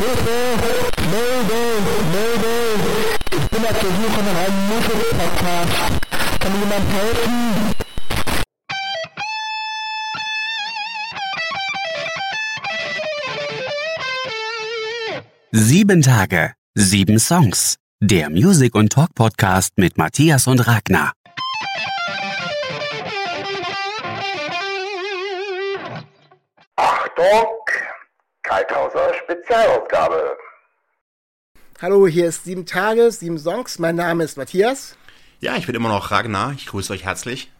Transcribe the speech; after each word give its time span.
Mayday! 0.00 0.56
Mayday! 2.10 2.70
Ich 3.32 3.48
bin 3.50 3.64
auf 3.66 3.78
der 3.78 3.90
Suche 3.90 4.22
nach 4.22 4.38
einem 4.46 4.68
Musik-Podcast. 4.68 6.00
Kann 6.40 6.52
mir 6.52 6.58
jemand 6.60 6.86
helfen? 6.90 7.74
Sieben 15.52 16.00
Tage, 16.00 16.54
sieben 16.74 17.18
Songs. 17.18 17.76
Der 18.00 18.30
Music- 18.30 18.74
und 18.74 18.92
Talk-Podcast 18.94 19.72
mit 19.76 19.98
Matthias 19.98 20.46
und 20.46 20.60
Ragnar. 20.66 21.12
Achtung! 26.76 27.59
Kalthauser 28.50 29.14
Spezialausgabe. 29.14 30.36
Hallo, 31.80 32.08
hier 32.08 32.26
ist 32.26 32.46
Sieben 32.46 32.66
Tage, 32.66 33.12
Sieben 33.12 33.38
Songs. 33.38 33.78
Mein 33.78 33.94
Name 33.94 34.24
ist 34.24 34.36
Matthias. 34.36 34.96
Ja, 35.38 35.54
ich 35.54 35.66
bin 35.66 35.76
immer 35.76 35.88
noch 35.88 36.10
Ragnar. 36.10 36.54
Ich 36.56 36.66
grüße 36.66 36.92
euch 36.92 37.04
herzlich. 37.04 37.52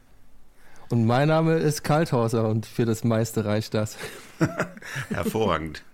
Und 0.88 1.06
mein 1.06 1.28
Name 1.28 1.58
ist 1.58 1.84
Kalthauser 1.84 2.48
und 2.48 2.66
für 2.66 2.86
das 2.86 3.04
meiste 3.04 3.44
reicht 3.44 3.72
das. 3.72 3.98
Hervorragend. 5.10 5.84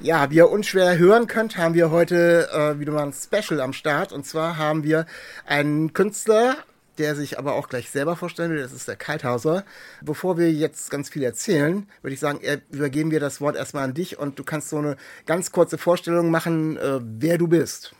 Ja, 0.00 0.30
wie 0.30 0.36
ihr 0.36 0.50
unschwer 0.50 0.98
hören 0.98 1.26
könnt, 1.26 1.56
haben 1.56 1.72
wir 1.72 1.90
heute 1.90 2.50
äh, 2.52 2.78
wieder 2.78 2.92
mal 2.92 3.04
ein 3.04 3.14
Special 3.14 3.62
am 3.62 3.72
Start. 3.72 4.12
Und 4.12 4.26
zwar 4.26 4.58
haben 4.58 4.84
wir 4.84 5.06
einen 5.46 5.94
Künstler, 5.94 6.58
der 6.98 7.16
sich 7.16 7.38
aber 7.38 7.54
auch 7.54 7.68
gleich 7.68 7.90
selber 7.90 8.16
vorstellen 8.16 8.50
will. 8.50 8.62
Das 8.62 8.72
ist 8.72 8.88
der 8.88 8.96
Kalthauser. 8.96 9.64
Bevor 10.02 10.38
wir 10.38 10.52
jetzt 10.52 10.90
ganz 10.90 11.08
viel 11.08 11.22
erzählen, 11.22 11.86
würde 12.02 12.14
ich 12.14 12.20
sagen, 12.20 12.40
übergeben 12.70 13.10
wir 13.10 13.20
das 13.20 13.40
Wort 13.40 13.56
erstmal 13.56 13.84
an 13.84 13.94
dich 13.94 14.18
und 14.18 14.38
du 14.38 14.44
kannst 14.44 14.70
so 14.70 14.78
eine 14.78 14.96
ganz 15.26 15.52
kurze 15.52 15.78
Vorstellung 15.78 16.30
machen, 16.30 16.76
äh, 16.76 17.00
wer 17.02 17.38
du 17.38 17.48
bist. 17.48 17.94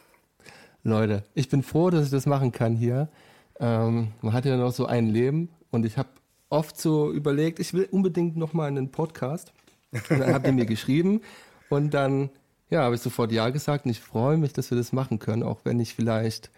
Leute, 0.83 1.25
ich 1.35 1.49
bin 1.49 1.63
froh, 1.63 1.91
dass 1.91 2.05
ich 2.05 2.11
das 2.11 2.27
machen 2.27 2.53
kann 2.53 2.77
hier. 2.77 3.09
Ähm, 3.59 4.13
man 4.21 4.33
hat 4.33 4.45
ja 4.45 4.57
noch 4.57 4.73
so 4.73 4.87
ein 4.87 5.07
Leben 5.07 5.49
und 5.71 5.87
ich 5.87 5.97
habe 5.97 6.09
oft 6.51 6.81
so 6.81 7.11
überlegt, 7.11 7.59
ich 7.59 7.73
will 7.73 7.89
unbedingt 7.91 8.37
noch 8.37 8.53
mal 8.53 8.67
einen 8.67 8.91
Podcast. 8.91 9.53
Und 9.93 10.19
dann 10.19 10.35
habt 10.35 10.47
ihr 10.47 10.53
mir 10.53 10.67
geschrieben 10.67 11.21
und 11.69 11.95
dann 11.95 12.31
ja, 12.71 12.83
habe 12.83 12.95
ich 12.95 13.01
sofort 13.01 13.31
ja 13.31 13.51
gesagt 13.51 13.85
und 13.85 13.91
ich 13.91 14.01
freue 14.01 14.37
mich, 14.37 14.53
dass 14.53 14.71
wir 14.71 14.79
das 14.79 14.93
machen 14.93 15.19
können, 15.19 15.43
auch 15.43 15.61
wenn 15.65 15.79
ich 15.81 15.95
vielleicht 15.95 16.51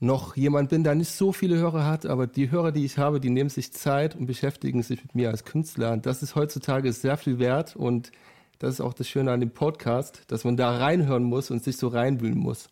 noch 0.00 0.36
jemand 0.36 0.70
bin, 0.70 0.84
der 0.84 0.94
nicht 0.94 1.10
so 1.10 1.32
viele 1.32 1.56
Hörer 1.56 1.86
hat, 1.86 2.06
aber 2.06 2.26
die 2.26 2.50
Hörer, 2.50 2.72
die 2.72 2.84
ich 2.84 2.98
habe, 2.98 3.20
die 3.20 3.30
nehmen 3.30 3.50
sich 3.50 3.72
Zeit 3.72 4.14
und 4.14 4.26
beschäftigen 4.26 4.82
sich 4.82 5.02
mit 5.02 5.14
mir 5.14 5.30
als 5.30 5.44
Künstler. 5.44 5.92
Und 5.92 6.06
das 6.06 6.22
ist 6.22 6.34
heutzutage 6.34 6.92
sehr 6.92 7.16
viel 7.16 7.38
wert 7.38 7.76
und 7.76 8.12
das 8.58 8.74
ist 8.74 8.80
auch 8.80 8.94
das 8.94 9.08
Schöne 9.08 9.32
an 9.32 9.40
dem 9.40 9.50
Podcast, 9.50 10.22
dass 10.28 10.44
man 10.44 10.56
da 10.56 10.76
reinhören 10.76 11.24
muss 11.24 11.50
und 11.50 11.62
sich 11.62 11.76
so 11.76 11.88
reinwühlen 11.88 12.38
muss. 12.38 12.68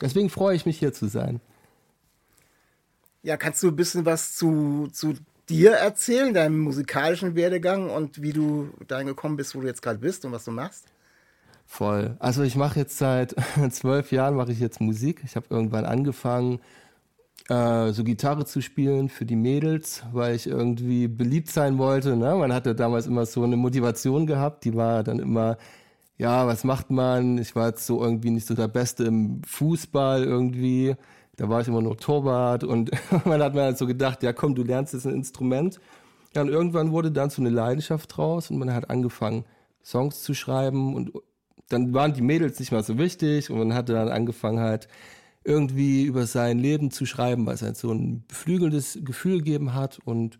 Deswegen 0.00 0.30
freue 0.30 0.56
ich 0.56 0.66
mich 0.66 0.78
hier 0.78 0.92
zu 0.92 1.06
sein. 1.06 1.40
Ja, 3.22 3.36
kannst 3.36 3.62
du 3.62 3.68
ein 3.68 3.76
bisschen 3.76 4.04
was 4.04 4.34
zu, 4.34 4.88
zu 4.92 5.14
dir 5.48 5.72
erzählen, 5.72 6.34
deinem 6.34 6.58
musikalischen 6.58 7.34
Werdegang 7.34 7.88
und 7.88 8.20
wie 8.22 8.32
du 8.32 8.70
dahin 8.88 9.06
gekommen 9.06 9.36
bist, 9.36 9.54
wo 9.54 9.60
du 9.60 9.66
jetzt 9.66 9.82
gerade 9.82 9.98
bist 9.98 10.24
und 10.24 10.32
was 10.32 10.44
du 10.44 10.50
machst? 10.50 10.91
Voll. 11.72 12.16
Also 12.18 12.42
ich 12.42 12.54
mache 12.54 12.80
jetzt 12.80 12.98
seit 12.98 13.34
zwölf 13.70 14.12
Jahren 14.12 14.34
mache 14.34 14.52
ich 14.52 14.60
jetzt 14.60 14.82
Musik. 14.82 15.22
Ich 15.24 15.36
habe 15.36 15.46
irgendwann 15.48 15.86
angefangen, 15.86 16.60
äh, 17.48 17.92
so 17.92 18.04
Gitarre 18.04 18.44
zu 18.44 18.60
spielen 18.60 19.08
für 19.08 19.24
die 19.24 19.36
Mädels, 19.36 20.02
weil 20.12 20.34
ich 20.34 20.46
irgendwie 20.46 21.08
beliebt 21.08 21.50
sein 21.50 21.78
wollte. 21.78 22.14
Ne? 22.14 22.34
Man 22.34 22.52
hatte 22.52 22.74
damals 22.74 23.06
immer 23.06 23.24
so 23.24 23.42
eine 23.42 23.56
Motivation 23.56 24.26
gehabt, 24.26 24.66
die 24.66 24.74
war 24.74 25.02
dann 25.02 25.18
immer, 25.18 25.56
ja, 26.18 26.46
was 26.46 26.62
macht 26.62 26.90
man? 26.90 27.38
Ich 27.38 27.56
war 27.56 27.68
jetzt 27.68 27.86
so 27.86 28.04
irgendwie 28.04 28.32
nicht 28.32 28.46
so 28.46 28.52
der 28.52 28.68
Beste 28.68 29.04
im 29.04 29.40
Fußball 29.42 30.24
irgendwie. 30.24 30.94
Da 31.36 31.48
war 31.48 31.62
ich 31.62 31.68
immer 31.68 31.80
nur 31.80 31.96
Torwart 31.96 32.64
und 32.64 32.90
man 33.24 33.42
hat 33.42 33.54
mir 33.54 33.62
halt 33.62 33.78
so 33.78 33.86
gedacht, 33.86 34.22
ja 34.22 34.34
komm, 34.34 34.54
du 34.54 34.62
lernst 34.62 34.92
jetzt 34.92 35.06
ein 35.06 35.14
Instrument. 35.14 35.80
Ja, 36.34 36.42
und 36.42 36.50
irgendwann 36.50 36.92
wurde 36.92 37.10
dann 37.10 37.30
so 37.30 37.40
eine 37.40 37.48
Leidenschaft 37.48 38.14
draus 38.14 38.50
und 38.50 38.58
man 38.58 38.74
hat 38.74 38.90
angefangen, 38.90 39.46
Songs 39.82 40.22
zu 40.22 40.34
schreiben 40.34 40.94
und 40.94 41.12
dann 41.68 41.94
waren 41.94 42.12
die 42.12 42.22
Mädels 42.22 42.58
nicht 42.58 42.72
mal 42.72 42.82
so 42.82 42.98
wichtig 42.98 43.50
und 43.50 43.58
man 43.58 43.74
hatte 43.74 43.92
dann 43.92 44.08
angefangen 44.08 44.60
halt 44.60 44.88
irgendwie 45.44 46.04
über 46.04 46.26
sein 46.26 46.58
Leben 46.58 46.90
zu 46.90 47.06
schreiben, 47.06 47.46
weil 47.46 47.54
es 47.54 47.62
halt 47.62 47.76
so 47.76 47.90
ein 47.92 48.24
beflügeltes 48.28 48.98
Gefühl 49.02 49.38
gegeben 49.38 49.74
hat 49.74 49.98
und 50.04 50.38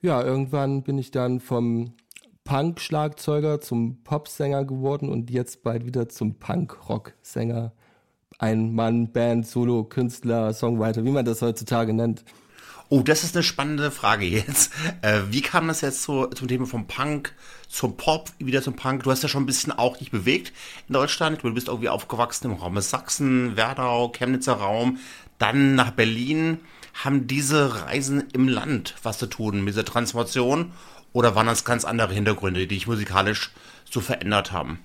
ja, 0.00 0.22
irgendwann 0.22 0.82
bin 0.82 0.98
ich 0.98 1.12
dann 1.12 1.38
vom 1.38 1.94
Punk-Schlagzeuger 2.44 3.60
zum 3.60 4.02
Popsänger 4.02 4.64
geworden 4.64 5.08
und 5.08 5.30
jetzt 5.30 5.62
bald 5.62 5.86
wieder 5.86 6.08
zum 6.08 6.40
Punk-Rock-Sänger. 6.40 7.72
Ein 8.38 8.74
Mann, 8.74 9.12
Band, 9.12 9.46
Solo, 9.46 9.84
Künstler, 9.84 10.52
Songwriter, 10.52 11.04
wie 11.04 11.12
man 11.12 11.24
das 11.24 11.42
heutzutage 11.42 11.92
nennt. 11.92 12.24
Oh, 12.94 13.00
das 13.00 13.24
ist 13.24 13.34
eine 13.34 13.42
spannende 13.42 13.90
Frage 13.90 14.26
jetzt. 14.26 14.70
Äh, 15.00 15.22
wie 15.30 15.40
kam 15.40 15.66
das 15.66 15.80
jetzt 15.80 16.02
so 16.02 16.26
zum 16.26 16.46
Thema 16.46 16.66
vom 16.66 16.86
Punk 16.86 17.32
zum 17.66 17.96
Pop, 17.96 18.30
wieder 18.38 18.60
zum 18.60 18.76
Punk? 18.76 19.02
Du 19.02 19.10
hast 19.10 19.22
ja 19.22 19.30
schon 19.30 19.44
ein 19.44 19.46
bisschen 19.46 19.72
auch 19.72 19.96
dich 19.96 20.10
bewegt 20.10 20.52
in 20.88 20.92
Deutschland. 20.92 21.42
Du 21.42 21.54
bist 21.54 21.68
irgendwie 21.68 21.88
aufgewachsen 21.88 22.50
im 22.50 22.58
Raum 22.58 22.78
Sachsen, 22.80 23.56
Werdau, 23.56 24.10
Chemnitzer 24.10 24.52
Raum, 24.52 24.98
dann 25.38 25.74
nach 25.74 25.92
Berlin. 25.92 26.60
Haben 26.92 27.26
diese 27.26 27.86
Reisen 27.86 28.28
im 28.34 28.46
Land 28.46 28.94
was 29.02 29.16
zu 29.16 29.26
tun 29.26 29.64
mit 29.64 29.72
dieser 29.72 29.86
Transformation? 29.86 30.72
Oder 31.14 31.34
waren 31.34 31.46
das 31.46 31.64
ganz 31.64 31.86
andere 31.86 32.12
Hintergründe, 32.12 32.60
die 32.60 32.68
dich 32.74 32.86
musikalisch 32.86 33.52
so 33.90 34.02
verändert 34.02 34.52
haben? 34.52 34.78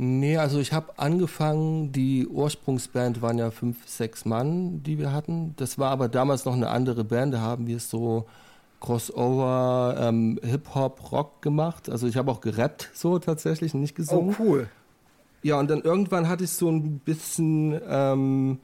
Nee, 0.00 0.36
also 0.36 0.60
ich 0.60 0.72
habe 0.72 0.96
angefangen, 0.96 1.90
die 1.90 2.28
Ursprungsband 2.28 3.20
waren 3.20 3.36
ja 3.36 3.50
fünf, 3.50 3.78
sechs 3.88 4.24
Mann, 4.24 4.80
die 4.84 4.96
wir 4.96 5.12
hatten. 5.12 5.54
Das 5.56 5.76
war 5.76 5.90
aber 5.90 6.08
damals 6.08 6.44
noch 6.44 6.54
eine 6.54 6.68
andere 6.68 7.02
Band, 7.02 7.34
da 7.34 7.40
haben 7.40 7.66
wir 7.66 7.80
so 7.80 8.24
Crossover, 8.78 9.96
ähm, 9.98 10.38
Hip-Hop, 10.44 11.10
Rock 11.10 11.42
gemacht. 11.42 11.90
Also 11.90 12.06
ich 12.06 12.16
habe 12.16 12.30
auch 12.30 12.40
gerappt 12.40 12.90
so 12.94 13.18
tatsächlich, 13.18 13.74
nicht 13.74 13.96
gesungen. 13.96 14.36
Oh, 14.38 14.42
cool. 14.44 14.68
Ja, 15.42 15.58
und 15.58 15.68
dann 15.68 15.80
irgendwann 15.80 16.28
hatte 16.28 16.44
ich 16.44 16.50
so 16.50 16.70
ein 16.70 17.00
bisschen 17.00 17.80
ähm, 17.88 18.60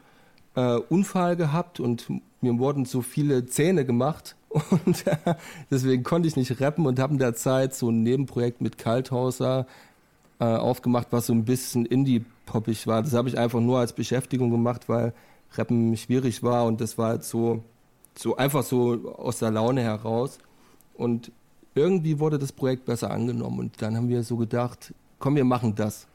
äh, 0.54 0.76
Unfall 0.88 1.34
gehabt 1.34 1.80
und 1.80 2.06
mir 2.42 2.56
wurden 2.60 2.84
so 2.84 3.02
viele 3.02 3.44
Zähne 3.46 3.84
gemacht. 3.84 4.36
Und 4.70 5.04
deswegen 5.72 6.04
konnte 6.04 6.28
ich 6.28 6.36
nicht 6.36 6.60
rappen 6.60 6.86
und 6.86 7.00
habe 7.00 7.14
in 7.14 7.18
der 7.18 7.34
Zeit 7.34 7.74
so 7.74 7.90
ein 7.90 8.04
Nebenprojekt 8.04 8.60
mit 8.60 8.78
Kalthauser 8.78 9.66
äh, 10.40 10.44
aufgemacht, 10.44 11.08
was 11.10 11.26
so 11.26 11.32
ein 11.32 11.44
bisschen 11.44 11.86
indie-poppig 11.86 12.86
war. 12.86 13.02
Das 13.02 13.12
habe 13.14 13.28
ich 13.28 13.38
einfach 13.38 13.60
nur 13.60 13.78
als 13.78 13.92
Beschäftigung 13.92 14.50
gemacht, 14.50 14.88
weil 14.88 15.12
Rappen 15.52 15.96
schwierig 15.96 16.42
war 16.42 16.66
und 16.66 16.80
das 16.80 16.98
war 16.98 17.10
halt 17.10 17.24
so, 17.24 17.62
so 18.16 18.36
einfach 18.36 18.62
so 18.62 19.14
aus 19.16 19.38
der 19.38 19.50
Laune 19.50 19.82
heraus. 19.82 20.38
Und 20.94 21.32
irgendwie 21.74 22.18
wurde 22.18 22.38
das 22.38 22.52
Projekt 22.52 22.84
besser 22.84 23.10
angenommen 23.10 23.58
und 23.58 23.82
dann 23.82 23.96
haben 23.96 24.08
wir 24.08 24.22
so 24.22 24.36
gedacht, 24.36 24.94
komm, 25.18 25.36
wir 25.36 25.44
machen 25.44 25.74
das. 25.74 26.06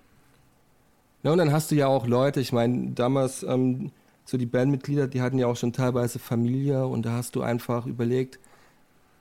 Ja, 1.24 1.32
und 1.32 1.38
dann 1.38 1.52
hast 1.52 1.72
du 1.72 1.76
ja 1.76 1.88
auch 1.88 2.08
Leute, 2.08 2.40
ich 2.40 2.54
meine, 2.54 2.92
damals 2.92 3.44
ähm, 3.44 3.92
so 4.24 4.38
die 4.38 4.46
Bandmitglieder, 4.46 5.08
die 5.08 5.22
hatten 5.22 5.38
ja 5.38 5.48
auch 5.48 5.58
schon 5.58 5.74
teilweise 5.74 6.20
Familie 6.20 6.88
und 6.88 7.06
da 7.06 7.14
hast 7.14 7.36
du 7.36 7.42
einfach 7.42 7.86
überlegt, 7.86 8.40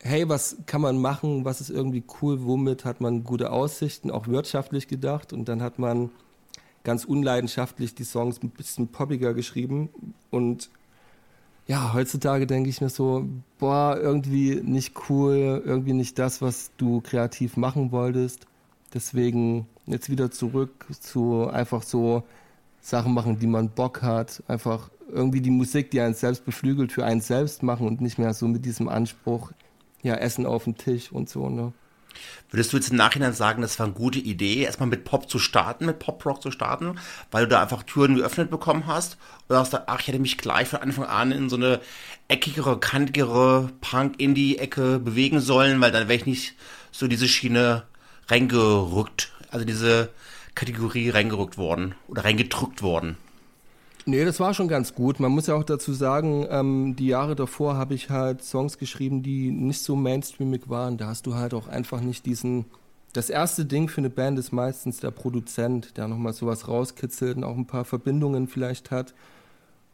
hey, 0.02 0.28
was 0.28 0.56
kann 0.66 0.80
man 0.80 1.00
machen, 1.00 1.44
was 1.44 1.60
ist 1.60 1.70
irgendwie 1.70 2.04
cool, 2.20 2.44
womit 2.44 2.84
hat 2.84 3.00
man 3.00 3.24
gute 3.24 3.50
Aussichten, 3.50 4.10
auch 4.10 4.28
wirtschaftlich 4.28 4.88
gedacht. 4.88 5.32
Und 5.32 5.48
dann 5.48 5.62
hat 5.62 5.78
man 5.78 6.10
ganz 6.84 7.04
unleidenschaftlich 7.04 7.94
die 7.94 8.04
Songs 8.04 8.42
ein 8.42 8.50
bisschen 8.50 8.88
poppiger 8.88 9.34
geschrieben. 9.34 9.88
Und 10.30 10.70
ja, 11.66 11.92
heutzutage 11.92 12.46
denke 12.46 12.70
ich 12.70 12.80
mir 12.80 12.88
so, 12.88 13.26
boah, 13.58 13.98
irgendwie 14.00 14.60
nicht 14.62 14.94
cool, 15.08 15.62
irgendwie 15.64 15.92
nicht 15.92 16.18
das, 16.18 16.40
was 16.40 16.70
du 16.78 17.00
kreativ 17.02 17.56
machen 17.56 17.92
wolltest. 17.92 18.46
Deswegen 18.94 19.66
jetzt 19.86 20.08
wieder 20.08 20.30
zurück 20.30 20.86
zu 21.00 21.48
einfach 21.48 21.82
so 21.82 22.22
Sachen 22.80 23.12
machen, 23.12 23.38
die 23.38 23.46
man 23.46 23.68
Bock 23.68 24.00
hat, 24.02 24.42
einfach 24.48 24.90
irgendwie 25.12 25.40
die 25.40 25.50
Musik, 25.50 25.90
die 25.90 26.00
einen 26.00 26.14
selbst 26.14 26.44
beflügelt, 26.44 26.92
für 26.92 27.04
einen 27.04 27.20
selbst 27.20 27.62
machen 27.62 27.86
und 27.86 28.00
nicht 28.00 28.18
mehr 28.18 28.32
so 28.32 28.48
mit 28.48 28.64
diesem 28.64 28.88
Anspruch, 28.88 29.52
ja, 30.02 30.14
Essen 30.14 30.46
auf 30.46 30.64
dem 30.64 30.76
Tisch 30.76 31.12
und 31.12 31.28
so, 31.28 31.48
ne? 31.48 31.72
Würdest 32.50 32.72
du 32.72 32.78
jetzt 32.78 32.90
im 32.90 32.96
Nachhinein 32.96 33.32
sagen, 33.32 33.62
das 33.62 33.78
war 33.78 33.86
eine 33.86 33.94
gute 33.94 34.18
Idee, 34.18 34.62
erstmal 34.62 34.88
mit 34.88 35.04
Pop 35.04 35.30
zu 35.30 35.38
starten, 35.38 35.86
mit 35.86 35.98
Pop-Rock 35.98 36.42
zu 36.42 36.50
starten, 36.50 36.98
weil 37.30 37.44
du 37.44 37.50
da 37.50 37.62
einfach 37.62 37.82
Türen 37.82 38.16
geöffnet 38.16 38.50
bekommen 38.50 38.86
hast? 38.86 39.18
Oder 39.48 39.60
hast 39.60 39.72
du, 39.72 39.86
ach, 39.86 40.00
ich 40.00 40.08
hätte 40.08 40.18
mich 40.18 40.38
gleich 40.38 40.68
von 40.68 40.80
Anfang 40.80 41.04
an 41.04 41.30
in 41.30 41.48
so 41.48 41.56
eine 41.56 41.80
eckigere, 42.26 42.80
kantigere 42.80 43.70
Punk-Indie-Ecke 43.80 44.98
bewegen 44.98 45.40
sollen, 45.40 45.80
weil 45.80 45.92
dann 45.92 46.08
wäre 46.08 46.18
ich 46.18 46.26
nicht 46.26 46.54
so 46.90 47.06
diese 47.06 47.28
Schiene 47.28 47.84
reingerückt, 48.28 49.32
also 49.50 49.64
diese 49.64 50.10
Kategorie 50.54 51.10
reingerückt 51.10 51.58
worden 51.58 51.94
oder 52.08 52.24
reingedrückt 52.24 52.82
worden? 52.82 53.16
Nee, 54.08 54.24
das 54.24 54.40
war 54.40 54.54
schon 54.54 54.68
ganz 54.68 54.94
gut. 54.94 55.20
Man 55.20 55.32
muss 55.32 55.48
ja 55.48 55.54
auch 55.54 55.64
dazu 55.64 55.92
sagen, 55.92 56.46
ähm, 56.48 56.96
die 56.96 57.08
Jahre 57.08 57.36
davor 57.36 57.76
habe 57.76 57.92
ich 57.92 58.08
halt 58.08 58.42
Songs 58.42 58.78
geschrieben, 58.78 59.22
die 59.22 59.50
nicht 59.50 59.82
so 59.82 59.96
mainstreamig 59.96 60.70
waren. 60.70 60.96
Da 60.96 61.08
hast 61.08 61.26
du 61.26 61.34
halt 61.34 61.52
auch 61.52 61.68
einfach 61.68 62.00
nicht 62.00 62.24
diesen 62.24 62.64
das 63.12 63.28
erste 63.28 63.66
Ding 63.66 63.90
für 63.90 63.98
eine 63.98 64.08
Band 64.08 64.38
ist 64.38 64.50
meistens 64.50 65.00
der 65.00 65.10
Produzent, 65.10 65.98
der 65.98 66.08
nochmal 66.08 66.32
sowas 66.32 66.68
rauskitzelt 66.68 67.36
und 67.36 67.44
auch 67.44 67.56
ein 67.56 67.66
paar 67.66 67.84
Verbindungen 67.84 68.48
vielleicht 68.48 68.90
hat. 68.90 69.12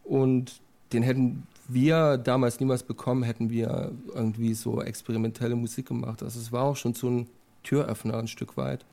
Und 0.05 0.61
den 0.93 1.03
hätten 1.03 1.49
wir 1.67 2.17
damals 2.17 2.61
niemals 2.61 2.85
bekommen, 2.85 3.25
hätten 3.25 3.51
wir 3.51 3.91
irgendwie 4.15 4.55
so 4.55 4.81
experimentelle 4.81 5.57
Musik 5.57 5.89
gemacht. 5.89 6.23
Also 6.23 6.39
es 6.39 6.53
war 6.53 6.63
auch 6.63 6.77
schon 6.77 6.95
so 6.95 7.09
ein 7.09 7.27
Türöffner 7.65 8.19
ein 8.19 8.29
Stück 8.29 8.57
weit. 8.57 8.85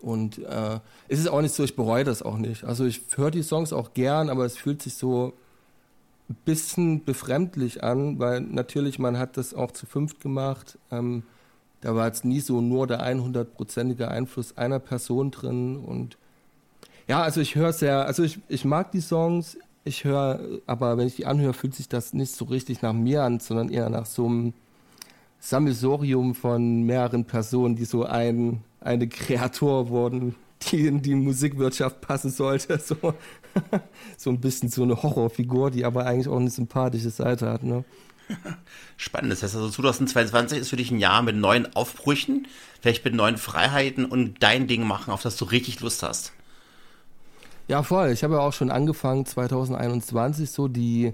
Und 0.00 0.38
äh, 0.38 0.80
es 1.08 1.18
ist 1.18 1.28
auch 1.28 1.40
nicht 1.40 1.54
so, 1.54 1.64
ich 1.64 1.76
bereue 1.76 2.04
das 2.04 2.22
auch 2.22 2.38
nicht. 2.38 2.64
Also 2.64 2.84
ich 2.84 3.02
höre 3.16 3.30
die 3.30 3.42
Songs 3.42 3.72
auch 3.72 3.94
gern, 3.94 4.30
aber 4.30 4.44
es 4.44 4.56
fühlt 4.56 4.80
sich 4.82 4.94
so 4.94 5.32
ein 6.28 6.36
bisschen 6.44 7.04
befremdlich 7.04 7.82
an, 7.82 8.18
weil 8.18 8.40
natürlich 8.40 8.98
man 8.98 9.18
hat 9.18 9.36
das 9.36 9.54
auch 9.54 9.72
zu 9.72 9.86
fünft 9.86 10.20
gemacht. 10.20 10.78
Ähm, 10.90 11.24
da 11.80 11.94
war 11.94 12.06
jetzt 12.06 12.24
nie 12.24 12.40
so 12.40 12.60
nur 12.60 12.86
der 12.86 13.00
100-prozentige 13.00 14.08
Einfluss 14.08 14.56
einer 14.56 14.78
Person 14.78 15.30
drin 15.30 15.76
und 15.76 16.16
ja, 17.06 17.22
also 17.22 17.40
ich 17.40 17.54
höre 17.54 17.72
sehr, 17.72 18.04
also 18.04 18.22
ich, 18.22 18.38
ich 18.48 18.66
mag 18.66 18.92
die 18.92 19.00
Songs, 19.00 19.56
ich 19.84 20.04
höre, 20.04 20.40
aber 20.66 20.98
wenn 20.98 21.06
ich 21.06 21.16
die 21.16 21.24
anhöre, 21.24 21.54
fühlt 21.54 21.74
sich 21.74 21.88
das 21.88 22.12
nicht 22.12 22.32
so 22.32 22.44
richtig 22.44 22.82
nach 22.82 22.92
mir 22.92 23.22
an, 23.22 23.40
sondern 23.40 23.70
eher 23.70 23.88
nach 23.88 24.04
so 24.04 24.26
einem 24.26 24.52
Sammelsorium 25.40 26.34
von 26.34 26.82
mehreren 26.82 27.24
Personen, 27.24 27.76
die 27.76 27.86
so 27.86 28.04
ein, 28.04 28.62
eine 28.80 29.08
Kreatur 29.08 29.88
wurden, 29.88 30.34
die 30.62 30.86
in 30.86 31.02
die 31.02 31.14
Musikwirtschaft 31.14 32.00
passen 32.00 32.30
sollte. 32.30 32.80
So, 32.88 33.14
so 34.16 34.30
ein 34.30 34.40
bisschen 34.40 34.68
so 34.68 34.84
eine 34.84 35.02
Horrorfigur, 35.02 35.70
die 35.70 35.84
aber 35.84 36.06
eigentlich 36.06 36.28
auch 36.28 36.36
eine 36.36 36.50
sympathische 36.50 37.10
Seite 37.10 37.50
hat. 37.50 37.64
Ne? 37.64 37.84
Spannend. 38.96 39.32
Das 39.32 39.42
heißt 39.42 39.56
also 39.56 39.68
2022 39.70 40.58
ist 40.58 40.68
für 40.68 40.76
dich 40.76 40.90
ein 40.90 40.98
Jahr 40.98 41.22
mit 41.22 41.34
neuen 41.34 41.74
Aufbrüchen, 41.74 42.46
vielleicht 42.80 43.04
mit 43.04 43.14
neuen 43.14 43.36
Freiheiten 43.36 44.04
und 44.04 44.42
dein 44.42 44.68
Ding 44.68 44.86
machen, 44.86 45.12
auf 45.12 45.22
das 45.22 45.36
du 45.36 45.46
richtig 45.46 45.80
Lust 45.80 46.02
hast. 46.02 46.32
Ja, 47.66 47.82
voll. 47.82 48.10
Ich 48.10 48.24
habe 48.24 48.34
ja 48.34 48.40
auch 48.40 48.52
schon 48.52 48.70
angefangen, 48.70 49.26
2021 49.26 50.50
so 50.50 50.68
die 50.68 51.12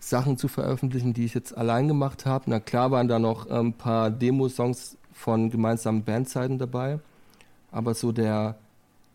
Sachen 0.00 0.36
zu 0.36 0.48
veröffentlichen, 0.48 1.14
die 1.14 1.24
ich 1.24 1.34
jetzt 1.34 1.56
allein 1.56 1.86
gemacht 1.86 2.26
habe. 2.26 2.44
Na 2.48 2.58
klar 2.58 2.90
waren 2.90 3.06
da 3.06 3.18
noch 3.18 3.48
ein 3.48 3.66
ähm, 3.66 3.72
paar 3.72 4.10
Demo-Songs 4.10 4.96
von 5.22 5.50
gemeinsamen 5.50 6.02
Bandzeiten 6.04 6.58
dabei. 6.58 6.98
Aber 7.70 7.94
so 7.94 8.12
der 8.12 8.56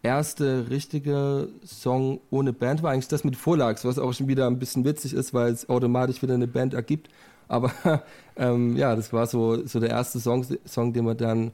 erste 0.01 0.69
richtige 0.69 1.49
Song 1.65 2.21
ohne 2.31 2.53
Band 2.53 2.81
war 2.81 2.91
eigentlich 2.91 3.09
das 3.09 3.23
mit 3.23 3.35
Vorlags, 3.35 3.83
was 3.83 3.99
auch 3.99 4.13
schon 4.13 4.27
wieder 4.27 4.47
ein 4.47 4.57
bisschen 4.57 4.85
witzig 4.85 5.13
ist, 5.13 5.33
weil 5.33 5.51
es 5.51 5.69
automatisch 5.69 6.21
wieder 6.21 6.33
eine 6.33 6.47
Band 6.47 6.73
ergibt. 6.73 7.09
Aber 7.47 7.71
ähm, 8.37 8.77
ja, 8.77 8.95
das 8.95 9.11
war 9.11 9.27
so, 9.27 9.65
so 9.65 9.79
der 9.79 9.89
erste 9.89 10.19
Song, 10.19 10.45
Song, 10.65 10.93
den 10.93 11.05
man 11.05 11.17
dann 11.17 11.51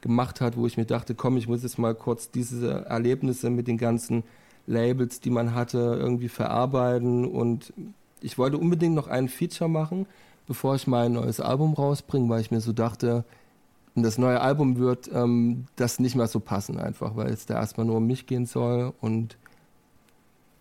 gemacht 0.00 0.40
hat, 0.40 0.56
wo 0.56 0.66
ich 0.66 0.76
mir 0.76 0.84
dachte, 0.84 1.14
komm, 1.14 1.36
ich 1.36 1.46
muss 1.46 1.62
jetzt 1.62 1.78
mal 1.78 1.94
kurz 1.94 2.30
diese 2.30 2.84
Erlebnisse 2.86 3.50
mit 3.50 3.68
den 3.68 3.78
ganzen 3.78 4.24
Labels, 4.66 5.20
die 5.20 5.30
man 5.30 5.54
hatte, 5.54 5.78
irgendwie 5.78 6.28
verarbeiten. 6.28 7.24
Und 7.24 7.72
ich 8.20 8.36
wollte 8.36 8.58
unbedingt 8.58 8.96
noch 8.96 9.06
ein 9.06 9.28
Feature 9.28 9.70
machen, 9.70 10.06
bevor 10.48 10.74
ich 10.74 10.88
mein 10.88 11.12
neues 11.12 11.38
Album 11.38 11.74
rausbringe, 11.74 12.28
weil 12.28 12.40
ich 12.40 12.50
mir 12.50 12.60
so 12.60 12.72
dachte, 12.72 13.24
das 13.94 14.18
neue 14.18 14.40
Album 14.40 14.78
wird 14.78 15.10
ähm, 15.12 15.66
das 15.76 15.98
nicht 15.98 16.14
mehr 16.14 16.26
so 16.26 16.40
passen, 16.40 16.78
einfach, 16.78 17.16
weil 17.16 17.30
es 17.30 17.46
da 17.46 17.54
erstmal 17.54 17.86
nur 17.86 17.96
um 17.96 18.06
mich 18.06 18.26
gehen 18.26 18.46
soll 18.46 18.92
und 19.00 19.36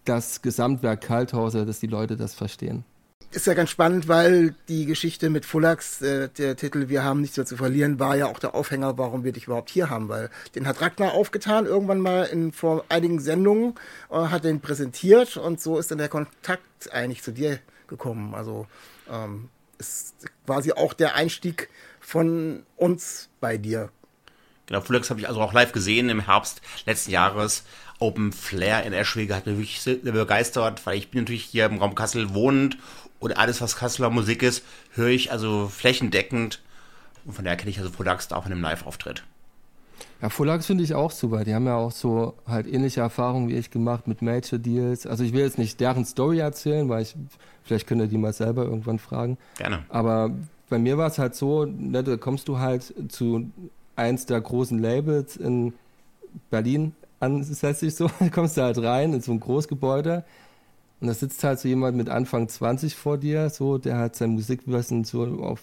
das 0.05 0.41
Gesamtwerk 0.41 1.01
Kalthauser, 1.01 1.65
dass 1.65 1.79
die 1.79 1.87
Leute 1.87 2.17
das 2.17 2.33
verstehen 2.33 2.83
ist 3.31 3.47
ja 3.47 3.53
ganz 3.53 3.69
spannend, 3.69 4.07
weil 4.07 4.55
die 4.67 4.85
Geschichte 4.85 5.29
mit 5.29 5.45
Fullax, 5.45 6.01
äh, 6.01 6.27
der 6.29 6.55
Titel 6.57 6.89
Wir 6.89 7.03
haben 7.03 7.21
nichts 7.21 7.37
mehr 7.37 7.45
zu 7.45 7.55
verlieren, 7.55 7.99
war 7.99 8.15
ja 8.15 8.27
auch 8.27 8.39
der 8.39 8.53
Aufhänger, 8.53 8.97
warum 8.97 9.23
wir 9.23 9.31
dich 9.31 9.45
überhaupt 9.45 9.69
hier 9.69 9.89
haben, 9.89 10.09
weil 10.09 10.29
den 10.55 10.67
hat 10.67 10.81
Ragnar 10.81 11.13
aufgetan, 11.13 11.65
irgendwann 11.65 12.01
mal 12.01 12.23
in 12.25 12.51
vor 12.51 12.83
einigen 12.89 13.19
Sendungen, 13.19 13.75
äh, 14.09 14.15
hat 14.15 14.43
den 14.43 14.59
präsentiert 14.59 15.37
und 15.37 15.61
so 15.61 15.79
ist 15.79 15.91
dann 15.91 15.97
der 15.97 16.09
Kontakt 16.09 16.91
eigentlich 16.91 17.23
zu 17.23 17.31
dir 17.31 17.59
gekommen. 17.87 18.35
Also 18.35 18.67
ähm, 19.09 19.49
ist 19.77 20.15
quasi 20.45 20.73
auch 20.73 20.93
der 20.93 21.15
Einstieg 21.15 21.69
von 22.01 22.63
uns 22.75 23.29
bei 23.39 23.57
dir. 23.57 23.89
Genau, 24.65 24.81
Fullax 24.81 25.09
habe 25.09 25.19
ich 25.19 25.27
also 25.27 25.41
auch 25.41 25.53
live 25.53 25.71
gesehen 25.71 26.09
im 26.09 26.25
Herbst 26.25 26.61
letzten 26.85 27.11
Jahres. 27.11 27.63
Open 27.99 28.33
Flair 28.33 28.83
in 28.83 28.93
Eschwege 28.93 29.35
hat 29.35 29.45
mich 29.45 29.57
wirklich 29.57 29.81
sehr 29.81 29.95
begeistert, 29.97 30.85
weil 30.85 30.97
ich 30.97 31.11
bin 31.11 31.21
natürlich 31.21 31.43
hier 31.43 31.65
im 31.65 31.77
Raum 31.77 31.93
Kassel 31.93 32.33
wohnend 32.33 32.77
und 33.19 33.37
alles, 33.37 33.61
was 33.61 33.75
Kasseler 33.75 34.09
Musik 34.09 34.41
ist, 34.41 34.63
höre 34.93 35.09
ich 35.09 35.31
also 35.31 35.67
flächendeckend. 35.67 36.61
Und 37.23 37.33
von 37.33 37.45
daher 37.45 37.57
kenne 37.57 37.69
ich 37.69 37.77
also 37.77 37.91
Fullax 37.91 38.31
auch 38.31 38.47
in 38.47 38.51
einem 38.51 38.63
Live-Auftritt. 38.63 39.23
Ja, 40.21 40.29
Fullax 40.29 40.65
finde 40.65 40.83
ich 40.83 40.95
auch 40.95 41.11
super. 41.11 41.43
Die 41.43 41.53
haben 41.53 41.65
ja 41.65 41.75
auch 41.75 41.91
so 41.91 42.35
halt 42.47 42.65
ähnliche 42.65 43.01
Erfahrungen 43.01 43.49
wie 43.49 43.55
ich 43.55 43.71
gemacht 43.71 44.07
mit 44.07 44.21
Major 44.21 44.57
Deals. 44.57 45.05
Also 45.05 45.23
ich 45.23 45.33
will 45.33 45.41
jetzt 45.41 45.57
nicht 45.57 45.79
deren 45.79 46.05
Story 46.05 46.39
erzählen, 46.39 46.89
weil 46.89 47.03
ich, 47.03 47.15
vielleicht 47.63 47.87
könnt 47.87 48.01
ihr 48.01 48.07
die 48.07 48.17
mal 48.17 48.33
selber 48.33 48.63
irgendwann 48.63 48.99
fragen. 48.99 49.37
Gerne. 49.57 49.85
Aber 49.89 50.31
bei 50.71 50.79
mir 50.79 50.97
war 50.97 51.07
es 51.07 51.19
halt 51.19 51.35
so, 51.35 51.65
ne, 51.65 52.01
da 52.01 52.15
kommst 52.15 52.47
du 52.47 52.57
halt 52.57 52.93
zu 53.09 53.51
eins 53.97 54.25
der 54.25 54.39
großen 54.39 54.79
Labels 54.79 55.35
in 55.35 55.73
Berlin 56.49 56.93
ansässig 57.19 57.93
so, 57.93 58.09
kommst 58.31 58.55
du 58.55 58.61
halt 58.61 58.77
rein 58.81 59.13
in 59.13 59.21
so 59.21 59.33
ein 59.33 59.41
Großgebäude 59.41 60.23
und 61.01 61.07
da 61.07 61.13
sitzt 61.13 61.43
halt 61.43 61.59
so 61.59 61.67
jemand 61.67 61.97
mit 61.97 62.09
Anfang 62.09 62.47
20 62.47 62.95
vor 62.95 63.17
dir, 63.17 63.49
so, 63.49 63.77
der 63.77 63.97
halt 63.97 64.15
sein 64.15 64.29
Musikwissen 64.29 65.03
so 65.03 65.23
auf 65.41 65.61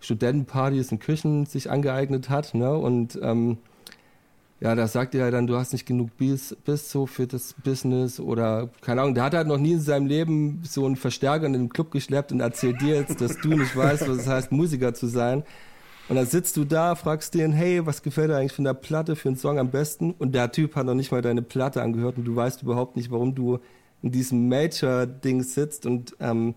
Studentenpartys 0.00 0.92
und 0.92 1.00
Küchen 1.00 1.44
sich 1.44 1.70
angeeignet 1.70 2.30
hat, 2.30 2.54
ne? 2.54 2.72
Und 2.72 3.18
ähm, 3.20 3.58
ja, 4.60 4.74
da 4.74 4.88
sagt 4.88 5.14
er 5.14 5.30
dann, 5.30 5.46
du 5.46 5.56
hast 5.56 5.72
nicht 5.72 5.86
genug 5.86 6.16
Biss, 6.16 6.56
Biss 6.64 6.90
so 6.90 7.06
für 7.06 7.26
das 7.26 7.54
Business 7.62 8.18
oder 8.18 8.68
keine 8.80 9.02
Ahnung, 9.02 9.14
der 9.14 9.24
hat 9.24 9.34
halt 9.34 9.46
noch 9.46 9.58
nie 9.58 9.72
in 9.72 9.80
seinem 9.80 10.06
Leben 10.06 10.62
so 10.64 10.84
einen 10.84 10.96
Verstärker 10.96 11.46
in 11.46 11.52
den 11.52 11.68
Club 11.68 11.92
geschleppt 11.92 12.32
und 12.32 12.40
erzählt 12.40 12.80
dir 12.80 12.96
jetzt, 12.96 13.20
dass 13.20 13.38
du 13.38 13.50
nicht 13.50 13.76
weißt, 13.76 14.08
was 14.08 14.18
es 14.18 14.26
heißt, 14.26 14.50
Musiker 14.50 14.94
zu 14.94 15.06
sein. 15.06 15.44
Und 16.08 16.16
dann 16.16 16.26
sitzt 16.26 16.56
du 16.56 16.64
da, 16.64 16.94
fragst 16.94 17.34
den, 17.34 17.52
hey, 17.52 17.84
was 17.86 18.02
gefällt 18.02 18.30
dir 18.30 18.36
eigentlich 18.36 18.54
von 18.54 18.64
der 18.64 18.74
Platte 18.74 19.14
für 19.14 19.28
einen 19.28 19.36
Song 19.36 19.58
am 19.58 19.70
besten? 19.70 20.12
Und 20.12 20.34
der 20.34 20.50
Typ 20.50 20.74
hat 20.74 20.86
noch 20.86 20.94
nicht 20.94 21.12
mal 21.12 21.22
deine 21.22 21.42
Platte 21.42 21.82
angehört 21.82 22.16
und 22.16 22.24
du 22.24 22.34
weißt 22.34 22.62
überhaupt 22.62 22.96
nicht, 22.96 23.10
warum 23.10 23.34
du 23.34 23.58
in 24.02 24.10
diesem 24.10 24.48
Major-Ding 24.48 25.42
sitzt 25.42 25.86
und 25.86 26.16
ähm, 26.20 26.54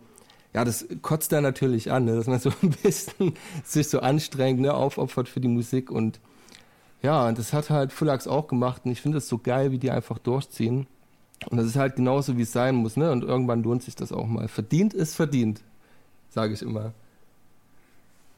ja, 0.54 0.66
das 0.66 0.86
kotzt 1.02 1.32
da 1.32 1.42
natürlich 1.42 1.92
an, 1.92 2.06
ne? 2.06 2.16
dass 2.16 2.28
man 2.28 2.40
so 2.40 2.52
ein 2.62 2.72
bisschen 2.84 3.34
sich 3.64 3.88
so 3.88 4.00
anstrengt, 4.00 4.60
ne, 4.60 4.74
aufopfert 4.74 5.30
für 5.30 5.40
die 5.40 5.48
Musik 5.48 5.92
und 5.92 6.20
ja, 7.02 7.28
und 7.28 7.38
das 7.38 7.54
hat 7.54 7.70
halt 7.70 7.92
Fullax 7.92 8.28
auch 8.28 8.48
gemacht 8.48 8.84
und 8.86 8.92
ich 8.92 9.02
finde 9.02 9.18
es 9.18 9.28
so 9.28 9.38
geil, 9.38 9.72
wie 9.72 9.80
die 9.80 9.92
einfach 9.92 10.20
durchziehen. 10.20 10.88
Und 11.50 11.58
das 11.58 11.66
ist 11.66 11.76
halt 11.76 11.96
genauso, 11.96 12.38
wie 12.38 12.44
es 12.44 12.52
sein 12.52 12.76
muss, 12.76 12.98
ne? 12.98 13.12
Und 13.12 13.24
irgendwann 13.24 13.64
lohnt 13.64 13.82
sich 13.82 13.96
das 13.96 14.12
auch 14.12 14.28
mal. 14.28 14.48
Verdient 14.48 14.94
ist 14.94 15.16
verdient, 15.16 15.62
sage 16.30 16.54
ich 16.54 16.62
immer. 16.62 16.94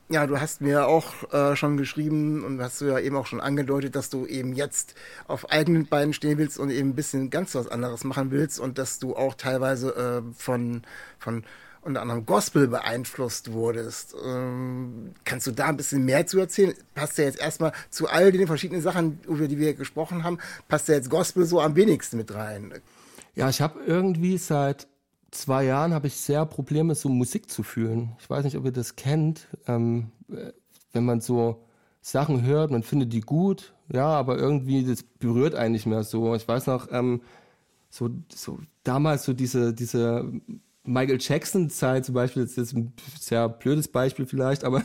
Ja, 0.09 0.27
du 0.27 0.39
hast 0.39 0.61
mir 0.61 0.87
auch 0.87 1.31
äh, 1.33 1.55
schon 1.55 1.75
geschrieben 1.75 2.43
und 2.43 2.61
hast 2.61 2.79
du 2.79 2.85
ja 2.85 2.99
eben 2.99 3.15
auch 3.15 3.25
schon 3.25 3.41
angedeutet, 3.41 3.95
dass 3.95 4.09
du 4.09 4.25
eben 4.25 4.53
jetzt 4.53 4.95
auf 5.27 5.49
eigenen 5.49 5.87
Beinen 5.87 6.13
stehen 6.13 6.37
willst 6.37 6.59
und 6.59 6.69
eben 6.69 6.89
ein 6.89 6.95
bisschen 6.95 7.29
ganz 7.29 7.55
was 7.55 7.67
anderes 7.67 8.03
machen 8.03 8.29
willst 8.29 8.59
und 8.59 8.77
dass 8.77 8.99
du 8.99 9.15
auch 9.15 9.33
teilweise 9.33 9.95
äh, 9.95 10.21
von, 10.37 10.83
von 11.19 11.43
unter 11.83 12.01
anderem 12.01 12.25
Gospel 12.25 12.67
beeinflusst 12.67 13.51
wurdest. 13.51 14.15
Ähm, 14.25 15.13
kannst 15.23 15.47
du 15.47 15.51
da 15.51 15.67
ein 15.67 15.77
bisschen 15.77 16.05
mehr 16.05 16.25
zu 16.25 16.39
erzählen? 16.39 16.73
Passt 16.95 17.17
ja 17.17 17.25
jetzt 17.25 17.39
erstmal 17.39 17.73
zu 17.89 18.07
all 18.07 18.31
den 18.31 18.47
verschiedenen 18.47 18.81
Sachen, 18.81 19.19
über 19.27 19.47
die 19.47 19.57
wir 19.57 19.73
gesprochen 19.73 20.23
haben, 20.23 20.39
passt 20.67 20.87
ja 20.87 20.95
jetzt 20.95 21.09
Gospel 21.09 21.45
so 21.45 21.61
am 21.61 21.75
wenigsten 21.75 22.17
mit 22.17 22.33
rein? 22.33 22.73
Ja, 23.35 23.49
ich 23.49 23.61
habe 23.61 23.79
irgendwie 23.85 24.37
seit 24.37 24.87
zwei 25.31 25.65
Jahren 25.65 25.93
habe 25.93 26.07
ich 26.07 26.15
sehr 26.15 26.45
Probleme, 26.45 26.95
so 26.95 27.09
Musik 27.09 27.49
zu 27.49 27.63
fühlen. 27.63 28.15
Ich 28.19 28.29
weiß 28.29 28.43
nicht, 28.43 28.57
ob 28.57 28.65
ihr 28.65 28.71
das 28.71 28.95
kennt. 28.95 29.47
Ähm, 29.67 30.11
wenn 30.93 31.05
man 31.05 31.21
so 31.21 31.65
Sachen 32.01 32.43
hört, 32.43 32.71
man 32.71 32.83
findet 32.83 33.13
die 33.13 33.21
gut, 33.21 33.73
ja, 33.91 34.07
aber 34.07 34.37
irgendwie 34.37 34.85
das 34.85 35.03
berührt 35.03 35.55
einen 35.55 35.73
nicht 35.73 35.85
mehr 35.85 36.03
so. 36.03 36.35
Ich 36.35 36.47
weiß 36.47 36.67
noch, 36.67 36.91
ähm, 36.91 37.21
so, 37.89 38.09
so 38.33 38.59
damals 38.83 39.23
so 39.23 39.33
diese, 39.33 39.73
diese 39.73 40.31
Michael 40.85 41.17
Jackson-Zeit 41.19 42.05
zum 42.05 42.15
Beispiel, 42.15 42.43
das 42.43 42.51
ist 42.51 42.57
jetzt 42.57 42.73
ein 42.73 42.93
sehr 43.19 43.47
blödes 43.49 43.87
Beispiel 43.87 44.25
vielleicht, 44.25 44.63
aber 44.63 44.83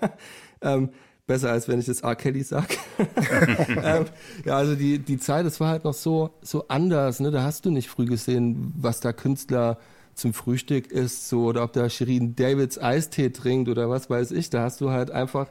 ähm, 0.62 0.90
besser 1.26 1.50
als 1.50 1.68
wenn 1.68 1.78
ich 1.78 1.86
das 1.86 2.00
R. 2.00 2.16
Kelly 2.16 2.42
sag. 2.42 2.76
ähm, 3.82 4.04
ja, 4.44 4.56
also 4.56 4.74
die, 4.74 4.98
die 4.98 5.18
Zeit, 5.18 5.46
das 5.46 5.60
war 5.60 5.68
halt 5.68 5.84
noch 5.84 5.94
so, 5.94 6.30
so 6.42 6.66
anders, 6.68 7.20
ne? 7.20 7.30
Da 7.30 7.42
hast 7.42 7.64
du 7.64 7.70
nicht 7.70 7.88
früh 7.88 8.04
gesehen, 8.04 8.74
was 8.76 9.00
da 9.00 9.12
Künstler 9.12 9.78
zum 10.14 10.34
Frühstück 10.34 10.90
isst, 10.90 11.28
so, 11.28 11.44
oder 11.44 11.62
ob 11.62 11.72
da 11.72 11.88
Shirin 11.88 12.36
Davids 12.36 12.78
Eistee 12.78 13.30
trinkt 13.30 13.68
oder 13.68 13.88
was 13.88 14.10
weiß 14.10 14.32
ich. 14.32 14.50
Da 14.50 14.62
hast 14.62 14.80
du 14.80 14.90
halt 14.90 15.10
einfach 15.10 15.46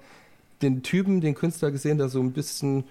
den 0.61 0.83
Typen, 0.83 1.21
den 1.21 1.33
Künstler 1.33 1.71
gesehen, 1.71 1.97
der 1.97 2.09
so 2.09 2.19
ein 2.19 2.33
bisschen 2.33 2.83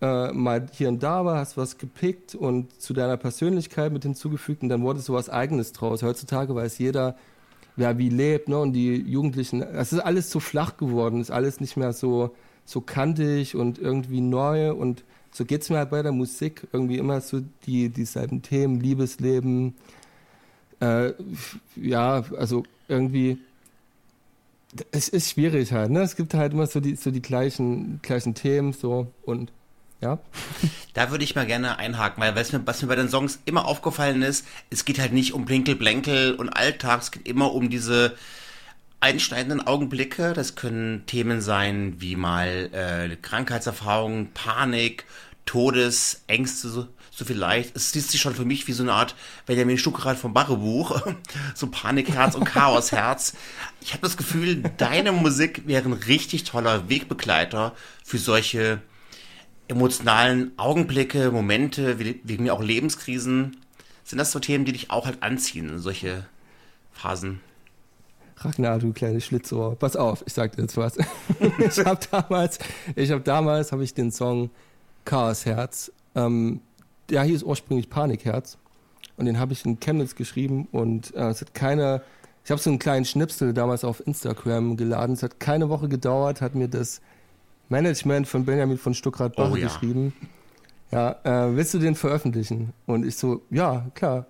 äh, 0.00 0.32
mal 0.32 0.66
hier 0.72 0.88
und 0.88 1.02
da 1.02 1.24
war, 1.24 1.38
hast 1.38 1.56
was 1.56 1.78
gepickt 1.78 2.34
und 2.34 2.80
zu 2.80 2.94
deiner 2.94 3.16
Persönlichkeit 3.16 3.92
mit 3.92 4.02
hinzugefügt 4.02 4.62
und 4.62 4.68
dann 4.68 4.82
wurde 4.82 5.00
so 5.00 5.12
was 5.12 5.28
Eigenes 5.28 5.72
draus. 5.72 6.02
Heutzutage 6.02 6.54
weiß 6.54 6.78
jeder, 6.78 7.16
wer 7.76 7.98
wie 7.98 8.08
lebt, 8.08 8.48
ne? 8.48 8.58
Und 8.58 8.72
die 8.72 8.96
Jugendlichen, 8.96 9.62
es 9.62 9.92
ist 9.92 10.00
alles 10.00 10.30
zu 10.30 10.40
flach 10.40 10.76
geworden, 10.76 11.20
ist 11.20 11.30
alles 11.30 11.60
nicht 11.60 11.76
mehr 11.76 11.92
so, 11.92 12.34
so 12.64 12.80
kantig 12.80 13.56
und 13.56 13.78
irgendwie 13.78 14.20
neu 14.20 14.72
und 14.72 15.04
so 15.32 15.44
geht 15.44 15.62
es 15.62 15.70
mir 15.70 15.78
halt 15.78 15.90
bei 15.90 16.02
der 16.02 16.12
Musik. 16.12 16.66
Irgendwie 16.72 16.98
immer 16.98 17.20
so 17.20 17.40
die, 17.66 17.88
dieselben 17.88 18.42
Themen, 18.42 18.80
Liebesleben. 18.80 19.74
Äh, 20.80 21.12
ja, 21.76 22.24
also 22.36 22.64
irgendwie, 22.88 23.38
es 24.90 25.08
ist 25.08 25.30
schwierig 25.30 25.72
halt, 25.72 25.90
ne? 25.90 26.00
Es 26.02 26.16
gibt 26.16 26.34
halt 26.34 26.52
immer 26.52 26.66
so 26.66 26.80
die, 26.80 26.96
so 26.96 27.10
die 27.10 27.22
gleichen, 27.22 28.00
gleichen 28.02 28.34
Themen, 28.34 28.72
so 28.72 29.08
und 29.22 29.52
ja. 30.00 30.18
Da 30.94 31.10
würde 31.10 31.24
ich 31.24 31.34
mal 31.34 31.46
gerne 31.46 31.78
einhaken, 31.78 32.22
weil 32.22 32.34
was 32.34 32.52
mir, 32.52 32.66
was 32.66 32.82
mir 32.82 32.88
bei 32.88 32.96
den 32.96 33.08
Songs 33.08 33.38
immer 33.44 33.66
aufgefallen 33.66 34.22
ist, 34.22 34.46
es 34.70 34.84
geht 34.84 34.98
halt 34.98 35.12
nicht 35.12 35.34
um 35.34 35.44
Blinkel, 35.44 35.76
Blänkel 35.76 36.34
und 36.34 36.48
Alltag, 36.48 37.02
es 37.02 37.10
geht 37.10 37.28
immer 37.28 37.52
um 37.52 37.70
diese 37.70 38.16
einschneidenden 39.00 39.66
Augenblicke. 39.66 40.32
Das 40.34 40.54
können 40.54 41.04
Themen 41.06 41.40
sein 41.40 41.96
wie 41.98 42.16
mal 42.16 42.70
äh, 42.72 43.16
Krankheitserfahrungen, 43.16 44.32
Panik, 44.32 45.04
Todes, 45.46 46.22
Ängste, 46.26 46.68
so, 46.68 46.86
so 47.10 47.24
vielleicht. 47.24 47.74
Es 47.74 47.94
liest 47.94 48.10
sich 48.10 48.20
schon 48.20 48.34
für 48.34 48.44
mich 48.44 48.68
wie 48.68 48.72
so 48.72 48.82
eine 48.82 48.92
Art 48.92 49.14
Benjamin 49.46 49.78
Stuckrad 49.78 50.18
vom 50.18 50.34
Barrebuch. 50.34 51.02
so 51.54 51.66
Panikherz 51.66 52.34
und 52.34 52.44
Chaosherz. 52.44 53.34
Ich 53.80 53.92
habe 53.92 54.02
das 54.02 54.16
Gefühl, 54.16 54.62
deine 54.76 55.12
Musik 55.12 55.66
wäre 55.66 55.88
ein 55.88 55.94
richtig 55.94 56.44
toller 56.44 56.88
Wegbegleiter 56.88 57.74
für 58.04 58.18
solche 58.18 58.80
emotionalen 59.70 60.52
Augenblicke, 60.56 61.30
Momente, 61.30 61.98
wegen 61.98 62.42
mir 62.42 62.52
auch 62.52 62.62
Lebenskrisen. 62.62 63.56
Sind 64.04 64.18
das 64.18 64.32
so 64.32 64.40
Themen, 64.40 64.64
die 64.64 64.72
dich 64.72 64.90
auch 64.90 65.06
halt 65.06 65.22
anziehen, 65.22 65.78
solche 65.78 66.26
Phasen? 66.92 67.40
Ragnar, 68.36 68.78
du 68.78 68.92
kleine 68.92 69.20
Schlitzohr, 69.20 69.76
pass 69.76 69.96
auf, 69.96 70.24
ich 70.26 70.32
sag 70.32 70.56
dir 70.56 70.62
jetzt 70.62 70.76
was. 70.76 70.96
ich 71.58 71.84
habe 71.84 72.00
damals, 72.10 72.58
ich 72.96 73.10
habe 73.10 73.20
damals, 73.20 73.70
habe 73.70 73.84
ich 73.84 73.94
den 73.94 74.10
Song 74.10 74.50
Chaosherz, 75.04 75.92
ähm, 76.14 76.60
der 77.10 77.22
hieß 77.22 77.42
ursprünglich 77.42 77.90
Panikherz 77.90 78.56
und 79.16 79.26
den 79.26 79.38
habe 79.38 79.52
ich 79.52 79.64
in 79.64 79.78
Chemnitz 79.78 80.14
geschrieben 80.14 80.68
und 80.72 81.14
äh, 81.14 81.28
es 81.28 81.42
hat 81.42 81.54
keine, 81.54 82.02
ich 82.44 82.50
habe 82.50 82.60
so 82.60 82.70
einen 82.70 82.78
kleinen 82.78 83.04
Schnipsel 83.04 83.52
damals 83.52 83.84
auf 83.84 84.04
Instagram 84.06 84.76
geladen, 84.78 85.12
es 85.12 85.22
hat 85.22 85.38
keine 85.38 85.68
Woche 85.68 85.88
gedauert, 85.88 86.40
hat 86.40 86.54
mir 86.54 86.68
das 86.68 87.02
Management 87.70 88.28
von 88.28 88.44
Benjamin 88.44 88.76
von 88.76 88.94
Stuckrad-Bach 88.94 89.52
oh, 89.52 89.56
ja. 89.56 89.68
geschrieben. 89.68 90.12
Ja, 90.90 91.16
äh, 91.22 91.56
willst 91.56 91.72
du 91.72 91.78
den 91.78 91.94
veröffentlichen? 91.94 92.72
Und 92.86 93.06
ich 93.06 93.16
so, 93.16 93.42
ja, 93.50 93.86
klar. 93.94 94.26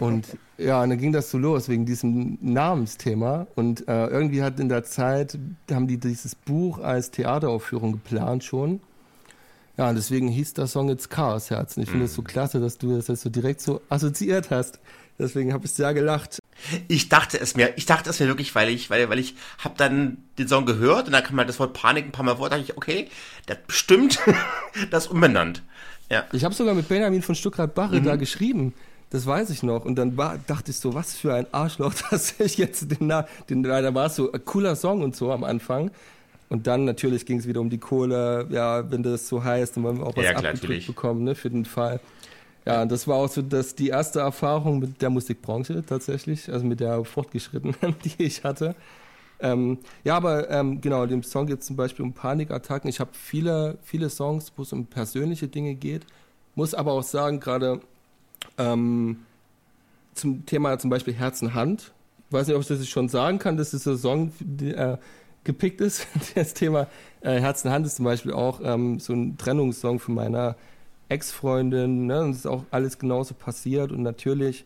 Und 0.00 0.38
ja, 0.58 0.82
und 0.82 0.90
dann 0.90 0.98
ging 0.98 1.12
das 1.12 1.30
so 1.30 1.38
los 1.38 1.68
wegen 1.68 1.86
diesem 1.86 2.38
Namensthema. 2.40 3.48
Und 3.56 3.86
äh, 3.88 4.06
irgendwie 4.06 4.42
hat 4.42 4.60
in 4.60 4.68
der 4.68 4.84
Zeit, 4.84 5.38
haben 5.70 5.88
die 5.88 5.98
dieses 5.98 6.34
Buch 6.34 6.78
als 6.78 7.10
Theateraufführung 7.10 7.92
geplant 7.92 8.44
schon. 8.44 8.80
Ja, 9.76 9.88
und 9.88 9.96
deswegen 9.96 10.28
hieß 10.28 10.54
der 10.54 10.66
Song 10.66 10.88
jetzt 10.88 11.10
Chaosherz. 11.10 11.76
Und 11.76 11.84
ich 11.84 11.90
finde 11.90 12.06
es 12.06 12.14
so 12.14 12.22
mhm. 12.22 12.26
klasse, 12.26 12.60
dass 12.60 12.78
du 12.78 12.96
das 12.96 13.08
jetzt 13.08 13.22
so 13.22 13.30
direkt 13.30 13.60
so 13.60 13.80
assoziiert 13.88 14.50
hast. 14.50 14.80
Deswegen 15.18 15.52
habe 15.52 15.66
ich 15.66 15.72
sehr 15.72 15.94
gelacht. 15.94 16.38
Ich 16.86 17.08
dachte 17.08 17.38
es 17.40 17.56
mir, 17.56 17.76
ich 17.76 17.86
dachte 17.86 18.10
es 18.10 18.20
mir 18.20 18.26
wirklich, 18.26 18.54
weil 18.54 18.68
ich, 18.68 18.88
weil, 18.90 19.08
weil 19.08 19.18
ich 19.18 19.34
habe 19.58 19.74
dann 19.76 20.18
den 20.38 20.46
Song 20.48 20.64
gehört 20.64 21.06
und 21.06 21.12
dann 21.12 21.24
kam 21.24 21.38
halt 21.38 21.48
das 21.48 21.58
Wort 21.58 21.72
Panik 21.72 22.06
ein 22.06 22.12
paar 22.12 22.24
Mal 22.24 22.36
vor, 22.36 22.50
dachte 22.50 22.62
ich, 22.62 22.76
okay, 22.76 23.08
das 23.46 23.58
bestimmt 23.66 24.20
das 24.90 25.08
umbenannt. 25.08 25.62
Ja. 26.10 26.24
Ich 26.32 26.44
habe 26.44 26.54
sogar 26.54 26.74
mit 26.74 26.88
Benjamin 26.88 27.22
von 27.22 27.34
Stuckrad-Barre 27.34 28.00
mhm. 28.00 28.04
da 28.04 28.16
geschrieben. 28.16 28.74
Das 29.10 29.26
weiß 29.26 29.50
ich 29.50 29.62
noch. 29.62 29.84
Und 29.84 29.96
dann 29.96 30.16
war, 30.16 30.38
dachte 30.46 30.70
ich 30.70 30.76
so, 30.76 30.94
was 30.94 31.16
für 31.16 31.34
ein 31.34 31.46
Arschloch, 31.52 31.94
dass 32.10 32.38
ich 32.38 32.58
jetzt 32.58 32.90
den, 32.90 33.12
den 33.50 33.62
da 33.62 33.94
war 33.94 34.06
es 34.06 34.16
so 34.16 34.30
ein 34.30 34.44
cooler 34.44 34.76
Song 34.76 35.02
und 35.02 35.16
so 35.16 35.32
am 35.32 35.44
Anfang. 35.44 35.90
Und 36.48 36.66
dann 36.66 36.84
natürlich 36.84 37.26
ging 37.26 37.38
es 37.38 37.46
wieder 37.46 37.60
um 37.60 37.68
die 37.68 37.78
Kohle, 37.78 38.46
ja, 38.50 38.90
wenn 38.90 39.02
das 39.02 39.28
so 39.28 39.44
heißt, 39.44 39.76
dann 39.76 39.84
wollen 39.84 39.98
wir 39.98 40.06
auch 40.06 40.16
was 40.16 40.24
ja, 40.24 40.36
abgedrückt 40.36 40.86
bekommen, 40.86 41.24
ne, 41.24 41.34
für 41.34 41.50
den 41.50 41.66
Fall. 41.66 42.00
Ja, 42.68 42.84
das 42.84 43.08
war 43.08 43.16
auch 43.16 43.30
so 43.30 43.40
dass 43.40 43.74
die 43.74 43.88
erste 43.88 44.20
Erfahrung 44.20 44.78
mit 44.78 45.00
der 45.00 45.08
Musikbranche 45.08 45.82
tatsächlich, 45.86 46.52
also 46.52 46.66
mit 46.66 46.80
der 46.80 47.02
fortgeschrittenen, 47.02 47.74
die 48.04 48.24
ich 48.24 48.44
hatte. 48.44 48.74
Ähm, 49.40 49.78
ja, 50.04 50.18
aber 50.18 50.50
ähm, 50.50 50.78
genau, 50.82 51.06
dem 51.06 51.22
Song 51.22 51.46
geht 51.46 51.60
es 51.60 51.66
zum 51.66 51.76
Beispiel 51.76 52.04
um 52.04 52.12
Panikattacken. 52.12 52.90
Ich 52.90 53.00
habe 53.00 53.12
viele, 53.14 53.78
viele 53.82 54.10
Songs, 54.10 54.52
wo 54.54 54.62
es 54.64 54.72
um 54.74 54.84
persönliche 54.84 55.48
Dinge 55.48 55.76
geht. 55.76 56.04
Muss 56.56 56.74
aber 56.74 56.92
auch 56.92 57.04
sagen, 57.04 57.40
gerade 57.40 57.80
ähm, 58.58 59.20
zum 60.12 60.44
Thema 60.44 60.78
zum 60.78 60.90
Beispiel 60.90 61.14
Herzen-Hand. 61.14 61.92
Ich 62.28 62.32
weiß 62.34 62.48
nicht, 62.48 62.56
ob 62.56 62.60
ich 62.60 62.68
das 62.68 62.86
schon 62.86 63.08
sagen 63.08 63.38
kann, 63.38 63.56
dass 63.56 63.70
dieser 63.70 63.96
Song 63.96 64.30
äh, 64.60 64.98
gepickt 65.42 65.80
ist. 65.80 66.06
Das 66.34 66.52
Thema 66.52 66.86
äh, 67.22 67.40
Herzen-Hand 67.40 67.86
ist 67.86 67.96
zum 67.96 68.04
Beispiel 68.04 68.34
auch 68.34 68.60
ähm, 68.62 69.00
so 69.00 69.14
ein 69.14 69.38
Trennungssong 69.38 70.00
von 70.00 70.14
meiner 70.14 70.56
Ex-Freundin. 71.08 72.06
Ne? 72.06 72.22
Und 72.22 72.30
es 72.30 72.38
ist 72.38 72.46
auch 72.46 72.64
alles 72.70 72.98
genauso 72.98 73.34
passiert. 73.34 73.92
Und 73.92 74.02
natürlich 74.02 74.64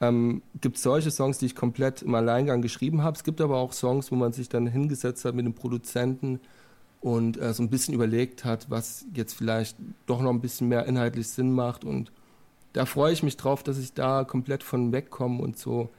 ähm, 0.00 0.42
gibt 0.60 0.76
es 0.76 0.82
solche 0.82 1.10
Songs, 1.10 1.38
die 1.38 1.46
ich 1.46 1.54
komplett 1.54 2.02
im 2.02 2.14
Alleingang 2.14 2.62
geschrieben 2.62 3.02
habe. 3.02 3.16
Es 3.16 3.24
gibt 3.24 3.40
aber 3.40 3.58
auch 3.58 3.72
Songs, 3.72 4.10
wo 4.10 4.16
man 4.16 4.32
sich 4.32 4.48
dann 4.48 4.66
hingesetzt 4.66 5.24
hat 5.24 5.34
mit 5.34 5.44
dem 5.44 5.54
Produzenten 5.54 6.40
und 7.00 7.40
äh, 7.40 7.52
so 7.54 7.62
ein 7.62 7.70
bisschen 7.70 7.94
überlegt 7.94 8.44
hat, 8.44 8.70
was 8.70 9.06
jetzt 9.14 9.34
vielleicht 9.34 9.76
doch 10.06 10.20
noch 10.20 10.30
ein 10.30 10.40
bisschen 10.40 10.68
mehr 10.68 10.86
inhaltlich 10.86 11.28
Sinn 11.28 11.52
macht 11.52 11.84
und 11.84 12.12
da 12.72 12.86
freue 12.86 13.12
ich 13.12 13.22
mich 13.22 13.36
drauf, 13.36 13.62
dass 13.62 13.78
ich 13.78 13.94
da 13.94 14.24
komplett 14.24 14.62
von 14.62 14.92
wegkomme 14.92 15.42
und 15.42 15.58
so 15.58 15.90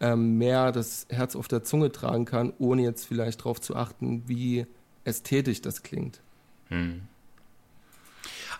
ähm, 0.00 0.38
mehr 0.38 0.72
das 0.72 1.06
Herz 1.10 1.36
auf 1.36 1.48
der 1.48 1.64
Zunge 1.64 1.92
tragen 1.92 2.24
kann, 2.24 2.52
ohne 2.58 2.82
jetzt 2.82 3.04
vielleicht 3.04 3.40
darauf 3.40 3.60
zu 3.60 3.76
achten, 3.76 4.22
wie 4.26 4.66
ästhetisch 5.04 5.60
das 5.60 5.82
klingt. 5.82 6.22
Hm. 6.68 7.02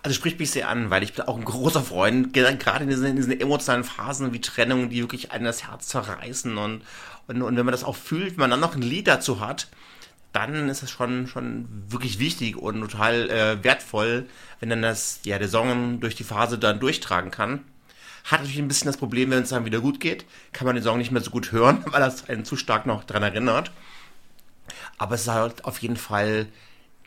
Also 0.05 0.17
spricht 0.17 0.39
mich 0.39 0.51
sehr 0.51 0.69
an, 0.69 0.91
weil 0.91 1.03
ich 1.03 1.15
bin 1.15 1.25
auch 1.25 1.39
ein 1.39 1.47
großer 1.47 1.83
Freund, 1.83 2.35
gerade 2.35 2.85
in 2.85 2.91
diesen, 2.91 3.07
in 3.07 3.17
diesen 3.17 3.41
emotionalen 3.41 3.85
Phasen 3.85 4.35
wie 4.35 4.41
Trennungen, 4.43 4.91
die 4.91 5.01
wirklich 5.01 5.33
einen 5.33 5.47
das 5.47 5.67
Herz 5.67 5.89
zerreißen 5.89 6.59
und, 6.59 6.83
und, 7.27 7.41
und 7.41 7.57
wenn 7.57 7.65
man 7.65 7.73
das 7.73 7.85
auch 7.85 7.97
fühlt, 7.97 8.33
wenn 8.33 8.41
man 8.41 8.51
dann 8.51 8.61
noch 8.61 8.75
ein 8.75 8.83
Lied 8.83 9.09
dazu 9.09 9.41
hat, 9.41 9.69
dann 10.35 10.69
ist 10.69 10.83
es 10.83 10.91
schon, 10.91 11.27
schon 11.27 11.67
wirklich 11.89 12.19
wichtig 12.19 12.59
und 12.59 12.83
total 12.83 13.31
äh, 13.31 13.65
wertvoll, 13.65 14.27
wenn 14.61 14.69
dann 14.69 14.83
das, 14.83 15.21
ja, 15.25 15.39
der 15.39 15.49
Song 15.49 16.01
durch 16.01 16.15
die 16.15 16.25
Phase 16.25 16.59
dann 16.59 16.81
durchtragen 16.81 17.31
kann. 17.31 17.61
Hat 18.25 18.41
natürlich 18.41 18.59
ein 18.59 18.69
bisschen 18.69 18.89
das 18.89 18.99
Problem, 18.99 19.31
wenn 19.31 19.45
es 19.45 19.49
dann 19.49 19.65
wieder 19.65 19.81
gut 19.81 20.01
geht, 20.01 20.27
kann 20.53 20.67
man 20.67 20.75
den 20.75 20.85
Song 20.85 20.99
nicht 20.99 21.13
mehr 21.13 21.23
so 21.23 21.31
gut 21.31 21.51
hören, 21.51 21.83
weil 21.91 22.01
das 22.01 22.29
einen 22.29 22.45
zu 22.45 22.57
stark 22.57 22.85
noch 22.85 23.05
dran 23.05 23.23
erinnert. 23.23 23.73
Aber 24.99 25.15
es 25.15 25.23
ist 25.23 25.29
halt 25.29 25.65
auf 25.65 25.79
jeden 25.79 25.97
Fall 25.97 26.47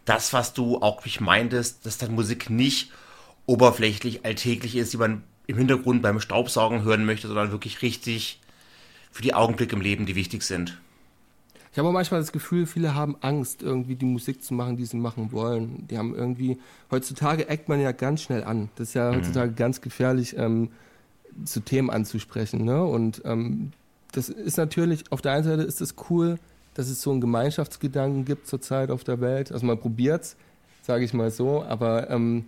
das, 0.08 0.32
was 0.34 0.54
du 0.54 0.78
auch 0.78 1.04
mich 1.04 1.20
meintest, 1.20 1.86
dass 1.86 1.98
deine 1.98 2.14
Musik 2.14 2.50
nicht 2.50 2.92
oberflächlich, 3.46 4.26
alltäglich 4.26 4.76
ist, 4.76 4.94
die 4.94 4.98
man 4.98 5.24
im 5.48 5.58
Hintergrund 5.58 6.02
beim 6.02 6.20
Staubsaugen 6.20 6.84
hören 6.84 7.06
möchte, 7.06 7.28
sondern 7.28 7.52
wirklich 7.52 7.82
richtig 7.82 8.40
für 9.12 9.22
die 9.22 9.34
Augenblicke 9.34 9.76
im 9.76 9.82
Leben, 9.82 10.06
die 10.06 10.16
wichtig 10.16 10.44
sind. 10.44 10.80
Ich 11.72 11.78
habe 11.78 11.92
manchmal 11.92 12.22
das 12.22 12.32
Gefühl, 12.32 12.66
viele 12.66 12.96
haben 12.96 13.18
Angst, 13.22 13.62
irgendwie 13.62 13.96
die 13.96 14.06
Musik 14.06 14.44
zu 14.44 14.54
machen, 14.54 14.78
die 14.78 14.86
sie 14.86 14.98
machen 14.98 15.32
wollen. 15.32 15.88
Die 15.90 15.98
haben 15.98 16.16
irgendwie, 16.16 16.58
heutzutage 16.90 17.48
eckt 17.50 17.70
man 17.70 17.80
ja 17.80 17.92
ganz 17.92 18.24
schnell 18.24 18.44
an. 18.44 18.70
Das 18.76 18.90
ist 18.90 18.94
ja 18.94 19.12
mhm. 19.12 19.18
heutzutage 19.18 19.52
ganz 19.52 19.82
gefährlich, 19.82 20.36
ähm, 20.38 20.70
zu 21.44 21.60
Themen 21.60 21.90
anzusprechen. 21.90 22.64
Ne? 22.64 22.84
Und 22.84 23.22
ähm, 23.26 23.74
das 24.12 24.30
ist 24.30 24.58
natürlich, 24.58 25.12
auf 25.12 25.22
der 25.22 25.34
einen 25.34 25.44
Seite 25.44 25.64
ist 25.64 25.82
es 25.82 25.96
cool, 26.10 26.40
dass 26.78 26.90
es 26.90 27.02
so 27.02 27.10
einen 27.10 27.22
Gemeinschaftsgedanken 27.22 28.24
gibt 28.24 28.46
zurzeit 28.46 28.92
auf 28.92 29.04
der 29.04 29.20
Welt. 29.20 29.52
Also 29.52 29.66
man 29.66 29.80
probiert 29.80 30.22
es, 30.22 30.38
sage 30.84 31.04
ich 31.04 31.12
mal 31.12 31.32
so, 31.32 31.64
aber 31.64 32.08
ähm, 32.12 32.46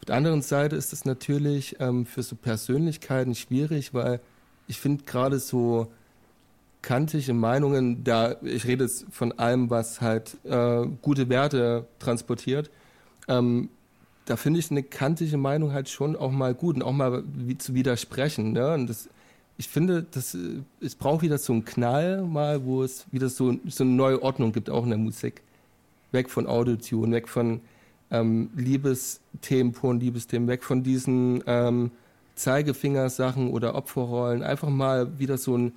auf 0.00 0.06
der 0.06 0.16
anderen 0.16 0.42
Seite 0.42 0.74
ist 0.74 0.92
es 0.92 1.04
natürlich 1.04 1.76
ähm, 1.78 2.04
für 2.04 2.24
so 2.24 2.34
Persönlichkeiten 2.34 3.36
schwierig, 3.36 3.94
weil 3.94 4.20
ich 4.66 4.80
finde 4.80 5.04
gerade 5.04 5.38
so 5.38 5.92
kantige 6.82 7.32
Meinungen, 7.32 8.02
da 8.02 8.34
ich 8.42 8.66
rede 8.66 8.84
jetzt 8.84 9.06
von 9.12 9.38
allem, 9.38 9.70
was 9.70 10.00
halt 10.00 10.36
äh, 10.44 10.86
gute 11.00 11.28
Werte 11.28 11.86
transportiert, 12.00 12.70
ähm, 13.28 13.68
da 14.24 14.36
finde 14.36 14.58
ich 14.58 14.70
eine 14.72 14.82
kantige 14.82 15.36
Meinung 15.36 15.72
halt 15.72 15.88
schon 15.88 16.16
auch 16.16 16.32
mal 16.32 16.54
gut 16.54 16.74
und 16.74 16.82
auch 16.82 16.92
mal 16.92 17.22
wie, 17.34 17.56
zu 17.56 17.74
widersprechen. 17.74 18.52
Ne? 18.52 18.74
Und 18.74 18.88
das, 18.88 19.08
ich 19.60 19.68
finde, 19.68 20.06
das, 20.10 20.34
äh, 20.34 20.62
es 20.80 20.94
braucht 20.94 21.20
wieder 21.20 21.36
so 21.36 21.52
einen 21.52 21.66
Knall 21.66 22.22
mal, 22.22 22.64
wo 22.64 22.82
es 22.82 23.04
wieder 23.12 23.28
so, 23.28 23.58
so 23.66 23.84
eine 23.84 23.92
neue 23.92 24.22
Ordnung 24.22 24.52
gibt, 24.52 24.70
auch 24.70 24.84
in 24.84 24.88
der 24.88 24.98
Musik. 24.98 25.42
Weg 26.12 26.30
von 26.30 26.46
Autotune, 26.46 27.14
weg 27.14 27.28
von 27.28 27.60
ähm, 28.10 28.48
Liebesthemen, 28.56 29.74
puren 29.74 30.00
Liebesthemen, 30.00 30.48
weg 30.48 30.64
von 30.64 30.82
diesen 30.82 31.44
ähm, 31.46 31.90
Zeigefingersachen 32.36 33.50
oder 33.50 33.74
Opferrollen. 33.74 34.42
Einfach 34.42 34.70
mal 34.70 35.18
wieder 35.18 35.36
so 35.36 35.58
ein 35.58 35.72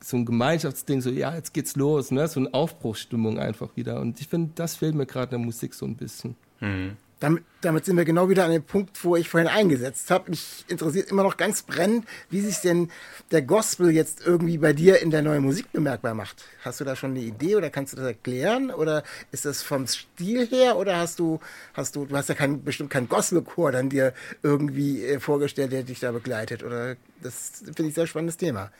so 0.00 0.18
ein 0.18 0.26
Gemeinschaftsding, 0.26 1.00
so 1.00 1.08
ja, 1.08 1.34
jetzt 1.34 1.54
geht's 1.54 1.76
los, 1.76 2.10
ne? 2.10 2.28
so 2.28 2.38
eine 2.38 2.52
Aufbruchsstimmung 2.52 3.38
einfach 3.38 3.74
wieder. 3.74 4.02
Und 4.02 4.20
ich 4.20 4.28
finde, 4.28 4.50
das 4.54 4.76
fehlt 4.76 4.94
mir 4.94 5.06
gerade 5.06 5.34
in 5.34 5.40
der 5.40 5.46
Musik 5.46 5.72
so 5.72 5.86
ein 5.86 5.96
bisschen. 5.96 6.36
Mhm. 6.60 6.98
Damit, 7.24 7.42
damit 7.62 7.86
sind 7.86 7.96
wir 7.96 8.04
genau 8.04 8.28
wieder 8.28 8.44
an 8.44 8.50
dem 8.50 8.62
Punkt, 8.62 9.02
wo 9.02 9.16
ich 9.16 9.30
vorhin 9.30 9.48
eingesetzt 9.48 10.10
habe. 10.10 10.28
Mich 10.28 10.66
interessiert 10.68 11.10
immer 11.10 11.22
noch 11.22 11.38
ganz 11.38 11.62
brennend, 11.62 12.04
wie 12.28 12.42
sich 12.42 12.58
denn 12.58 12.90
der 13.30 13.40
Gospel 13.40 13.90
jetzt 13.92 14.26
irgendwie 14.26 14.58
bei 14.58 14.74
dir 14.74 15.00
in 15.00 15.10
der 15.10 15.22
neuen 15.22 15.42
Musik 15.42 15.72
bemerkbar 15.72 16.12
macht. 16.12 16.44
Hast 16.62 16.80
du 16.80 16.84
da 16.84 16.94
schon 16.96 17.12
eine 17.12 17.20
Idee 17.20 17.56
oder 17.56 17.70
kannst 17.70 17.94
du 17.94 17.96
das 17.96 18.04
erklären? 18.04 18.70
Oder 18.70 19.04
ist 19.32 19.46
das 19.46 19.62
vom 19.62 19.86
Stil 19.86 20.46
her 20.46 20.76
oder 20.76 20.98
hast 20.98 21.18
du, 21.18 21.40
hast 21.72 21.96
du, 21.96 22.04
du 22.04 22.14
hast 22.14 22.28
ja 22.28 22.34
kein, 22.34 22.62
bestimmt 22.62 22.90
keinen 22.90 23.08
Gospelchor 23.08 23.72
dann 23.72 23.88
dir 23.88 24.12
irgendwie 24.42 25.02
äh, 25.02 25.18
vorgestellt, 25.18 25.72
der 25.72 25.82
dich 25.82 26.00
da 26.00 26.12
begleitet? 26.12 26.62
Oder 26.62 26.96
das 27.22 27.62
finde 27.64 27.84
ich 27.84 27.88
ein 27.88 27.94
sehr 27.94 28.06
spannendes 28.06 28.36
Thema. 28.36 28.70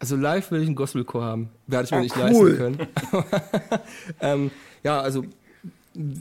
Also 0.00 0.16
live 0.16 0.50
will 0.50 0.60
ich 0.60 0.66
einen 0.66 0.76
Gospelchor 0.76 1.24
haben. 1.24 1.48
Werde 1.66 1.86
ich 1.86 1.90
mir 1.92 1.96
Oh, 1.96 2.02
nicht 2.02 2.16
cool. 2.18 2.50
leisten 2.50 2.56
können. 2.58 2.88
ähm, 4.20 4.50
ja, 4.82 5.00
also 5.00 5.24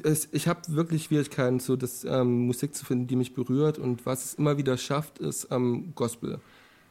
es, 0.04 0.30
ich 0.32 0.48
habe 0.48 0.62
wirklich 0.70 1.06
Schwierigkeiten, 1.06 1.60
so 1.60 1.76
das 1.76 2.04
ähm, 2.04 2.48
Musik 2.48 2.76
zu 2.76 2.86
finden, 2.86 3.08
die 3.08 3.16
mich 3.16 3.34
berührt. 3.34 3.78
Und 3.78 4.06
was 4.06 4.26
es 4.26 4.34
immer 4.36 4.58
wieder 4.58 4.78
schafft, 4.78 5.20
ist 5.20 5.48
ähm, 5.52 5.94
Gospel 5.96 6.40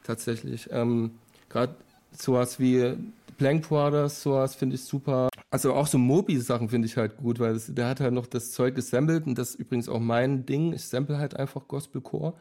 tatsächlich. 0.03 0.69
Ähm, 0.71 1.11
Gerade 1.49 1.75
sowas 2.11 2.59
wie 2.59 2.95
Plank 3.37 3.67
Brothers, 3.67 4.21
sowas 4.21 4.55
finde 4.55 4.75
ich 4.75 4.83
super. 4.83 5.29
Also 5.51 5.73
auch 5.73 5.87
so 5.87 5.97
Moby-Sachen 5.97 6.69
finde 6.69 6.87
ich 6.87 6.97
halt 6.97 7.17
gut, 7.17 7.39
weil 7.39 7.55
es, 7.55 7.73
der 7.73 7.87
hat 7.87 7.99
halt 7.99 8.13
noch 8.13 8.27
das 8.27 8.51
Zeug 8.51 8.75
gesampelt 8.75 9.25
und 9.25 9.37
das 9.37 9.51
ist 9.51 9.59
übrigens 9.59 9.89
auch 9.89 9.99
mein 9.99 10.45
Ding. 10.45 10.73
Ich 10.73 10.85
sample 10.85 11.17
halt 11.17 11.35
einfach 11.35 11.67
Gospelchor 11.67 12.33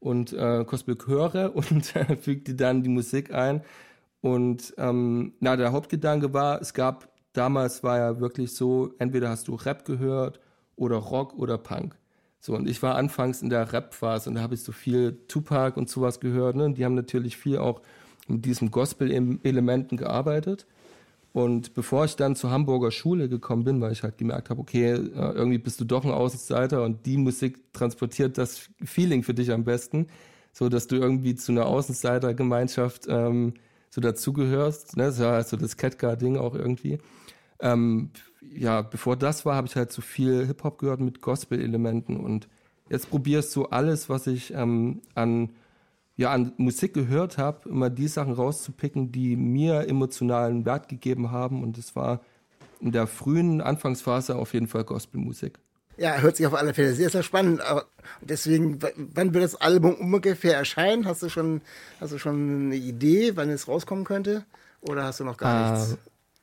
und 0.00 0.32
äh, 0.32 0.64
Gospelchöre 0.64 1.50
und 1.52 1.94
füge 2.20 2.40
die 2.40 2.56
dann 2.56 2.82
die 2.82 2.88
Musik 2.88 3.32
ein. 3.32 3.62
Und 4.22 4.74
ähm, 4.76 5.32
na, 5.40 5.56
der 5.56 5.72
Hauptgedanke 5.72 6.34
war, 6.34 6.60
es 6.60 6.74
gab 6.74 7.09
damals 7.32 7.82
war 7.82 7.98
ja 7.98 8.20
wirklich 8.20 8.54
so, 8.54 8.94
entweder 8.98 9.30
hast 9.30 9.48
du 9.48 9.54
Rap 9.54 9.84
gehört 9.84 10.40
oder 10.76 10.96
Rock 10.96 11.34
oder 11.34 11.58
Punk. 11.58 11.96
So, 12.40 12.54
und 12.54 12.68
ich 12.68 12.82
war 12.82 12.96
anfangs 12.96 13.42
in 13.42 13.50
der 13.50 13.72
Rap-Phase 13.72 14.30
und 14.30 14.36
da 14.36 14.42
habe 14.42 14.54
ich 14.54 14.62
so 14.62 14.72
viel 14.72 15.18
Tupac 15.28 15.78
und 15.78 15.90
sowas 15.90 16.20
gehört. 16.20 16.56
Ne? 16.56 16.64
Und 16.64 16.78
die 16.78 16.84
haben 16.84 16.94
natürlich 16.94 17.36
viel 17.36 17.58
auch 17.58 17.82
mit 18.28 18.46
diesen 18.46 18.70
Gospel-Elementen 18.70 19.96
gearbeitet. 19.98 20.66
Und 21.32 21.74
bevor 21.74 22.06
ich 22.06 22.16
dann 22.16 22.34
zur 22.34 22.50
Hamburger 22.50 22.90
Schule 22.90 23.28
gekommen 23.28 23.64
bin, 23.64 23.80
weil 23.80 23.92
ich 23.92 24.02
halt 24.02 24.18
gemerkt 24.18 24.50
habe, 24.50 24.60
okay, 24.60 24.92
äh, 24.92 24.96
irgendwie 24.96 25.58
bist 25.58 25.80
du 25.80 25.84
doch 25.84 26.04
ein 26.04 26.10
Außenseiter 26.10 26.82
und 26.82 27.06
die 27.06 27.18
Musik 27.18 27.72
transportiert 27.72 28.36
das 28.36 28.68
Feeling 28.82 29.22
für 29.22 29.34
dich 29.34 29.52
am 29.52 29.64
besten, 29.64 30.08
so 30.52 30.68
dass 30.68 30.88
du 30.88 30.96
irgendwie 30.96 31.36
zu 31.36 31.52
einer 31.52 31.66
Außenseitergemeinschaft 31.66 33.06
ähm, 33.08 33.54
so 33.90 34.00
dazugehörst. 34.00 34.96
Ne? 34.96 35.04
Das 35.04 35.14
ist 35.14 35.20
ja 35.20 35.42
so 35.42 35.56
das 35.56 35.76
Catcar-Ding 35.76 36.36
auch 36.36 36.54
irgendwie. 36.54 36.98
Ähm, 37.60 38.10
ja, 38.40 38.82
bevor 38.82 39.16
das 39.16 39.44
war, 39.44 39.56
habe 39.56 39.66
ich 39.66 39.76
halt 39.76 39.92
so 39.92 40.00
viel 40.00 40.46
Hip-Hop 40.46 40.78
gehört 40.78 41.00
mit 41.00 41.20
Gospel-Elementen 41.20 42.16
und 42.16 42.48
jetzt 42.88 43.10
probierst 43.10 43.54
du 43.54 43.66
alles, 43.66 44.08
was 44.08 44.26
ich 44.26 44.54
ähm, 44.54 45.02
an, 45.14 45.50
ja, 46.16 46.32
an 46.32 46.52
Musik 46.56 46.94
gehört 46.94 47.36
habe, 47.36 47.68
immer 47.68 47.90
die 47.90 48.08
Sachen 48.08 48.32
rauszupicken, 48.32 49.12
die 49.12 49.36
mir 49.36 49.88
emotionalen 49.88 50.64
Wert 50.64 50.88
gegeben 50.88 51.30
haben 51.30 51.62
und 51.62 51.76
das 51.76 51.94
war 51.94 52.20
in 52.80 52.92
der 52.92 53.06
frühen 53.06 53.60
Anfangsphase 53.60 54.36
auf 54.36 54.54
jeden 54.54 54.66
Fall 54.66 54.84
Gospelmusik. 54.84 55.58
Ja, 56.00 56.16
hört 56.16 56.34
sich 56.34 56.46
auf 56.46 56.54
alle 56.54 56.72
Fälle 56.72 56.94
sehr, 56.94 57.10
sehr 57.10 57.22
spannend. 57.22 57.60
Aber 57.60 57.84
deswegen, 58.22 58.78
wann 58.96 59.34
wird 59.34 59.44
das 59.44 59.54
Album 59.56 59.96
ungefähr 59.96 60.56
erscheinen? 60.56 61.04
Hast 61.04 61.22
du 61.22 61.28
schon, 61.28 61.60
hast 62.00 62.14
du 62.14 62.18
schon 62.18 62.68
eine 62.68 62.76
Idee, 62.76 63.32
wann 63.36 63.50
es 63.50 63.68
rauskommen 63.68 64.04
könnte? 64.04 64.46
Oder 64.80 65.04
hast 65.04 65.20
du 65.20 65.24
noch 65.24 65.36
gar 65.36 65.72
nichts? 65.72 65.92
Äh, 65.92 65.96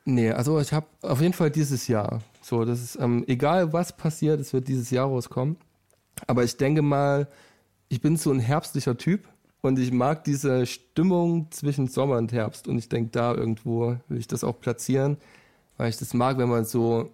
nee, 0.06 0.30
also 0.30 0.60
ich 0.60 0.72
habe 0.74 0.86
auf 1.02 1.22
jeden 1.22 1.34
Fall 1.34 1.50
dieses 1.50 1.88
Jahr. 1.88 2.22
So, 2.44 2.66
das 2.66 2.84
ist 2.84 3.00
ähm, 3.02 3.24
egal, 3.26 3.74
was 3.74 3.98
passiert, 3.98 4.40
es 4.40 4.54
wird 4.54 4.68
dieses 4.68 4.92
Jahr 4.92 5.08
rauskommen. 5.08 5.58
Aber 6.28 6.44
ich 6.44 6.58
denke 6.58 6.84
mal, 6.84 7.28
ich 7.90 8.00
bin 8.00 8.16
so 8.16 8.32
ein 8.32 8.40
herbstlicher 8.40 8.96
Typ 8.96 9.28
und 9.62 9.80
ich 9.80 9.92
mag 9.92 10.24
diese 10.24 10.68
Stimmung 10.68 11.48
zwischen 11.50 11.88
Sommer 11.88 12.18
und 12.18 12.32
Herbst. 12.32 12.68
Und 12.68 12.78
ich 12.78 12.90
denke, 12.90 13.10
da 13.10 13.34
irgendwo 13.34 13.98
will 14.08 14.20
ich 14.20 14.28
das 14.28 14.44
auch 14.44 14.60
platzieren, 14.60 15.18
weil 15.78 15.90
ich 15.90 15.98
das 15.98 16.14
mag, 16.14 16.38
wenn 16.38 16.50
man 16.50 16.66
so 16.66 17.10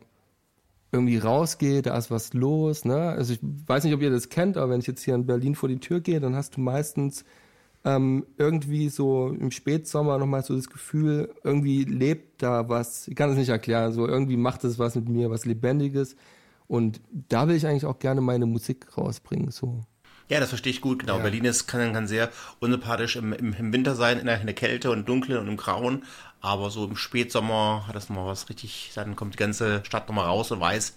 irgendwie 0.94 1.18
rausgeht, 1.18 1.88
da 1.88 1.98
ist 1.98 2.12
was 2.12 2.34
los. 2.34 2.86
Ne? 2.86 2.96
Also 2.96 3.34
ich 3.34 3.40
weiß 3.42 3.84
nicht, 3.84 3.94
ob 3.94 4.02
ihr 4.02 4.12
das 4.12 4.30
kennt, 4.30 4.56
aber 4.58 4.72
wenn 4.72 4.80
ich 4.80 4.88
jetzt 4.88 5.04
hier 5.04 5.16
in 5.16 5.26
Berlin 5.26 5.56
vor 5.56 5.68
die 5.68 5.80
Tür 5.80 6.00
gehe, 6.00 6.20
dann 6.20 6.36
hast 6.36 6.56
du 6.56 6.62
meistens 6.62 7.26
ähm, 7.84 8.26
irgendwie 8.38 8.90
so 8.90 9.30
im 9.30 9.52
Spätsommer 9.52 10.20
nochmal 10.20 10.44
so 10.44 10.56
das 10.56 10.70
Gefühl, 10.70 11.34
irgendwie 11.44 11.84
lebt 11.84 12.44
da 12.44 12.70
was. 12.70 13.08
Ich 13.08 13.16
kann 13.16 13.32
es 13.32 13.38
nicht 13.38 13.50
erklären, 13.50 13.92
so 13.92 14.08
irgendwie 14.08 14.38
macht 14.38 14.64
es 14.64 14.80
was 14.80 14.96
mit 14.96 15.10
mir, 15.10 15.32
was 15.32 15.46
Lebendiges. 15.46 16.16
Und 16.68 17.02
da 17.12 17.48
will 17.48 17.56
ich 17.56 17.68
eigentlich 17.68 17.86
auch 17.86 18.00
gerne 18.00 18.22
meine 18.22 18.46
Musik 18.46 18.98
rausbringen. 18.98 19.52
So. 19.52 19.82
Ja, 20.30 20.40
das 20.40 20.50
verstehe 20.50 20.72
ich 20.72 20.82
gut, 20.82 21.00
genau. 21.00 21.20
Berlin 21.20 21.46
ist, 21.46 21.68
kann, 21.68 21.94
kann 21.94 22.08
sehr 22.08 22.30
unsympathisch 22.60 23.16
im, 23.18 23.34
im, 23.34 23.54
im 23.54 23.74
Winter 23.74 23.96
sein, 23.96 24.20
in 24.20 24.26
der, 24.26 24.40
in 24.40 24.48
der 24.48 24.56
Kälte 24.56 24.90
und 24.92 25.08
Dunkeln 25.08 25.38
und 25.38 25.48
im 25.48 25.58
Grauen. 25.58 26.04
Aber 26.42 26.70
so 26.70 26.86
im 26.86 26.96
Spätsommer 26.96 27.86
hat 27.88 27.96
das 27.96 28.10
nochmal 28.10 28.28
was 28.28 28.50
richtig, 28.50 28.92
dann 28.96 29.16
kommt 29.16 29.34
die 29.34 29.38
ganze 29.38 29.84
Stadt 29.86 30.08
nochmal 30.08 30.26
raus 30.26 30.52
und 30.52 30.60
weiß, 30.60 30.94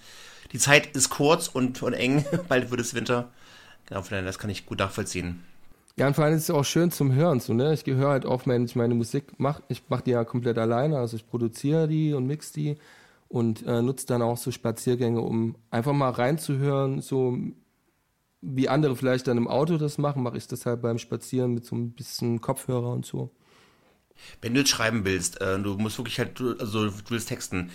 die 0.52 0.58
Zeit 0.58 0.94
ist 0.96 1.10
kurz 1.10 1.48
und, 1.48 1.82
und 1.82 1.92
eng, 1.92 2.24
bald 2.48 2.70
wird 2.70 2.80
es 2.80 2.94
Winter. 2.94 3.28
Genau, 3.86 4.02
von 4.02 4.10
daher, 4.10 4.24
das 4.24 4.38
kann 4.38 4.50
ich 4.50 4.66
gut 4.66 4.78
nachvollziehen. 4.78 5.44
Ja, 5.98 6.06
und 6.06 6.14
vor 6.14 6.24
allem 6.24 6.36
ist 6.36 6.42
es 6.42 6.50
auch 6.50 6.64
schön 6.64 6.90
zum 6.90 7.14
Hören. 7.14 7.40
So, 7.40 7.54
ne? 7.54 7.72
Ich 7.72 7.84
gehöre 7.84 8.10
halt 8.10 8.26
auch, 8.26 8.46
wenn 8.46 8.64
ich 8.64 8.76
meine 8.76 8.94
Musik 8.94 9.38
mache, 9.38 9.62
ich 9.68 9.82
mache 9.88 10.02
die 10.04 10.10
ja 10.10 10.24
komplett 10.24 10.58
alleine. 10.58 10.98
Also 10.98 11.16
ich 11.16 11.26
produziere 11.26 11.88
die 11.88 12.12
und 12.12 12.26
mix 12.26 12.52
die 12.52 12.76
und 13.28 13.64
äh, 13.66 13.80
nutze 13.80 14.06
dann 14.06 14.22
auch 14.22 14.36
so 14.36 14.50
Spaziergänge, 14.50 15.20
um 15.20 15.56
einfach 15.70 15.94
mal 15.94 16.10
reinzuhören, 16.10 17.00
so 17.00 17.38
wie 18.40 18.68
andere 18.68 18.96
vielleicht 18.96 19.26
dann 19.26 19.38
im 19.38 19.48
Auto 19.48 19.78
das 19.78 19.98
machen, 19.98 20.22
mache 20.22 20.36
ich 20.36 20.46
das 20.46 20.66
halt 20.66 20.82
beim 20.82 20.98
Spazieren 20.98 21.54
mit 21.54 21.64
so 21.64 21.76
ein 21.76 21.92
bisschen 21.92 22.40
Kopfhörer 22.40 22.92
und 22.92 23.06
so. 23.06 23.30
Wenn 24.40 24.54
du 24.54 24.60
jetzt 24.60 24.70
schreiben 24.70 25.04
willst, 25.04 25.40
äh, 25.40 25.58
du 25.58 25.76
musst 25.76 25.98
wirklich 25.98 26.18
halt, 26.18 26.40
also 26.40 26.86
du 26.86 27.10
willst 27.10 27.28
texten, 27.28 27.70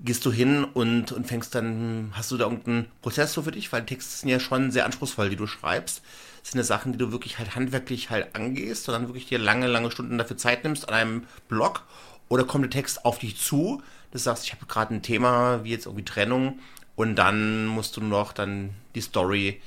gehst 0.00 0.24
du 0.26 0.32
hin 0.32 0.64
und, 0.64 1.12
und 1.12 1.26
fängst 1.26 1.54
dann, 1.54 2.12
hast 2.12 2.30
du 2.30 2.36
da 2.36 2.44
irgendeinen 2.44 2.86
Prozess 3.00 3.32
so 3.32 3.42
für 3.42 3.52
dich? 3.52 3.72
Weil 3.72 3.86
Texte 3.86 4.18
sind 4.18 4.28
ja 4.28 4.40
schon 4.40 4.70
sehr 4.70 4.84
anspruchsvoll, 4.84 5.30
die 5.30 5.36
du 5.36 5.46
schreibst. 5.46 6.02
Das 6.42 6.52
sind 6.52 6.58
ja 6.58 6.64
Sachen, 6.64 6.92
die 6.92 6.98
du 6.98 7.12
wirklich 7.12 7.38
halt 7.38 7.54
handwerklich 7.54 8.10
halt 8.10 8.34
angehst 8.34 8.88
und 8.88 8.92
dann 8.92 9.08
wirklich 9.08 9.26
dir 9.26 9.38
lange, 9.38 9.66
lange 9.66 9.90
Stunden 9.90 10.18
dafür 10.18 10.36
Zeit 10.36 10.64
nimmst 10.64 10.88
an 10.88 10.94
einem 10.94 11.24
Blog. 11.48 11.84
Oder 12.28 12.44
kommt 12.44 12.64
der 12.64 12.70
Text 12.70 13.04
auf 13.04 13.18
dich 13.18 13.38
zu, 13.38 13.82
du 14.10 14.18
sagst, 14.18 14.44
ich 14.44 14.52
habe 14.52 14.66
gerade 14.66 14.94
ein 14.94 15.02
Thema, 15.02 15.64
wie 15.64 15.70
jetzt 15.70 15.86
irgendwie 15.86 16.04
Trennung, 16.04 16.58
und 16.96 17.16
dann 17.16 17.66
musst 17.66 17.96
du 17.96 18.00
noch 18.00 18.32
dann 18.32 18.70
die 18.94 19.02
Story 19.02 19.60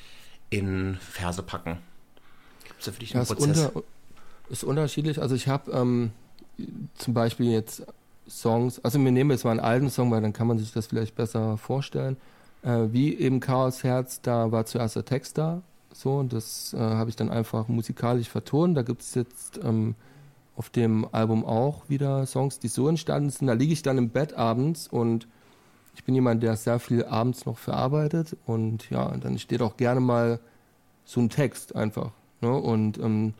in 0.49 0.97
Verse 0.99 1.41
packen. 1.41 1.77
Gibt 2.63 2.79
es 2.79 2.85
da 2.85 2.91
für 2.91 2.99
dich 2.99 3.13
einen 3.13 3.23
ist, 3.23 3.29
Prozess? 3.29 3.65
unter, 3.67 3.83
ist 4.49 4.63
unterschiedlich. 4.63 5.21
Also 5.21 5.35
ich 5.35 5.47
habe 5.47 5.71
ähm, 5.71 6.11
zum 6.95 7.13
Beispiel 7.13 7.51
jetzt 7.51 7.85
Songs, 8.27 8.83
also 8.83 8.99
wir 9.03 9.11
nehmen 9.11 9.31
jetzt 9.31 9.43
mal 9.43 9.51
einen 9.51 9.59
alten 9.59 9.89
Song, 9.89 10.11
weil 10.11 10.21
dann 10.21 10.33
kann 10.33 10.47
man 10.47 10.57
sich 10.57 10.73
das 10.73 10.87
vielleicht 10.87 11.15
besser 11.15 11.57
vorstellen. 11.57 12.17
Äh, 12.63 12.87
wie 12.91 13.15
eben 13.15 13.39
Chaos 13.39 13.83
Herz, 13.83 14.21
da 14.21 14.51
war 14.51 14.65
zuerst 14.65 14.95
der 14.95 15.05
Text 15.05 15.37
da. 15.37 15.61
So, 15.93 16.17
und 16.17 16.33
das 16.33 16.73
äh, 16.73 16.77
habe 16.77 17.09
ich 17.09 17.15
dann 17.15 17.29
einfach 17.29 17.67
musikalisch 17.67 18.29
vertont. 18.29 18.75
Da 18.75 18.81
gibt 18.81 19.01
es 19.01 19.15
jetzt 19.15 19.59
ähm, 19.63 19.95
auf 20.55 20.69
dem 20.69 21.07
Album 21.11 21.45
auch 21.45 21.89
wieder 21.89 22.25
Songs, 22.25 22.59
die 22.59 22.67
so 22.67 22.87
entstanden 22.87 23.29
sind. 23.29 23.47
Da 23.47 23.53
liege 23.53 23.73
ich 23.73 23.81
dann 23.81 23.97
im 23.97 24.09
Bett 24.09 24.33
abends 24.33 24.87
und 24.87 25.27
ich 25.95 26.03
bin 26.03 26.15
jemand, 26.15 26.43
der 26.43 26.55
sehr 26.55 26.79
viel 26.79 27.05
abends 27.05 27.45
noch 27.45 27.57
verarbeitet 27.57 28.35
und 28.45 28.89
ja, 28.89 29.15
dann 29.17 29.37
steht 29.39 29.61
auch 29.61 29.77
gerne 29.77 29.99
mal 29.99 30.39
so 31.05 31.19
ein 31.19 31.29
Text 31.29 31.75
einfach. 31.75 32.11
Ne? 32.41 32.53
Und 32.53 32.97
ähm, 32.99 33.33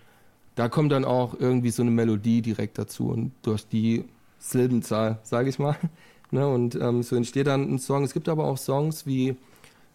da 0.55 0.67
kommt 0.67 0.91
dann 0.91 1.05
auch 1.05 1.39
irgendwie 1.39 1.69
so 1.69 1.81
eine 1.81 1.91
Melodie 1.91 2.41
direkt 2.41 2.77
dazu 2.77 3.09
und 3.09 3.31
durch 3.43 3.67
die 3.67 4.05
Silbenzahl, 4.39 5.19
sage 5.23 5.49
ich 5.49 5.59
mal. 5.59 5.77
Ne? 6.31 6.47
Und 6.47 6.75
ähm, 6.75 7.01
so 7.01 7.15
entsteht 7.15 7.47
dann 7.47 7.73
ein 7.73 7.79
Song. 7.79 8.03
Es 8.03 8.13
gibt 8.13 8.29
aber 8.29 8.43
auch 8.43 8.59
Songs 8.59 9.07
wie 9.07 9.35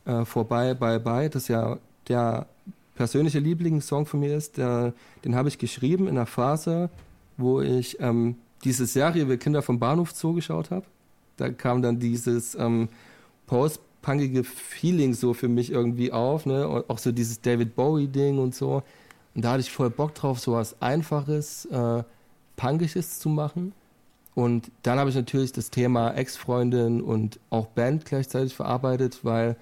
äh, 0.04 0.24
Vorbei, 0.24 0.74
Bye, 0.74 0.98
Bye, 0.98 1.30
das 1.30 1.46
ja 1.46 1.78
der 2.08 2.48
persönliche 2.96 3.38
Lieblingssong 3.38 4.04
von 4.06 4.18
mir 4.18 4.36
ist. 4.36 4.56
Der, 4.56 4.94
den 5.24 5.36
habe 5.36 5.48
ich 5.48 5.58
geschrieben 5.58 6.08
in 6.08 6.16
einer 6.16 6.26
Phase, 6.26 6.90
wo 7.36 7.60
ich 7.60 8.00
ähm, 8.00 8.34
diese 8.64 8.86
Serie 8.86 9.28
Wir 9.28 9.38
Kinder 9.38 9.62
vom 9.62 9.78
Bahnhof 9.78 10.10
Zoo 10.10 10.32
geschaut 10.32 10.72
habe. 10.72 10.86
Da 11.36 11.50
kam 11.50 11.82
dann 11.82 11.98
dieses 11.98 12.54
ähm, 12.54 12.88
post-punkige 13.46 14.44
Feeling 14.44 15.14
so 15.14 15.34
für 15.34 15.48
mich 15.48 15.70
irgendwie 15.70 16.12
auf, 16.12 16.46
ne? 16.46 16.68
Und 16.68 16.88
auch 16.90 16.98
so 16.98 17.12
dieses 17.12 17.40
David 17.40 17.74
Bowie-Ding 17.74 18.38
und 18.38 18.54
so. 18.54 18.82
Und 19.34 19.44
da 19.44 19.52
hatte 19.52 19.60
ich 19.60 19.70
voll 19.70 19.90
Bock 19.90 20.14
drauf, 20.14 20.38
so 20.38 20.52
was 20.52 20.80
Einfaches, 20.80 21.66
äh, 21.66 22.02
Punkisches 22.56 23.18
zu 23.18 23.28
machen. 23.28 23.72
Und 24.34 24.70
dann 24.82 24.98
habe 24.98 25.10
ich 25.10 25.16
natürlich 25.16 25.52
das 25.52 25.70
Thema 25.70 26.12
Ex-Freundin 26.12 27.00
und 27.00 27.38
auch 27.50 27.66
Band 27.66 28.04
gleichzeitig 28.04 28.54
verarbeitet, 28.54 29.20
weil 29.22 29.56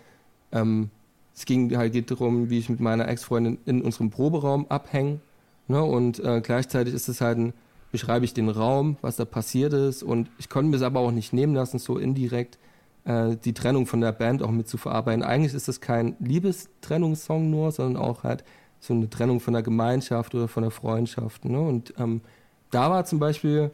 ähm, 0.50 0.90
es 1.34 1.44
ging 1.44 1.76
halt 1.76 1.92
geht 1.92 2.10
darum, 2.10 2.50
wie 2.50 2.58
ich 2.58 2.68
mit 2.68 2.80
meiner 2.80 3.08
Ex-Freundin 3.08 3.58
in 3.66 3.82
unserem 3.82 4.10
Proberaum 4.10 4.66
abhänge. 4.68 5.20
Ne? 5.68 5.82
Und 5.82 6.20
äh, 6.20 6.40
gleichzeitig 6.42 6.94
ist 6.94 7.08
es 7.08 7.20
halt 7.20 7.38
ein, 7.38 7.52
beschreibe 7.92 8.24
ich 8.24 8.34
den 8.34 8.48
Raum, 8.48 8.96
was 9.02 9.16
da 9.16 9.24
passiert 9.24 9.72
ist. 9.72 10.02
Und 10.02 10.28
ich 10.38 10.48
konnte 10.48 10.70
mir 10.70 10.76
es 10.76 10.82
aber 10.82 11.00
auch 11.00 11.12
nicht 11.12 11.32
nehmen 11.32 11.54
lassen, 11.54 11.78
so 11.78 11.98
indirekt 11.98 12.58
äh, 13.04 13.36
die 13.36 13.52
Trennung 13.52 13.86
von 13.86 14.00
der 14.00 14.12
Band 14.12 14.42
auch 14.42 14.50
mit 14.50 14.66
zu 14.66 14.78
verarbeiten. 14.78 15.22
Eigentlich 15.22 15.54
ist 15.54 15.68
das 15.68 15.80
kein 15.80 16.16
Liebestrennungssong 16.18 17.48
nur, 17.50 17.70
sondern 17.70 18.02
auch 18.02 18.24
halt 18.24 18.42
so 18.80 18.94
eine 18.94 19.08
Trennung 19.08 19.38
von 19.38 19.52
der 19.52 19.62
Gemeinschaft 19.62 20.34
oder 20.34 20.48
von 20.48 20.62
der 20.64 20.72
Freundschaft. 20.72 21.44
Ne? 21.44 21.60
Und 21.60 21.94
ähm, 21.98 22.22
da 22.70 22.90
war 22.90 23.04
zum 23.04 23.20
Beispiel 23.20 23.70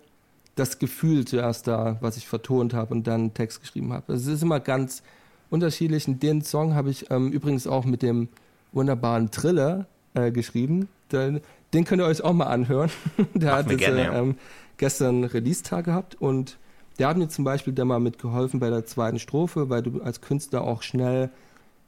das 0.57 0.79
Gefühl 0.79 1.25
zuerst 1.25 1.69
da, 1.69 1.97
was 2.01 2.17
ich 2.17 2.27
vertont 2.27 2.75
habe 2.75 2.93
und 2.93 3.07
dann 3.07 3.21
einen 3.21 3.35
Text 3.35 3.61
geschrieben 3.61 3.93
habe. 3.93 4.13
Es 4.13 4.27
ist 4.27 4.43
immer 4.43 4.61
ganz 4.61 5.03
unterschiedlich. 5.51 6.09
Und 6.09 6.23
den 6.23 6.43
Song 6.43 6.75
habe 6.75 6.91
ich 6.91 7.11
ähm, 7.11 7.31
übrigens 7.31 7.67
auch 7.67 7.85
mit 7.85 8.03
dem 8.03 8.29
wunderbaren 8.73 9.31
Triller 9.31 9.87
äh, 10.15 10.31
geschrieben. 10.31 10.89
Den, 11.13 11.41
den, 11.73 11.85
könnt 11.85 12.03
ihr 12.03 12.07
euch 12.07 12.23
auch 12.23 12.33
mal 12.33 12.47
anhören. 12.47 12.91
der 13.35 13.53
hat 13.53 13.71
das, 13.71 13.77
gerne, 13.77 14.05
ja. 14.05 14.15
ähm, 14.15 14.37
gestern 14.77 15.25
Release-Tag 15.25 15.85
gehabt 15.85 16.15
und 16.15 16.59
der 16.99 17.09
hat 17.09 17.17
mir 17.17 17.29
zum 17.29 17.45
Beispiel 17.45 17.73
da 17.73 17.85
mal 17.85 18.01
mitgeholfen 18.01 18.61
bei 18.61 18.71
der 18.71 18.85
zweiten 18.85 19.19
Strophe, 19.19 19.71
weil 19.71 19.83
du 19.83 20.03
als 20.03 20.21
Künstler 20.21 20.63
auch 20.63 20.83
schnell 20.83 21.31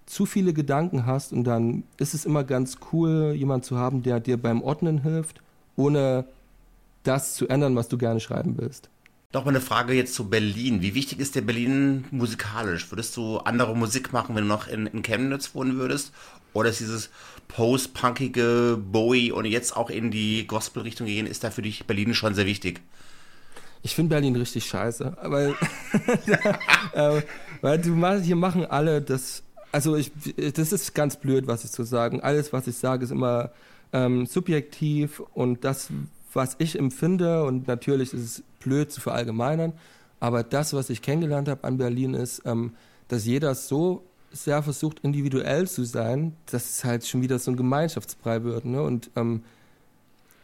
zu 0.07 0.27
viele 0.27 0.53
Gedanken 0.53 1.07
hast 1.07 1.33
und 1.33 1.45
dann 1.45 1.85
ist 1.99 2.15
es 2.15 2.25
immer 2.25 2.45
ganz 2.45 2.79
cool, 2.93 3.33
jemanden 3.37 3.65
zu 3.65 3.77
haben, 3.77 4.03
der 4.03 4.21
dir 4.21 4.37
beim 4.37 4.63
Ordnen 4.63 5.03
hilft, 5.03 5.41
ohne 5.77 6.25
das 7.03 7.35
zu 7.35 7.49
ändern, 7.49 7.77
was 7.77 7.89
du 7.89 7.97
gerne 7.97 8.21
schreiben 8.21 8.57
willst. 8.59 8.91
Noch 9.33 9.45
mal 9.45 9.51
eine 9.51 9.61
Frage 9.61 9.93
jetzt 9.93 10.15
zu 10.15 10.29
Berlin. 10.29 10.83
Wie 10.83 10.97
wichtig 10.97 11.21
ist 11.21 11.37
dir 11.37 11.43
Berlin 11.43 12.05
musikalisch? 12.11 12.91
Würdest 12.91 13.17
du 13.17 13.39
andere 13.39 13.77
Musik 13.77 14.13
machen, 14.13 14.35
wenn 14.35 14.43
du 14.43 14.49
noch 14.49 14.67
in, 14.67 14.87
in 14.87 15.03
Chemnitz 15.03 15.55
wohnen 15.55 15.77
würdest? 15.77 16.13
Oder 16.53 16.71
ist 16.71 16.81
dieses 16.81 17.11
post-punkige 17.49 18.79
Bowie 18.81 19.33
und 19.33 19.45
jetzt 19.45 19.77
auch 19.77 19.91
in 19.91 20.11
die 20.11 20.47
Gospel-Richtung 20.47 21.07
gehen, 21.07 21.27
ist 21.27 21.45
da 21.45 21.51
für 21.51 21.63
dich 21.63 21.87
Berlin 21.87 22.15
schon 22.15 22.35
sehr 22.35 22.47
wichtig? 22.47 22.81
Ich 23.83 23.95
finde 23.95 24.11
Berlin 24.11 24.37
richtig 24.37 24.67
scheiße, 24.67 25.17
weil, 25.23 25.55
äh, 26.93 27.23
weil 27.61 27.79
du 27.79 28.21
hier 28.21 28.37
machen 28.37 28.67
alle 28.67 29.01
das, 29.01 29.43
also 29.73 29.97
ich, 29.97 30.13
das 30.55 30.73
ist 30.73 30.95
ganz 30.95 31.17
blöd, 31.17 31.47
was 31.47 31.65
ich 31.65 31.71
zu 31.71 31.85
sagen. 31.85 32.21
Alles, 32.21 32.53
was 32.53 32.67
ich 32.67 32.77
sage, 32.77 33.05
ist 33.05 33.11
immer 33.11 33.53
ähm, 33.93 34.27
subjektiv 34.27 35.21
und 35.33 35.65
das, 35.65 35.89
was 36.33 36.57
ich 36.59 36.79
empfinde 36.79 37.45
und 37.45 37.69
natürlich 37.69 38.13
ist 38.13 38.23
es 38.23 38.43
blöd 38.61 38.93
zu 38.93 39.01
verallgemeinern, 39.01 39.73
aber 40.21 40.43
das, 40.43 40.75
was 40.75 40.91
ich 40.91 41.01
kennengelernt 41.01 41.49
habe 41.49 41.65
an 41.65 41.79
Berlin 41.79 42.15
ist, 42.15 42.43
ähm, 42.45 42.75
dass 43.09 43.25
jeder 43.25 43.55
so 43.55 44.05
sehr 44.31 44.63
versucht, 44.63 45.01
individuell 45.01 45.69
zu 45.69 45.85
sein, 45.85 46.35
dass 46.47 46.71
es 46.71 46.85
halt 46.85 47.07
schon 47.07 47.23
wieder 47.23 47.39
so 47.39 47.51
ein 47.51 47.57
Gemeinschaftsbrei 47.57 48.45
wird. 48.45 48.65
Ne? 48.65 48.83
Und 48.83 49.11
ähm, 49.17 49.43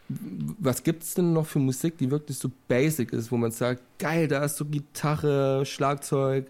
was 0.08 0.82
gibt 0.82 1.02
es 1.02 1.14
denn 1.14 1.32
noch 1.32 1.46
für 1.46 1.58
Musik, 1.58 1.98
die 1.98 2.10
wirklich 2.10 2.38
so 2.38 2.50
basic 2.68 3.12
ist, 3.12 3.32
wo 3.32 3.36
man 3.36 3.50
sagt, 3.50 3.82
geil, 3.98 4.28
da 4.28 4.44
ist 4.44 4.56
so 4.56 4.64
Gitarre, 4.64 5.66
Schlagzeug, 5.66 6.46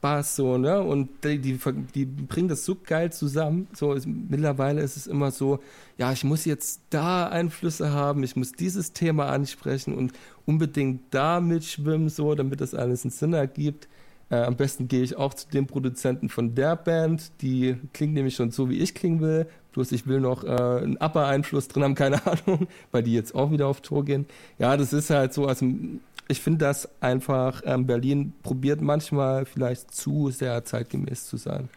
Bass, 0.00 0.36
so, 0.36 0.56
ne? 0.56 0.80
Und 0.80 1.10
die, 1.24 1.38
die, 1.38 1.58
die 1.94 2.06
bringen 2.06 2.48
das 2.48 2.64
so 2.64 2.74
geil 2.74 3.12
zusammen. 3.12 3.68
So, 3.74 3.92
ist, 3.92 4.06
mittlerweile 4.06 4.80
ist 4.80 4.96
es 4.96 5.06
immer 5.06 5.30
so, 5.30 5.60
ja, 5.98 6.10
ich 6.12 6.24
muss 6.24 6.46
jetzt 6.46 6.80
da 6.88 7.28
Einflüsse 7.28 7.90
haben, 7.90 8.22
ich 8.22 8.34
muss 8.34 8.52
dieses 8.52 8.94
Thema 8.94 9.26
ansprechen 9.26 9.94
und 9.94 10.12
unbedingt 10.46 11.02
da 11.10 11.40
mitschwimmen, 11.40 12.08
so, 12.08 12.34
damit 12.34 12.62
das 12.62 12.74
alles 12.74 13.04
einen 13.04 13.10
Sinn 13.10 13.34
ergibt. 13.34 13.88
Äh, 14.30 14.36
am 14.36 14.56
besten 14.56 14.88
gehe 14.88 15.02
ich 15.02 15.16
auch 15.16 15.34
zu 15.34 15.48
dem 15.48 15.66
Produzenten 15.66 16.28
von 16.28 16.54
der 16.54 16.76
Band, 16.76 17.32
die 17.42 17.76
klingt 17.92 18.14
nämlich 18.14 18.36
schon 18.36 18.52
so, 18.52 18.70
wie 18.70 18.78
ich 18.78 18.94
klingen 18.94 19.20
will. 19.20 19.46
Bloß 19.72 19.92
ich 19.92 20.06
will 20.06 20.20
noch 20.20 20.44
äh, 20.44 20.48
einen 20.48 20.96
Upper-Einfluss 20.96 21.68
drin 21.68 21.82
haben, 21.82 21.94
keine 21.96 22.24
Ahnung, 22.26 22.68
weil 22.92 23.02
die 23.02 23.14
jetzt 23.14 23.34
auch 23.34 23.50
wieder 23.50 23.66
auf 23.66 23.80
Tour 23.80 24.04
gehen. 24.04 24.26
Ja, 24.58 24.76
das 24.76 24.92
ist 24.92 25.10
halt 25.10 25.32
so, 25.32 25.46
also 25.46 25.66
ich 26.28 26.40
finde 26.40 26.64
das 26.64 26.88
einfach, 27.02 27.62
ähm, 27.64 27.86
Berlin 27.86 28.32
probiert 28.42 28.80
manchmal 28.80 29.46
vielleicht 29.46 29.92
zu 29.92 30.30
sehr 30.30 30.64
zeitgemäß 30.64 31.26
zu 31.26 31.36
sein. 31.36 31.68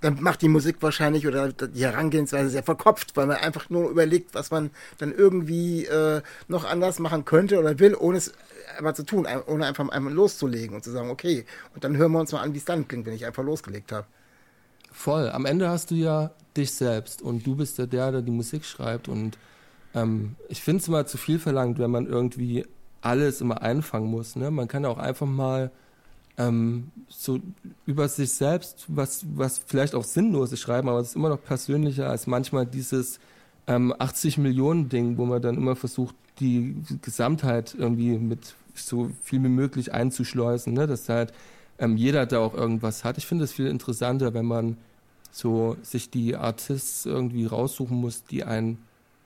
Dann 0.00 0.20
macht 0.20 0.42
die 0.42 0.48
Musik 0.48 0.76
wahrscheinlich 0.80 1.26
oder 1.26 1.52
die 1.52 1.84
Herangehensweise 1.84 2.50
sehr 2.50 2.62
verkopft, 2.62 3.16
weil 3.16 3.26
man 3.26 3.36
einfach 3.36 3.70
nur 3.70 3.88
überlegt, 3.90 4.34
was 4.34 4.50
man 4.50 4.70
dann 4.98 5.12
irgendwie 5.12 5.84
äh, 5.84 6.22
noch 6.48 6.64
anders 6.64 6.98
machen 6.98 7.24
könnte 7.24 7.58
oder 7.58 7.78
will, 7.78 7.94
ohne 7.94 8.18
es 8.18 8.32
aber 8.78 8.94
zu 8.94 9.04
tun, 9.04 9.26
ohne 9.46 9.66
einfach 9.66 9.88
einmal 9.88 10.12
loszulegen 10.12 10.74
und 10.74 10.82
zu 10.82 10.90
sagen, 10.90 11.10
okay, 11.10 11.44
und 11.74 11.84
dann 11.84 11.96
hören 11.96 12.12
wir 12.12 12.20
uns 12.20 12.32
mal 12.32 12.40
an, 12.40 12.54
wie 12.54 12.58
es 12.58 12.64
dann 12.64 12.88
klingt, 12.88 13.06
wenn 13.06 13.14
ich 13.14 13.26
einfach 13.26 13.44
losgelegt 13.44 13.92
habe. 13.92 14.06
Voll. 14.90 15.30
Am 15.30 15.46
Ende 15.46 15.68
hast 15.68 15.90
du 15.90 15.94
ja 15.94 16.32
dich 16.56 16.72
selbst 16.72 17.22
und 17.22 17.46
du 17.46 17.54
bist 17.54 17.78
ja 17.78 17.86
der, 17.86 18.10
der 18.10 18.22
die 18.22 18.32
Musik 18.32 18.64
schreibt 18.64 19.08
und 19.08 19.38
ähm, 19.94 20.36
ich 20.48 20.62
finde 20.62 20.82
es 20.82 20.88
immer 20.88 21.06
zu 21.06 21.16
viel 21.16 21.38
verlangt, 21.38 21.78
wenn 21.78 21.90
man 21.90 22.06
irgendwie 22.06 22.66
alles 23.02 23.40
immer 23.40 23.62
einfangen 23.62 24.10
muss. 24.10 24.36
Ne? 24.36 24.50
Man 24.50 24.68
kann 24.68 24.84
auch 24.84 24.98
einfach 24.98 25.26
mal 25.26 25.70
ähm, 26.40 26.90
so 27.08 27.38
über 27.84 28.08
sich 28.08 28.32
selbst 28.32 28.86
was, 28.88 29.26
was 29.34 29.58
vielleicht 29.58 29.94
auch 29.94 30.04
Sinnloses 30.04 30.58
schreiben, 30.58 30.88
aber 30.88 31.00
es 31.00 31.08
ist 31.08 31.16
immer 31.16 31.28
noch 31.28 31.42
persönlicher 31.42 32.08
als 32.08 32.26
manchmal 32.26 32.64
dieses 32.64 33.20
ähm, 33.66 33.94
80 33.98 34.38
Millionen 34.38 34.88
Ding, 34.88 35.18
wo 35.18 35.26
man 35.26 35.42
dann 35.42 35.56
immer 35.56 35.76
versucht, 35.76 36.14
die 36.38 36.76
Gesamtheit 37.02 37.74
irgendwie 37.76 38.16
mit 38.16 38.54
so 38.74 39.10
viel 39.22 39.42
wie 39.44 39.48
möglich 39.48 39.92
einzuschleusen, 39.92 40.72
ne? 40.72 40.86
dass 40.86 41.10
halt 41.10 41.34
ähm, 41.78 41.98
jeder 41.98 42.24
da 42.24 42.38
auch 42.38 42.54
irgendwas 42.54 43.04
hat. 43.04 43.18
Ich 43.18 43.26
finde 43.26 43.44
es 43.44 43.52
viel 43.52 43.66
interessanter, 43.66 44.32
wenn 44.32 44.46
man 44.46 44.78
so 45.30 45.76
sich 45.82 46.10
die 46.10 46.36
Artists 46.36 47.04
irgendwie 47.04 47.44
raussuchen 47.44 47.96
muss, 47.98 48.24
die 48.24 48.44
einen 48.44 48.78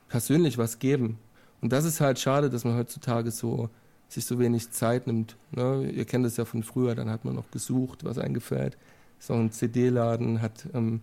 persönlich 0.09 0.59
was 0.59 0.81
geben. 0.81 1.19
Und 1.61 1.73
das 1.73 1.85
ist 1.85 2.01
halt 2.01 2.19
schade, 2.19 2.51
dass 2.51 2.65
man 2.65 2.77
heutzutage 2.77 3.31
so 3.31 3.71
sich 4.09 4.25
so 4.25 4.39
wenig 4.39 4.71
Zeit 4.71 5.07
nimmt. 5.07 5.37
Ne? 5.53 5.91
Ihr 5.91 6.05
kennt 6.05 6.27
es 6.27 6.37
ja 6.37 6.45
von 6.45 6.63
früher, 6.63 6.95
dann 6.95 7.11
hat 7.11 7.25
man 7.25 7.35
noch 7.35 7.51
gesucht, 7.51 8.05
was 8.05 8.19
einem 8.19 8.35
gefällt. 8.35 8.77
So 9.19 9.35
ein 9.35 9.51
CD-Laden 9.51 10.43
hat 10.43 10.67
ähm, 10.75 11.01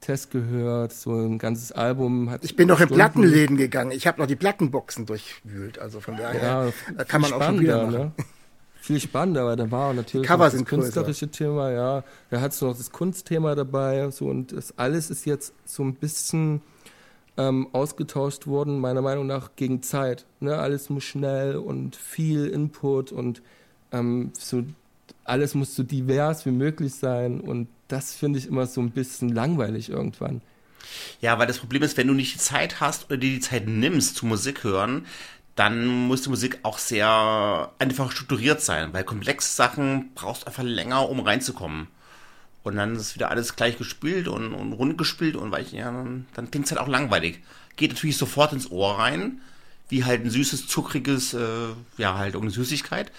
Test 0.00 0.30
gehört, 0.30 0.92
so 0.92 1.14
ein 1.14 1.38
ganzes 1.38 1.72
Album 1.72 2.30
hat. 2.30 2.44
Ich 2.44 2.56
bin 2.56 2.68
noch 2.68 2.80
in 2.80 2.88
Plattenläden 2.88 3.56
gegangen. 3.56 3.90
Ich 3.90 4.06
habe 4.06 4.20
noch 4.20 4.26
die 4.26 4.36
Plattenboxen 4.36 5.06
durchwühlt. 5.06 5.78
Also 5.78 6.00
von 6.00 6.16
daher 6.16 6.72
ja, 6.96 7.04
kann 7.04 7.22
man 7.22 7.32
auch 7.32 7.42
schon 7.42 7.60
wieder 7.60 7.86
machen. 7.86 7.98
Ne? 7.98 8.12
Viel 8.74 9.00
spannender, 9.00 9.46
weil 9.46 9.56
da 9.56 9.70
war 9.70 9.94
natürlich 9.94 10.28
das 10.28 10.64
künstlerische 10.66 11.26
größer. 11.26 11.30
Thema, 11.30 11.70
ja. 11.70 12.04
Da 12.28 12.40
hat 12.42 12.60
noch 12.60 12.76
das 12.76 12.92
Kunstthema 12.92 13.54
dabei, 13.54 14.10
so 14.10 14.26
und 14.26 14.52
das 14.52 14.76
alles 14.76 15.08
ist 15.08 15.24
jetzt 15.24 15.54
so 15.64 15.82
ein 15.82 15.94
bisschen 15.94 16.60
ähm, 17.36 17.68
ausgetauscht 17.72 18.46
worden, 18.46 18.80
meiner 18.80 19.02
Meinung 19.02 19.26
nach, 19.26 19.50
gegen 19.56 19.82
Zeit. 19.82 20.26
Ne? 20.40 20.56
Alles 20.56 20.90
muss 20.90 21.04
schnell 21.04 21.56
und 21.56 21.96
viel 21.96 22.46
Input 22.46 23.12
und 23.12 23.42
ähm, 23.92 24.32
so 24.38 24.64
alles 25.24 25.54
muss 25.54 25.74
so 25.74 25.82
divers 25.82 26.46
wie 26.46 26.50
möglich 26.50 26.94
sein 26.94 27.40
und 27.40 27.68
das 27.88 28.14
finde 28.14 28.38
ich 28.38 28.46
immer 28.46 28.66
so 28.66 28.80
ein 28.80 28.90
bisschen 28.90 29.30
langweilig 29.30 29.88
irgendwann. 29.88 30.42
Ja, 31.20 31.38
weil 31.38 31.46
das 31.46 31.58
Problem 31.58 31.82
ist, 31.82 31.96
wenn 31.96 32.08
du 32.08 32.14
nicht 32.14 32.34
die 32.34 32.38
Zeit 32.38 32.80
hast 32.80 33.06
oder 33.06 33.16
dir 33.16 33.30
die 33.30 33.40
Zeit 33.40 33.66
nimmst 33.66 34.16
zu 34.16 34.26
Musik 34.26 34.64
hören, 34.64 35.06
dann 35.54 35.86
muss 35.86 36.22
die 36.22 36.30
Musik 36.30 36.58
auch 36.62 36.78
sehr 36.78 37.72
einfach 37.78 38.10
strukturiert 38.10 38.60
sein, 38.60 38.92
weil 38.92 39.04
komplexe 39.04 39.54
Sachen 39.54 40.10
brauchst 40.14 40.42
du 40.42 40.46
einfach 40.46 40.62
länger, 40.64 41.08
um 41.08 41.20
reinzukommen. 41.20 41.86
Und 42.64 42.76
dann 42.76 42.96
ist 42.96 43.14
wieder 43.14 43.30
alles 43.30 43.54
gleich 43.56 43.78
gespielt 43.78 44.26
und, 44.26 44.52
und 44.54 44.72
rund 44.72 44.98
gespielt 44.98 45.36
und 45.36 45.52
weil 45.52 45.62
ich, 45.62 45.72
ja, 45.72 45.92
dann, 45.92 46.26
dann 46.34 46.50
klingt 46.50 46.66
es 46.66 46.72
halt 46.72 46.80
auch 46.80 46.88
langweilig. 46.88 47.40
Geht 47.76 47.92
natürlich 47.92 48.16
sofort 48.16 48.52
ins 48.52 48.70
Ohr 48.70 48.98
rein, 48.98 49.40
wie 49.88 50.04
halt 50.04 50.24
ein 50.24 50.30
süßes, 50.30 50.66
zuckriges, 50.66 51.34
äh, 51.34 51.68
ja, 51.98 52.16
halt 52.18 52.34
irgendeine 52.34 52.64
Süßigkeit. 52.64 53.12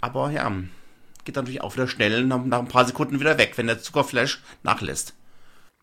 Aber 0.00 0.30
ja, 0.30 0.50
geht 1.24 1.36
natürlich 1.36 1.60
auch 1.60 1.74
wieder 1.74 1.88
schnell 1.88 2.24
nach, 2.24 2.44
nach 2.44 2.58
ein 2.58 2.68
paar 2.68 2.86
Sekunden 2.86 3.20
wieder 3.20 3.38
weg, 3.38 3.52
wenn 3.56 3.66
der 3.66 3.80
Zuckerflash 3.80 4.40
nachlässt 4.62 5.14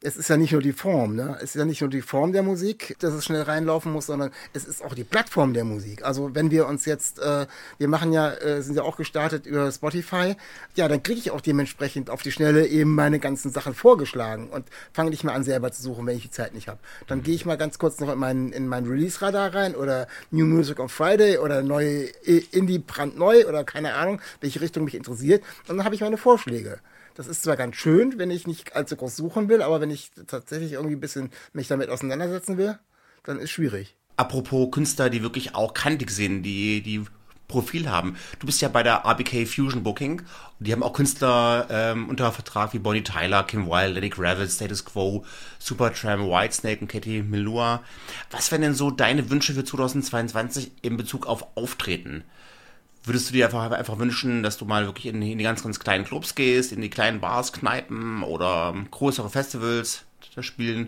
es 0.04 0.18
ist 0.18 0.30
ja 0.30 0.36
nicht 0.36 0.52
nur 0.52 0.62
die 0.62 0.74
Form, 0.74 1.16
ne? 1.16 1.38
Es 1.38 1.56
ist 1.56 1.56
ja 1.56 1.66
nicht 1.66 1.80
nur 1.80 1.90
die 1.90 2.02
Form 2.02 2.34
der 2.34 2.44
Musik, 2.44 2.98
dass 3.00 3.14
es 3.14 3.24
schnell 3.24 3.44
reinlaufen 3.44 3.92
muss, 3.94 4.08
sondern 4.08 4.32
es 4.52 4.66
ist 4.66 4.84
auch 4.84 4.94
die 4.94 5.06
Plattform 5.06 5.54
der 5.54 5.64
Musik. 5.64 6.04
Also 6.04 6.36
wenn 6.36 6.52
wir 6.52 6.68
uns 6.68 6.86
jetzt, 6.86 7.20
äh, 7.20 7.48
wir 7.78 7.88
machen 7.88 8.12
ja, 8.12 8.34
äh, 8.34 8.62
sind 8.62 8.76
ja 8.76 8.84
auch 8.84 8.98
gestartet 8.98 9.46
über 9.46 9.72
Spotify, 9.72 10.36
ja, 10.76 10.90
dann 10.90 11.02
kriege 11.04 11.20
ich 11.20 11.32
auch 11.32 11.40
dementsprechend 11.40 12.10
auf 12.10 12.22
die 12.22 12.34
Schnelle 12.34 12.68
eben 12.68 12.94
meine 12.94 13.20
ganzen 13.20 13.50
Sachen 13.52 13.74
vorgeschlagen 13.74 14.50
und 14.50 14.66
fange 14.92 15.10
nicht 15.10 15.24
mehr 15.24 15.34
an 15.34 15.46
selber 15.46 15.72
zu 15.72 15.82
suchen, 15.82 16.06
wenn 16.06 16.18
ich 16.18 16.24
die 16.24 16.32
Zeit 16.32 16.54
nicht 16.54 16.68
habe. 16.68 16.80
Dann 17.08 17.20
mhm. 17.20 17.24
gehe 17.24 17.36
ich 17.36 17.46
mal 17.46 17.58
ganz 17.58 17.80
kurz 17.80 18.02
noch 18.02 18.12
in 18.12 18.20
meinen 18.20 18.52
in 18.52 18.68
mein 18.68 18.86
Release-Radar 18.86 19.56
rein 19.56 19.74
oder 19.74 20.08
New 20.32 20.46
Music 20.46 20.80
on 20.80 20.90
Friday 20.90 21.38
oder 21.38 21.64
neue 21.64 22.08
Indie 22.52 22.80
brandneu 22.80 23.48
oder 23.48 23.64
keine 23.64 23.94
Ahnung, 23.94 24.20
welche 24.42 24.60
Richtung 24.60 24.84
mich 24.84 24.96
interessiert. 24.96 25.44
Und 25.70 25.78
dann 25.78 25.86
habe 25.86 25.96
ich 25.96 26.02
meine 26.02 26.18
Vorschläge. 26.18 26.80
Das 27.16 27.28
ist 27.28 27.44
zwar 27.44 27.56
ganz 27.56 27.76
schön, 27.76 28.18
wenn 28.18 28.32
ich 28.32 28.48
nicht 28.48 28.76
allzu 28.76 28.96
groß 28.96 29.16
suchen 29.16 29.50
will, 29.50 29.62
aber 29.62 29.82
wenn 29.82 29.92
ich 29.92 30.12
tatsächlich 30.28 30.74
irgendwie 30.74 30.96
ein 30.96 31.02
bisschen 31.02 31.32
mich 31.54 31.68
damit 31.68 31.90
auseinandersetzen 31.90 32.58
will, 32.58 32.80
dann 33.24 33.40
ist 33.40 33.52
schwierig. 33.52 33.96
Apropos 34.18 34.72
Künstler, 34.72 35.10
die 35.10 35.22
wirklich 35.22 35.56
auch 35.56 35.74
kantig 35.74 36.12
sind, 36.12 36.44
die, 36.44 36.82
die 36.82 37.06
Profil 37.48 37.90
haben. 37.90 38.16
Du 38.40 38.46
bist 38.46 38.62
ja 38.62 38.68
bei 38.70 38.84
der 38.84 39.06
RBK 39.06 39.46
Fusion 39.48 39.84
Booking 39.84 40.24
die 40.64 40.72
haben 40.72 40.84
auch 40.84 40.94
Künstler 40.94 41.68
ähm, 41.70 42.08
unter 42.08 42.32
Vertrag 42.32 42.74
wie 42.74 42.80
Bonnie 42.80 43.04
Tyler, 43.04 43.44
Kim 43.44 43.68
Wilde, 43.68 43.94
Lenny 43.94 44.10
Gravel, 44.10 44.50
Status 44.50 44.86
Quo, 44.86 45.26
Supertramp, 45.60 46.24
Whitesnake 46.24 46.82
und 46.82 46.88
Katie 46.88 47.22
Melua. 47.22 47.84
Was 48.32 48.52
wären 48.52 48.62
denn 48.62 48.74
so 48.74 48.90
deine 48.90 49.30
Wünsche 49.30 49.54
für 49.54 49.66
2022 49.66 50.72
in 50.82 50.96
Bezug 50.96 51.28
auf 51.28 51.58
Auftreten? 51.58 52.24
Würdest 53.06 53.30
du 53.30 53.34
dir 53.34 53.46
einfach, 53.46 53.70
einfach 53.72 54.00
wünschen, 54.00 54.44
dass 54.44 54.58
du 54.58 54.66
mal 54.66 54.86
wirklich 54.86 55.08
in, 55.08 55.22
in 55.22 55.38
die 55.38 55.44
ganz, 55.44 55.62
ganz 55.62 55.80
kleinen 55.80 56.06
Clubs 56.06 56.36
gehst, 56.36 56.72
in 56.72 56.82
die 56.82 56.90
kleinen 56.90 57.20
Bars, 57.20 57.52
Kneipen 57.52 58.24
oder 58.24 58.74
größere 58.92 59.30
Festivals 59.30 60.06
spielen? 60.40 60.88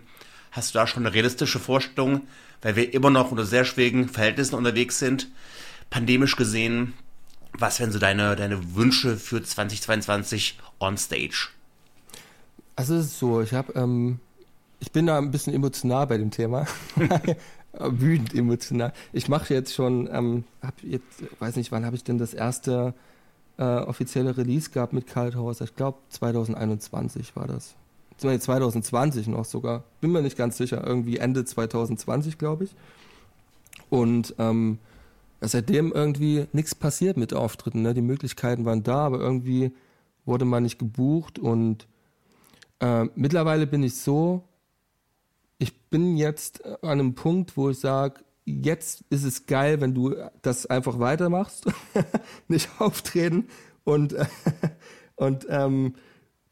Hast 0.51 0.73
du 0.73 0.79
da 0.79 0.87
schon 0.87 1.05
eine 1.05 1.13
realistische 1.13 1.59
Vorstellung, 1.59 2.21
weil 2.61 2.77
wir 2.77 2.93
immer 2.93 3.09
noch 3.09 3.31
unter 3.31 3.45
sehr 3.45 3.65
schwierigen 3.65 4.07
Verhältnissen 4.07 4.55
unterwegs 4.55 4.97
sind, 4.97 5.27
pandemisch 5.89 6.37
gesehen? 6.37 6.93
Was 7.51 7.81
wären 7.81 7.91
so 7.91 7.99
deine, 7.99 8.37
deine 8.37 8.75
Wünsche 8.75 9.17
für 9.17 9.43
2022 9.43 10.57
on 10.79 10.97
stage? 10.97 11.49
Also 12.77 12.95
es 12.95 13.07
ist 13.07 13.19
so, 13.19 13.41
ich 13.41 13.53
habe, 13.53 13.73
ähm, 13.73 14.19
ich 14.79 14.93
bin 14.93 15.07
da 15.07 15.17
ein 15.17 15.31
bisschen 15.31 15.53
emotional 15.53 16.07
bei 16.07 16.17
dem 16.17 16.31
Thema. 16.31 16.65
Wütend 17.79 18.33
emotional. 18.33 18.93
Ich 19.13 19.29
mache 19.29 19.53
jetzt 19.53 19.73
schon, 19.73 20.09
ähm, 20.11 20.43
hab 20.61 20.81
jetzt, 20.83 21.23
weiß 21.39 21.55
nicht, 21.55 21.71
wann 21.71 21.85
habe 21.85 21.95
ich 21.95 22.03
denn 22.03 22.17
das 22.17 22.33
erste 22.33 22.93
äh, 23.57 23.63
offizielle 23.63 24.37
Release 24.37 24.69
gehabt 24.69 24.93
mit 24.93 25.07
Kalthaus? 25.07 25.61
Ich 25.61 25.75
glaube 25.75 25.97
2021 26.09 27.35
war 27.35 27.47
das. 27.47 27.75
2020 28.17 29.27
noch 29.27 29.45
sogar. 29.45 29.83
Bin 29.99 30.11
mir 30.11 30.21
nicht 30.21 30.37
ganz 30.37 30.57
sicher. 30.57 30.85
Irgendwie 30.85 31.17
Ende 31.17 31.43
2020, 31.43 32.37
glaube 32.37 32.65
ich. 32.65 32.75
Und 33.89 34.35
ähm, 34.39 34.79
seitdem 35.41 35.91
irgendwie 35.91 36.47
nichts 36.53 36.75
passiert 36.75 37.17
mit 37.17 37.33
Auftritten. 37.33 37.81
Ne? 37.81 37.93
Die 37.93 38.01
Möglichkeiten 38.01 38.65
waren 38.65 38.83
da, 38.83 39.05
aber 39.05 39.19
irgendwie 39.19 39.71
wurde 40.25 40.45
man 40.45 40.63
nicht 40.63 40.79
gebucht 40.79 41.37
und 41.39 41.87
äh, 42.79 43.05
mittlerweile 43.15 43.67
bin 43.67 43.83
ich 43.83 43.95
so, 43.95 44.43
ich 45.57 45.89
bin 45.89 46.17
jetzt 46.17 46.65
an 46.65 46.77
einem 46.83 47.15
Punkt, 47.15 47.57
wo 47.57 47.69
ich 47.69 47.79
sage, 47.79 48.23
jetzt 48.45 49.03
ist 49.09 49.23
es 49.23 49.45
geil, 49.45 49.81
wenn 49.81 49.93
du 49.93 50.15
das 50.41 50.65
einfach 50.65 50.99
weitermachst, 50.99 51.65
nicht 52.47 52.69
auftreten 52.79 53.47
und, 53.83 54.15
und 55.15 55.45
ähm, 55.49 55.95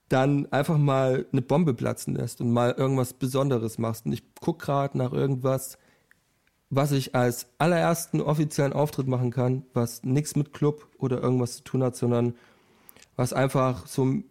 dann 0.09 0.51
einfach 0.51 0.77
mal 0.77 1.25
eine 1.31 1.41
Bombe 1.41 1.73
platzen 1.73 2.15
lässt 2.15 2.41
und 2.41 2.51
mal 2.51 2.71
irgendwas 2.71 3.13
Besonderes 3.13 3.77
machst. 3.77 4.05
Und 4.05 4.13
ich 4.13 4.35
gucke 4.35 4.65
gerade 4.65 4.97
nach 4.97 5.11
irgendwas, 5.11 5.77
was 6.69 6.91
ich 6.91 7.15
als 7.15 7.47
allerersten 7.57 8.21
offiziellen 8.21 8.73
Auftritt 8.73 9.07
machen 9.07 9.31
kann, 9.31 9.65
was 9.73 10.03
nichts 10.03 10.35
mit 10.35 10.53
Club 10.53 10.87
oder 10.97 11.21
irgendwas 11.21 11.57
zu 11.57 11.63
tun 11.63 11.83
hat, 11.83 11.95
sondern 11.95 12.35
was 13.15 13.33
einfach 13.33 13.87
so 13.87 14.23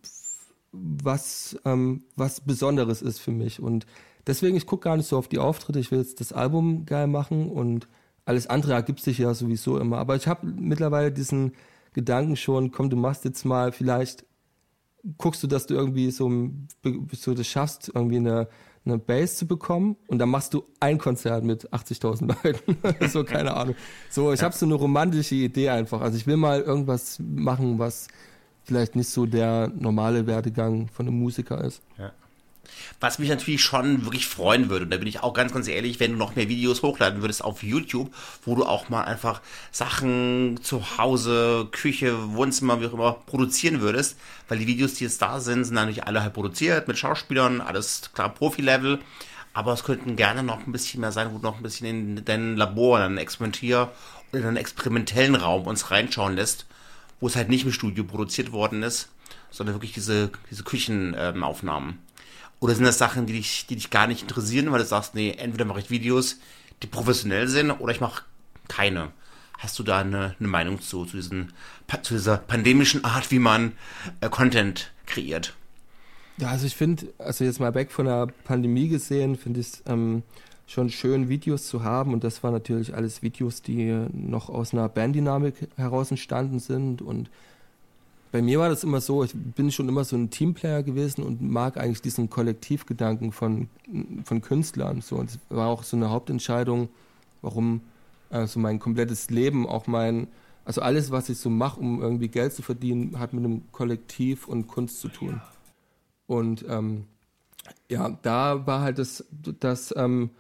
was, 0.73 1.57
ähm, 1.65 2.05
was 2.17 2.41
Besonderes 2.41 3.03
ist 3.03 3.19
für 3.19 3.31
mich. 3.31 3.61
Und 3.61 3.87
deswegen, 4.27 4.57
ich 4.57 4.67
gucke 4.67 4.85
gar 4.85 4.97
nicht 4.97 5.09
so 5.09 5.19
auf 5.19 5.29
die 5.29 5.39
Auftritte. 5.39 5.79
Ich 5.79 5.91
will 5.91 5.99
jetzt 5.99 6.21
das 6.21 6.33
Album 6.33 6.87
geil 6.87 7.07
machen 7.07 7.51
und 7.51 7.89
alles 8.25 8.47
andere 8.47 8.73
ergibt 8.73 9.01
sich 9.01 9.19
ja 9.19 9.35
sowieso 9.35 9.79
immer. 9.79 9.99
Aber 9.99 10.17
ich 10.17 10.27
habe 10.27 10.47
mittlerweile 10.47 11.13
diesen 11.13 11.53
Gedanken 11.93 12.37
schon, 12.37 12.71
komm, 12.71 12.89
du 12.89 12.97
machst 12.97 13.25
jetzt 13.25 13.45
mal 13.45 13.73
vielleicht, 13.73 14.25
guckst 15.19 15.43
du, 15.43 15.47
dass 15.47 15.67
du 15.67 15.75
irgendwie 15.75 16.11
so, 16.11 16.31
so 17.13 17.35
das 17.35 17.47
schaffst, 17.47 17.91
irgendwie 17.95 18.17
eine, 18.17 18.49
eine 18.85 18.99
Bass 18.99 19.37
zu 19.37 19.47
bekommen 19.47 19.97
und 20.07 20.19
dann 20.19 20.31
machst 20.31 20.55
du 20.55 20.65
ein 20.81 20.99
Konzert 20.99 21.45
mit 21.45 21.71
80.000 21.73 22.29
Leuten. 22.45 23.09
so, 23.09 23.25
keine 23.25 23.55
Ahnung. 23.55 23.75
So, 24.09 24.33
ich 24.33 24.41
ja. 24.41 24.47
habe 24.47 24.57
so 24.57 24.65
eine 24.65 24.75
romantische 24.75 25.35
Idee 25.35 25.69
einfach. 25.69 26.01
Also 26.01 26.17
ich 26.17 26.27
will 26.27 26.37
mal 26.37 26.61
irgendwas 26.61 27.19
machen, 27.21 27.79
was 27.79 28.09
vielleicht 28.65 28.97
nicht 28.97 29.09
so 29.09 29.27
der 29.27 29.71
normale 29.79 30.27
Werdegang 30.27 30.89
von 30.89 31.07
einem 31.07 31.19
Musiker 31.19 31.63
ist. 31.65 31.83
Ja. 31.99 32.13
Was 33.01 33.19
mich 33.19 33.29
natürlich 33.29 33.63
schon 33.63 34.05
wirklich 34.05 34.27
freuen 34.27 34.71
würde, 34.71 34.85
und 34.85 34.91
da 34.91 34.97
bin 34.97 35.09
ich 35.09 35.23
auch 35.23 35.35
ganz, 35.35 35.53
ganz 35.53 35.69
ehrlich, 35.69 36.01
wenn 36.01 36.13
du 36.13 36.19
noch 36.19 36.37
mehr 36.37 36.49
Videos 36.49 36.83
hochladen 36.83 37.21
würdest 37.21 37.45
auf 37.45 37.63
YouTube, 37.63 38.15
wo 38.45 38.55
du 38.55 38.65
auch 38.65 38.89
mal 38.89 39.03
einfach 39.03 39.43
Sachen 39.71 40.61
zu 40.63 40.99
Hause, 40.99 41.69
Küche, 41.71 42.35
Wohnzimmer, 42.35 42.81
wie 42.81 42.87
auch 42.87 42.93
immer, 42.93 43.13
produzieren 43.27 43.81
würdest, 43.81 44.17
weil 44.49 44.59
die 44.59 44.67
Videos, 44.67 44.95
die 44.95 45.05
jetzt 45.05 45.21
da 45.21 45.41
sind, 45.41 45.65
sind 45.65 45.75
natürlich 45.75 46.05
alle 46.05 46.23
halt 46.23 46.35
produziert 46.35 46.89
mit 46.89 46.99
Schauspielern, 46.99 47.61
alles 47.61 48.11
klar 48.15 48.33
Profi-Level, 48.33 49.01
aber 49.53 49.73
es 49.73 49.85
könnten 49.85 50.17
gerne 50.17 50.43
noch 50.43 50.67
ein 50.67 50.73
bisschen 50.73 51.01
mehr 51.01 51.13
sein, 51.13 51.33
wo 51.33 51.39
du 51.39 51.43
noch 51.43 51.57
ein 51.57 51.63
bisschen 51.63 51.87
in 51.87 52.25
dein 52.25 52.57
Labor, 52.57 52.99
in 52.99 53.17
deinen 53.17 53.19
Experimentier- 53.19 53.91
oder 54.31 54.41
in 54.41 54.47
einen 54.47 54.57
experimentellen 54.57 55.35
Raum 55.35 55.67
uns 55.67 55.91
reinschauen 55.91 56.37
lässt, 56.37 56.67
wo 57.23 57.29
es 57.29 57.37
halt 57.37 57.49
nicht 57.49 57.65
im 57.65 57.73
Studio 57.73 58.03
produziert 58.03 58.51
worden 58.51 58.83
ist, 58.83 59.09
sondern 59.49 59.77
wirklich 59.77 59.93
diese, 59.93 60.33
diese 60.51 60.65
Küchenaufnahmen. 60.65 62.01
Oder 62.59 62.75
sind 62.75 62.85
das 62.85 62.99
Sachen, 62.99 63.27
die 63.27 63.35
dich, 63.35 63.65
die 63.69 63.77
dich 63.77 63.91
gar 63.91 64.09
nicht 64.09 64.23
interessieren, 64.23 64.73
weil 64.73 64.81
du 64.81 64.85
sagst, 64.85 65.15
nee, 65.15 65.31
entweder 65.31 65.65
mache 65.65 65.79
ich 65.79 65.89
Videos, 65.89 66.41
die 66.83 66.89
professionell 66.89 67.47
sind, 67.47 67.71
oder 67.71 67.93
ich 67.93 68.01
mache 68.01 68.25
keine. 68.67 69.13
Hast 69.57 69.79
du 69.79 69.85
da 69.85 70.01
eine, 70.01 70.35
eine 70.41 70.49
Meinung 70.49 70.81
zu, 70.81 71.05
zu, 71.05 71.17
diesen, 71.17 71.53
zu 72.03 72.15
dieser 72.15 72.39
pandemischen 72.39 73.05
Art, 73.05 73.31
wie 73.31 73.39
man 73.39 73.73
äh, 74.21 74.29
Content 74.29 74.91
kreiert? 75.07 75.55
Ja, 76.39 76.49
also 76.49 76.67
ich 76.67 76.75
finde, 76.75 77.07
also 77.19 77.45
jetzt 77.45 77.61
mal 77.61 77.73
weg 77.77 77.93
von 77.93 78.07
der 78.07 78.27
Pandemie 78.43 78.89
gesehen, 78.89 79.37
finde 79.37 79.61
ich 79.61 79.69
es 79.69 79.83
ähm, 79.87 80.25
schon 80.67 80.91
schön, 80.91 81.29
Videos 81.29 81.67
zu 81.67 81.85
haben. 81.85 82.13
Und 82.13 82.25
das 82.25 82.43
waren 82.43 82.53
natürlich 82.53 82.95
alles 82.95 83.23
Videos, 83.23 83.63
die 83.63 84.07
noch 84.13 84.49
aus 84.49 84.73
einer 84.73 84.89
Banddynamik 84.89 85.69
heraus 85.77 86.11
entstanden 86.11 86.59
sind 86.59 87.03
und 87.03 87.31
bei 88.33 88.41
mir 88.41 88.59
war 88.59 88.71
das 88.71 88.83
immer 88.83 89.03
so, 89.03 89.23
ich 89.23 89.35
bin 89.35 89.71
schon 89.71 89.91
immer 89.91 90.05
so 90.05 90.17
ein 90.17 90.31
Teamplayer 90.31 90.83
gewesen 90.83 91.23
und 91.23 91.43
mag 91.43 91.77
eigentlich 91.77 92.01
diesen 92.01 92.31
Kollektivgedanken 92.31 93.31
von, 93.31 93.69
von 94.25 94.41
Künstlern. 94.41 95.03
So. 95.03 95.17
Und 95.17 95.31
es 95.31 95.39
war 95.51 95.69
auch 95.69 95.83
so 95.83 95.99
eine 95.99 96.09
Hauptentscheidung, 96.09 96.89
warum 97.43 97.83
also 98.31 98.59
mein 98.59 98.79
komplettes 98.79 99.29
Leben, 99.29 99.67
auch 99.67 99.87
mein, 99.87 100.29
also 100.65 100.81
alles, 100.81 101.11
was 101.11 101.29
ich 101.29 101.37
so 101.37 101.51
mache, 101.51 101.79
um 101.79 102.01
irgendwie 102.01 102.29
Geld 102.29 102.55
zu 102.55 102.63
verdienen, 102.63 103.19
hat 103.19 103.35
mit 103.35 103.45
einem 103.45 103.71
Kollektiv 103.71 104.49
und 104.49 104.67
Kunst 104.67 105.01
zu 105.01 105.09
tun. 105.09 105.43
Und 106.27 106.65
ähm, 106.67 107.05
ja, 107.91 108.17
da 108.23 108.67
war 108.67 108.81
halt 108.81 108.99
das, 108.99 109.27
das 109.61 109.93
ähm, 109.95 110.31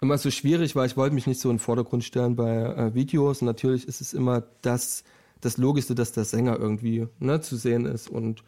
immer 0.00 0.18
so 0.18 0.30
schwierig, 0.30 0.74
weil 0.76 0.86
ich 0.86 0.96
wollte 0.96 1.14
mich 1.14 1.26
nicht 1.26 1.40
so 1.40 1.50
in 1.50 1.56
den 1.56 1.60
Vordergrund 1.60 2.04
stellen 2.04 2.36
bei 2.36 2.50
äh, 2.50 2.94
Videos. 2.94 3.42
Und 3.42 3.46
natürlich 3.46 3.86
ist 3.86 4.00
es 4.00 4.14
immer 4.14 4.42
das, 4.62 5.04
das 5.40 5.58
Logischste, 5.58 5.94
dass 5.94 6.12
der 6.12 6.24
Sänger 6.24 6.58
irgendwie 6.58 7.06
ne, 7.18 7.40
zu 7.40 7.56
sehen 7.56 7.84
ist. 7.86 8.08
Und 8.08 8.42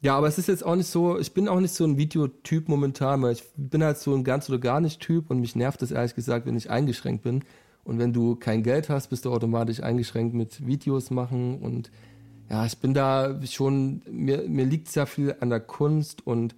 ja, 0.00 0.16
aber 0.16 0.28
es 0.28 0.38
ist 0.38 0.48
jetzt 0.48 0.64
auch 0.64 0.76
nicht 0.76 0.86
so, 0.86 1.18
ich 1.18 1.34
bin 1.34 1.48
auch 1.48 1.60
nicht 1.60 1.74
so 1.74 1.84
ein 1.84 1.98
Videotyp 1.98 2.68
momentan, 2.68 3.20
weil 3.22 3.32
ich 3.32 3.44
bin 3.56 3.82
halt 3.82 3.98
so 3.98 4.14
ein 4.14 4.24
ganz 4.24 4.48
oder 4.48 4.58
gar 4.58 4.80
nicht 4.80 5.00
Typ 5.00 5.30
und 5.30 5.40
mich 5.40 5.56
nervt 5.56 5.82
es 5.82 5.90
ehrlich 5.90 6.14
gesagt, 6.14 6.46
wenn 6.46 6.56
ich 6.56 6.70
eingeschränkt 6.70 7.24
bin. 7.24 7.44
Und 7.84 7.98
wenn 7.98 8.12
du 8.12 8.36
kein 8.36 8.62
Geld 8.62 8.88
hast, 8.88 9.08
bist 9.08 9.24
du 9.24 9.32
automatisch 9.32 9.82
eingeschränkt 9.82 10.34
mit 10.34 10.66
Videos 10.66 11.10
machen. 11.10 11.58
Und 11.58 11.90
ja, 12.48 12.64
ich 12.64 12.78
bin 12.78 12.94
da 12.94 13.40
schon, 13.44 14.02
mir, 14.10 14.48
mir 14.48 14.64
liegt 14.64 14.88
sehr 14.88 15.06
viel 15.06 15.34
an 15.40 15.50
der 15.50 15.60
Kunst 15.60 16.26
und 16.26 16.54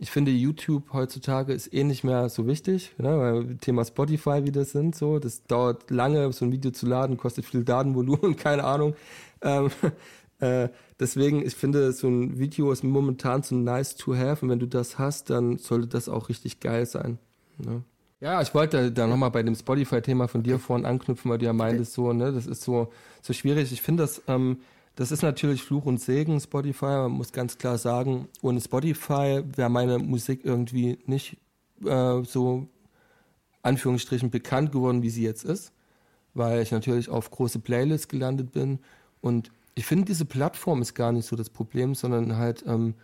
ich 0.00 0.10
finde, 0.10 0.30
YouTube 0.30 0.94
heutzutage 0.94 1.52
ist 1.52 1.74
eh 1.74 1.84
nicht 1.84 2.04
mehr 2.04 2.30
so 2.30 2.46
wichtig, 2.46 2.94
ne, 2.96 3.18
weil 3.18 3.56
Thema 3.58 3.84
Spotify 3.84 4.44
wie 4.44 4.50
das 4.50 4.70
sind, 4.70 4.96
so, 4.96 5.18
das 5.18 5.44
dauert 5.44 5.90
lange, 5.90 6.32
so 6.32 6.46
ein 6.46 6.52
Video 6.52 6.70
zu 6.70 6.86
laden, 6.86 7.18
kostet 7.18 7.44
viel 7.44 7.64
Datenvolumen, 7.64 8.34
keine 8.36 8.64
Ahnung. 8.64 8.94
Ähm, 9.42 9.70
äh, 10.40 10.70
deswegen, 10.98 11.44
ich 11.44 11.54
finde, 11.54 11.92
so 11.92 12.08
ein 12.08 12.38
Video 12.38 12.72
ist 12.72 12.82
momentan 12.82 13.42
so 13.42 13.54
nice 13.54 13.94
to 13.94 14.16
have 14.16 14.42
und 14.42 14.50
wenn 14.50 14.58
du 14.58 14.66
das 14.66 14.98
hast, 14.98 15.28
dann 15.28 15.58
sollte 15.58 15.86
das 15.88 16.08
auch 16.08 16.30
richtig 16.30 16.60
geil 16.60 16.86
sein. 16.86 17.18
Ne? 17.58 17.82
Ja, 18.20 18.40
ich 18.40 18.54
wollte 18.54 18.90
da 18.90 19.06
nochmal 19.06 19.30
bei 19.30 19.42
dem 19.42 19.54
Spotify-Thema 19.54 20.28
von 20.28 20.42
dir 20.42 20.58
vorhin 20.58 20.86
anknüpfen, 20.86 21.30
weil 21.30 21.38
du 21.38 21.44
ja 21.44 21.52
meintest, 21.52 21.92
so, 21.92 22.14
ne, 22.14 22.32
das 22.32 22.46
ist 22.46 22.62
so, 22.62 22.90
so 23.20 23.34
schwierig. 23.34 23.70
Ich 23.70 23.82
finde 23.82 24.04
das, 24.04 24.22
ähm, 24.28 24.60
das 24.96 25.12
ist 25.12 25.22
natürlich 25.22 25.62
Fluch 25.62 25.86
und 25.86 26.00
Segen, 26.00 26.40
Spotify. 26.40 26.86
Man 26.86 27.12
muss 27.12 27.32
ganz 27.32 27.58
klar 27.58 27.78
sagen, 27.78 28.28
ohne 28.42 28.60
Spotify 28.60 29.42
wäre 29.56 29.70
meine 29.70 29.98
Musik 29.98 30.44
irgendwie 30.44 30.98
nicht 31.06 31.36
äh, 31.84 32.22
so 32.22 32.68
Anführungsstrichen 33.62 34.30
bekannt 34.30 34.72
geworden, 34.72 35.02
wie 35.02 35.10
sie 35.10 35.22
jetzt 35.22 35.44
ist, 35.44 35.72
weil 36.34 36.60
ich 36.62 36.70
natürlich 36.70 37.08
auf 37.08 37.30
große 37.30 37.60
Playlists 37.60 38.08
gelandet 38.08 38.52
bin. 38.52 38.78
Und 39.20 39.50
ich 39.74 39.86
finde, 39.86 40.06
diese 40.06 40.24
Plattform 40.24 40.82
ist 40.82 40.94
gar 40.94 41.12
nicht 41.12 41.26
so 41.26 41.36
das 41.36 41.50
Problem, 41.50 41.94
sondern 41.94 42.36
halt 42.36 42.64
ähm, 42.66 42.94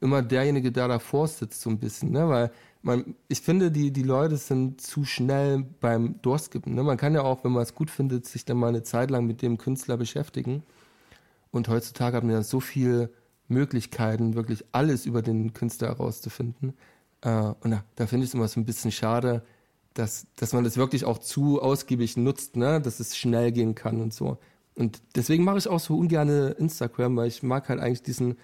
immer 0.00 0.22
derjenige, 0.22 0.72
der 0.72 0.88
davor 0.88 1.28
sitzt, 1.28 1.60
so 1.60 1.70
ein 1.70 1.78
bisschen, 1.78 2.10
ne? 2.10 2.28
Weil 2.28 2.50
man, 2.82 3.14
ich 3.28 3.40
finde, 3.40 3.70
die, 3.70 3.90
die 3.90 4.02
Leute 4.02 4.36
sind 4.36 4.80
zu 4.80 5.04
schnell 5.04 5.64
beim 5.80 6.20
Durchskippen. 6.22 6.74
Ne? 6.74 6.82
Man 6.82 6.96
kann 6.96 7.14
ja 7.14 7.22
auch, 7.22 7.44
wenn 7.44 7.52
man 7.52 7.62
es 7.62 7.74
gut 7.74 7.90
findet, 7.90 8.26
sich 8.26 8.44
dann 8.44 8.56
mal 8.56 8.68
eine 8.68 8.82
Zeit 8.82 9.10
lang 9.10 9.26
mit 9.26 9.42
dem 9.42 9.58
Künstler 9.58 9.96
beschäftigen. 9.96 10.62
Und 11.50 11.68
heutzutage 11.68 12.16
haben 12.16 12.28
wir 12.28 12.36
ja 12.36 12.42
so 12.42 12.60
viele 12.60 13.10
Möglichkeiten, 13.48 14.34
wirklich 14.34 14.64
alles 14.72 15.04
über 15.04 15.20
den 15.22 15.52
Künstler 15.52 15.88
herauszufinden. 15.88 16.74
Äh, 17.20 17.52
und 17.60 17.72
da, 17.72 17.84
da 17.96 18.06
finde 18.06 18.24
ich 18.24 18.30
es 18.30 18.34
immer 18.34 18.48
so 18.48 18.60
ein 18.60 18.64
bisschen 18.64 18.92
schade, 18.92 19.42
dass, 19.94 20.26
dass 20.36 20.52
man 20.52 20.64
das 20.64 20.76
wirklich 20.76 21.04
auch 21.04 21.18
zu 21.18 21.60
ausgiebig 21.60 22.16
nutzt, 22.16 22.56
ne? 22.56 22.80
dass 22.80 23.00
es 23.00 23.16
schnell 23.16 23.52
gehen 23.52 23.74
kann 23.74 24.00
und 24.00 24.14
so. 24.14 24.38
Und 24.74 25.02
deswegen 25.16 25.44
mache 25.44 25.58
ich 25.58 25.68
auch 25.68 25.80
so 25.80 25.98
ungerne 25.98 26.50
Instagram, 26.50 27.16
weil 27.16 27.28
ich 27.28 27.42
mag 27.42 27.68
halt 27.68 27.80
eigentlich 27.80 28.02
diesen, 28.02 28.36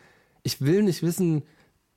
ich 0.42 0.61
will 0.61 0.83
nicht 0.83 1.03
wissen, 1.03 1.44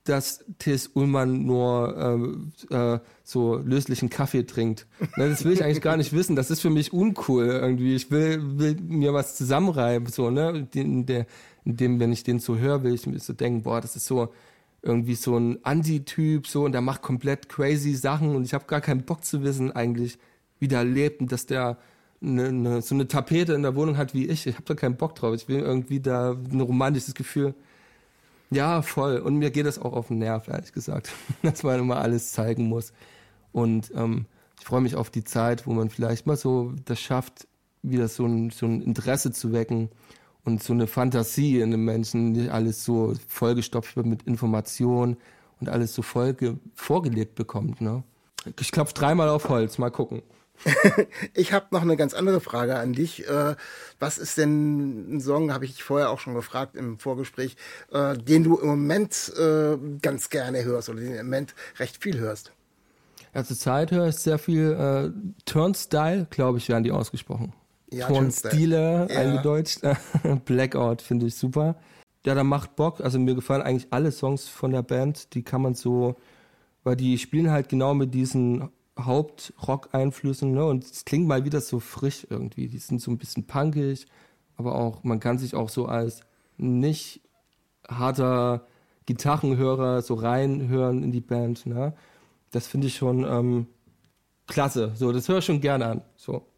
dass 0.04 0.44
T.S. 0.58 0.90
Ullmann 0.94 1.44
nur 1.44 2.40
äh, 2.70 2.74
äh, 2.74 3.00
so 3.22 3.56
löslichen 3.56 4.08
Kaffee 4.08 4.44
trinkt. 4.44 4.86
Ne, 5.16 5.28
das 5.28 5.44
will 5.44 5.52
ich 5.52 5.62
eigentlich 5.62 5.82
gar 5.82 5.96
nicht 5.96 6.12
wissen. 6.12 6.36
Das 6.36 6.50
ist 6.50 6.60
für 6.60 6.70
mich 6.70 6.92
uncool 6.92 7.46
irgendwie. 7.46 7.94
Ich 7.94 8.10
will, 8.10 8.58
will 8.58 8.76
mir 8.80 9.12
was 9.12 9.36
zusammenreiben, 9.36 10.08
so, 10.08 10.30
ne? 10.30 10.68
In, 10.74 11.06
der, 11.06 11.26
in 11.64 11.76
dem, 11.76 12.00
wenn 12.00 12.12
ich 12.12 12.24
den 12.24 12.38
so 12.38 12.56
höre, 12.56 12.82
will 12.82 12.94
ich 12.94 13.06
mir 13.06 13.18
so 13.18 13.32
denken, 13.32 13.62
boah, 13.62 13.80
das 13.80 13.96
ist 13.96 14.06
so 14.06 14.30
irgendwie 14.82 15.14
so 15.14 15.36
ein 15.36 15.58
Anti-Typ, 15.62 16.46
so, 16.46 16.64
und 16.64 16.72
der 16.72 16.80
macht 16.80 17.02
komplett 17.02 17.48
crazy 17.48 17.94
Sachen 17.94 18.34
und 18.34 18.44
ich 18.44 18.54
habe 18.54 18.64
gar 18.66 18.80
keinen 18.80 19.02
Bock 19.02 19.24
zu 19.24 19.42
wissen, 19.42 19.70
eigentlich, 19.72 20.18
wie 20.58 20.68
der 20.68 20.84
lebt 20.84 21.20
und 21.20 21.30
dass 21.30 21.44
der 21.44 21.76
eine, 22.22 22.48
eine, 22.48 22.82
so 22.82 22.94
eine 22.94 23.08
Tapete 23.08 23.52
in 23.52 23.62
der 23.62 23.74
Wohnung 23.74 23.96
hat 23.96 24.14
wie 24.14 24.26
ich. 24.26 24.46
Ich 24.46 24.54
habe 24.54 24.64
da 24.64 24.74
keinen 24.74 24.96
Bock 24.96 25.14
drauf. 25.14 25.34
Ich 25.34 25.48
will 25.48 25.60
irgendwie 25.60 26.00
da 26.00 26.32
ein 26.32 26.60
romantisches 26.60 27.14
Gefühl. 27.14 27.54
Ja, 28.50 28.82
voll. 28.82 29.18
Und 29.18 29.36
mir 29.36 29.50
geht 29.50 29.66
das 29.66 29.78
auch 29.78 29.92
auf 29.92 30.08
den 30.08 30.18
Nerv, 30.18 30.48
ehrlich 30.48 30.72
gesagt, 30.72 31.12
dass 31.42 31.62
man 31.62 31.78
immer 31.78 31.98
alles 31.98 32.32
zeigen 32.32 32.64
muss. 32.64 32.92
Und 33.52 33.92
ähm, 33.94 34.26
ich 34.58 34.66
freue 34.66 34.80
mich 34.80 34.96
auf 34.96 35.10
die 35.10 35.24
Zeit, 35.24 35.66
wo 35.66 35.72
man 35.72 35.88
vielleicht 35.88 36.26
mal 36.26 36.36
so 36.36 36.72
das 36.84 37.00
schafft, 37.00 37.46
wieder 37.82 38.08
so 38.08 38.26
ein, 38.26 38.50
so 38.50 38.66
ein 38.66 38.82
Interesse 38.82 39.32
zu 39.32 39.52
wecken 39.52 39.88
und 40.44 40.62
so 40.62 40.72
eine 40.72 40.86
Fantasie 40.86 41.60
in 41.60 41.70
den 41.70 41.84
Menschen, 41.84 42.34
die 42.34 42.50
alles 42.50 42.84
so 42.84 43.14
vollgestopft 43.28 43.96
wird 43.96 44.06
mit 44.06 44.24
Informationen 44.24 45.16
und 45.60 45.68
alles 45.68 45.94
so 45.94 46.02
voll 46.02 46.36
vorgelebt 46.74 47.36
bekommt. 47.36 47.80
Ne? 47.80 48.02
Ich 48.58 48.72
klopfe 48.72 48.94
dreimal 48.94 49.28
auf 49.28 49.48
Holz, 49.48 49.78
mal 49.78 49.90
gucken. 49.90 50.22
ich 51.34 51.52
habe 51.52 51.66
noch 51.70 51.82
eine 51.82 51.96
ganz 51.96 52.14
andere 52.14 52.40
Frage 52.40 52.76
an 52.76 52.92
dich. 52.92 53.28
Äh, 53.28 53.54
was 53.98 54.18
ist 54.18 54.38
denn 54.38 55.16
ein 55.16 55.20
Song, 55.20 55.52
habe 55.52 55.64
ich 55.64 55.82
vorher 55.82 56.10
auch 56.10 56.18
schon 56.18 56.34
gefragt 56.34 56.76
im 56.76 56.98
Vorgespräch, 56.98 57.56
äh, 57.92 58.16
den 58.16 58.44
du 58.44 58.58
im 58.58 58.68
Moment 58.68 59.32
äh, 59.38 59.76
ganz 60.02 60.30
gerne 60.30 60.64
hörst 60.64 60.88
oder 60.88 61.00
den 61.00 61.14
im 61.14 61.26
Moment 61.26 61.54
recht 61.78 62.02
viel 62.02 62.18
hörst? 62.18 62.52
Ja, 63.34 63.44
zur 63.44 63.56
Zeit 63.56 63.92
höre 63.92 64.08
ich 64.08 64.16
sehr 64.16 64.38
viel 64.38 64.72
äh, 64.72 65.10
Turnstyle, 65.44 66.26
glaube 66.30 66.58
ich, 66.58 66.68
werden 66.68 66.84
die 66.84 66.92
ausgesprochen. 66.92 67.52
Ja, 67.92 68.06
Turnstile, 68.06 69.06
ja. 69.08 69.16
eingedeutscht. 69.16 69.80
Blackout 70.44 71.02
finde 71.02 71.26
ich 71.26 71.34
super. 71.36 71.76
Ja, 72.24 72.34
da 72.34 72.44
macht 72.44 72.76
Bock. 72.76 73.00
Also 73.00 73.18
mir 73.18 73.34
gefallen 73.34 73.62
eigentlich 73.62 73.88
alle 73.90 74.12
Songs 74.12 74.48
von 74.48 74.72
der 74.72 74.82
Band. 74.82 75.34
Die 75.34 75.42
kann 75.42 75.62
man 75.62 75.74
so, 75.74 76.16
weil 76.84 76.96
die 76.96 77.18
spielen 77.18 77.50
halt 77.50 77.68
genau 77.68 77.94
mit 77.94 78.14
diesen 78.14 78.70
Hauptrock-Einflüssen, 78.98 80.52
ne? 80.52 80.64
Und 80.64 80.84
es 80.84 81.04
klingt 81.04 81.26
mal 81.26 81.44
wieder 81.44 81.60
so 81.60 81.80
frisch 81.80 82.26
irgendwie. 82.28 82.68
Die 82.68 82.78
sind 82.78 83.00
so 83.00 83.10
ein 83.10 83.18
bisschen 83.18 83.46
punkig, 83.46 84.06
aber 84.56 84.74
auch, 84.74 85.04
man 85.04 85.20
kann 85.20 85.38
sich 85.38 85.54
auch 85.54 85.68
so 85.68 85.86
als 85.86 86.20
nicht 86.56 87.22
harter 87.88 88.66
Gitarrenhörer 89.06 90.02
so 90.02 90.14
reinhören 90.14 91.02
in 91.02 91.12
die 91.12 91.20
Band, 91.20 91.66
ne? 91.66 91.94
Das 92.50 92.66
finde 92.66 92.88
ich 92.88 92.96
schon 92.96 93.24
ähm, 93.24 93.66
klasse. 94.46 94.92
So, 94.96 95.12
das 95.12 95.28
höre 95.28 95.38
ich 95.38 95.44
schon 95.44 95.60
gerne 95.60 95.86
an. 95.86 96.02
So. 96.16 96.49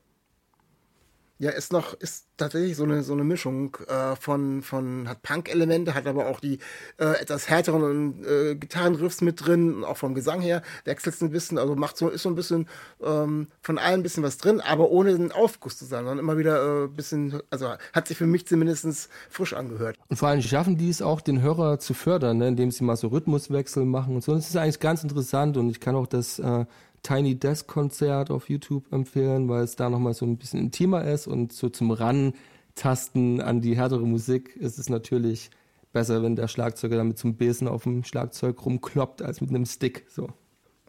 Ja, 1.43 1.51
ist 1.51 1.73
noch, 1.73 1.95
ist 1.95 2.29
tatsächlich 2.37 2.77
so 2.77 2.85
eine, 2.85 3.03
so 3.03 3.15
eine 3.15 3.25
Mischung 3.25 3.77
äh, 3.89 4.15
von, 4.15 4.63
von, 4.63 5.09
hat 5.09 5.23
Punk-Elemente, 5.23 5.93
hat 5.93 6.07
aber 6.07 6.29
auch 6.29 6.39
die 6.39 6.61
äh, 6.99 7.21
etwas 7.21 7.51
härteren 7.51 8.25
äh, 8.25 8.55
Gitarrenriffs 8.55 9.23
mit 9.23 9.45
drin, 9.45 9.83
auch 9.83 9.97
vom 9.97 10.15
Gesang 10.15 10.41
her, 10.41 10.63
wechselt 10.85 11.17
es 11.17 11.21
ein 11.21 11.31
bisschen, 11.31 11.59
also 11.59 11.75
macht 11.75 11.97
so, 11.97 12.11
ist 12.11 12.23
so 12.23 12.29
ein 12.29 12.37
bisschen 12.37 12.69
ähm, 13.05 13.49
von 13.61 13.79
allem 13.79 13.99
ein 13.99 14.03
bisschen 14.05 14.23
was 14.23 14.39
drin, 14.39 14.61
aber 14.61 14.93
ohne 14.93 15.11
einen 15.11 15.33
Aufguss 15.33 15.79
zu 15.79 15.85
sein, 15.85 16.05
sondern 16.05 16.21
immer 16.21 16.39
wieder 16.39 16.63
ein 16.63 16.85
äh, 16.85 16.89
bisschen, 16.89 17.43
also 17.51 17.73
hat 17.93 18.07
sich 18.07 18.17
für 18.17 18.27
mich 18.27 18.47
zumindest 18.47 19.09
frisch 19.29 19.53
angehört. 19.53 19.99
Und 20.11 20.19
vor 20.19 20.29
allem 20.29 20.43
schaffen 20.43 20.77
die 20.77 20.91
es 20.91 21.03
auch, 21.03 21.21
den 21.21 21.43
Hörer 21.43 21.81
zu 21.81 21.93
fördern, 21.93 22.39
ne, 22.39 22.47
indem 22.47 22.71
sie 22.71 22.85
mal 22.85 22.95
so 22.95 23.09
Rhythmuswechsel 23.09 23.85
machen 23.85 24.15
und 24.15 24.23
so. 24.23 24.33
Das 24.33 24.49
ist 24.49 24.57
eigentlich 24.57 24.79
ganz 24.79 25.03
interessant 25.03 25.57
und 25.57 25.71
ich 25.71 25.81
kann 25.81 25.97
auch 25.97 26.07
das 26.07 26.39
äh, 26.39 26.67
Tiny 27.03 27.35
Desk 27.35 27.67
Konzert 27.67 28.31
auf 28.31 28.49
YouTube 28.49 28.93
empfehlen, 28.93 29.49
weil 29.49 29.65
es 29.65 29.77
da 29.77 29.91
nochmal 29.91 30.15
so 30.15 30.25
ein 30.25 30.37
bisschen 30.37 30.61
intimer 30.61 31.05
ist 31.05 31.27
und 31.27 31.53
so 31.53 31.69
zum 31.69 31.91
Rantasten 31.91 33.41
an 33.41 33.61
die 33.61 33.77
härtere 33.77 34.07
Musik 34.07 34.57
ist 34.57 34.79
es 34.79 34.89
natürlich 34.89 35.51
besser, 35.93 36.23
wenn 36.23 36.37
der 36.37 36.49
Schlagzeuger 36.49 36.97
damit 36.97 37.19
zum 37.19 37.35
Besen 37.35 37.69
auf 37.69 37.85
dem 37.85 38.05
Schlagzeug 38.05 38.65
rumkloppt, 38.65 39.23
als 39.23 39.41
mit 39.41 39.51
einem 39.51 39.67
Stick. 39.67 40.07
So. 40.09 40.29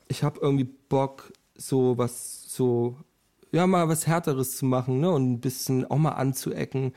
Ich 0.07 0.23
habe 0.23 0.39
irgendwie 0.41 0.63
Bock, 0.65 1.33
so 1.55 1.97
was, 1.97 2.45
so, 2.47 2.97
ja, 3.51 3.67
mal 3.67 3.89
was 3.89 4.07
Härteres 4.07 4.55
zu 4.57 4.65
machen, 4.65 4.99
ne? 4.99 5.11
Und 5.11 5.31
ein 5.31 5.41
bisschen 5.41 5.85
auch 5.89 5.97
mal 5.97 6.11
anzuecken. 6.11 6.93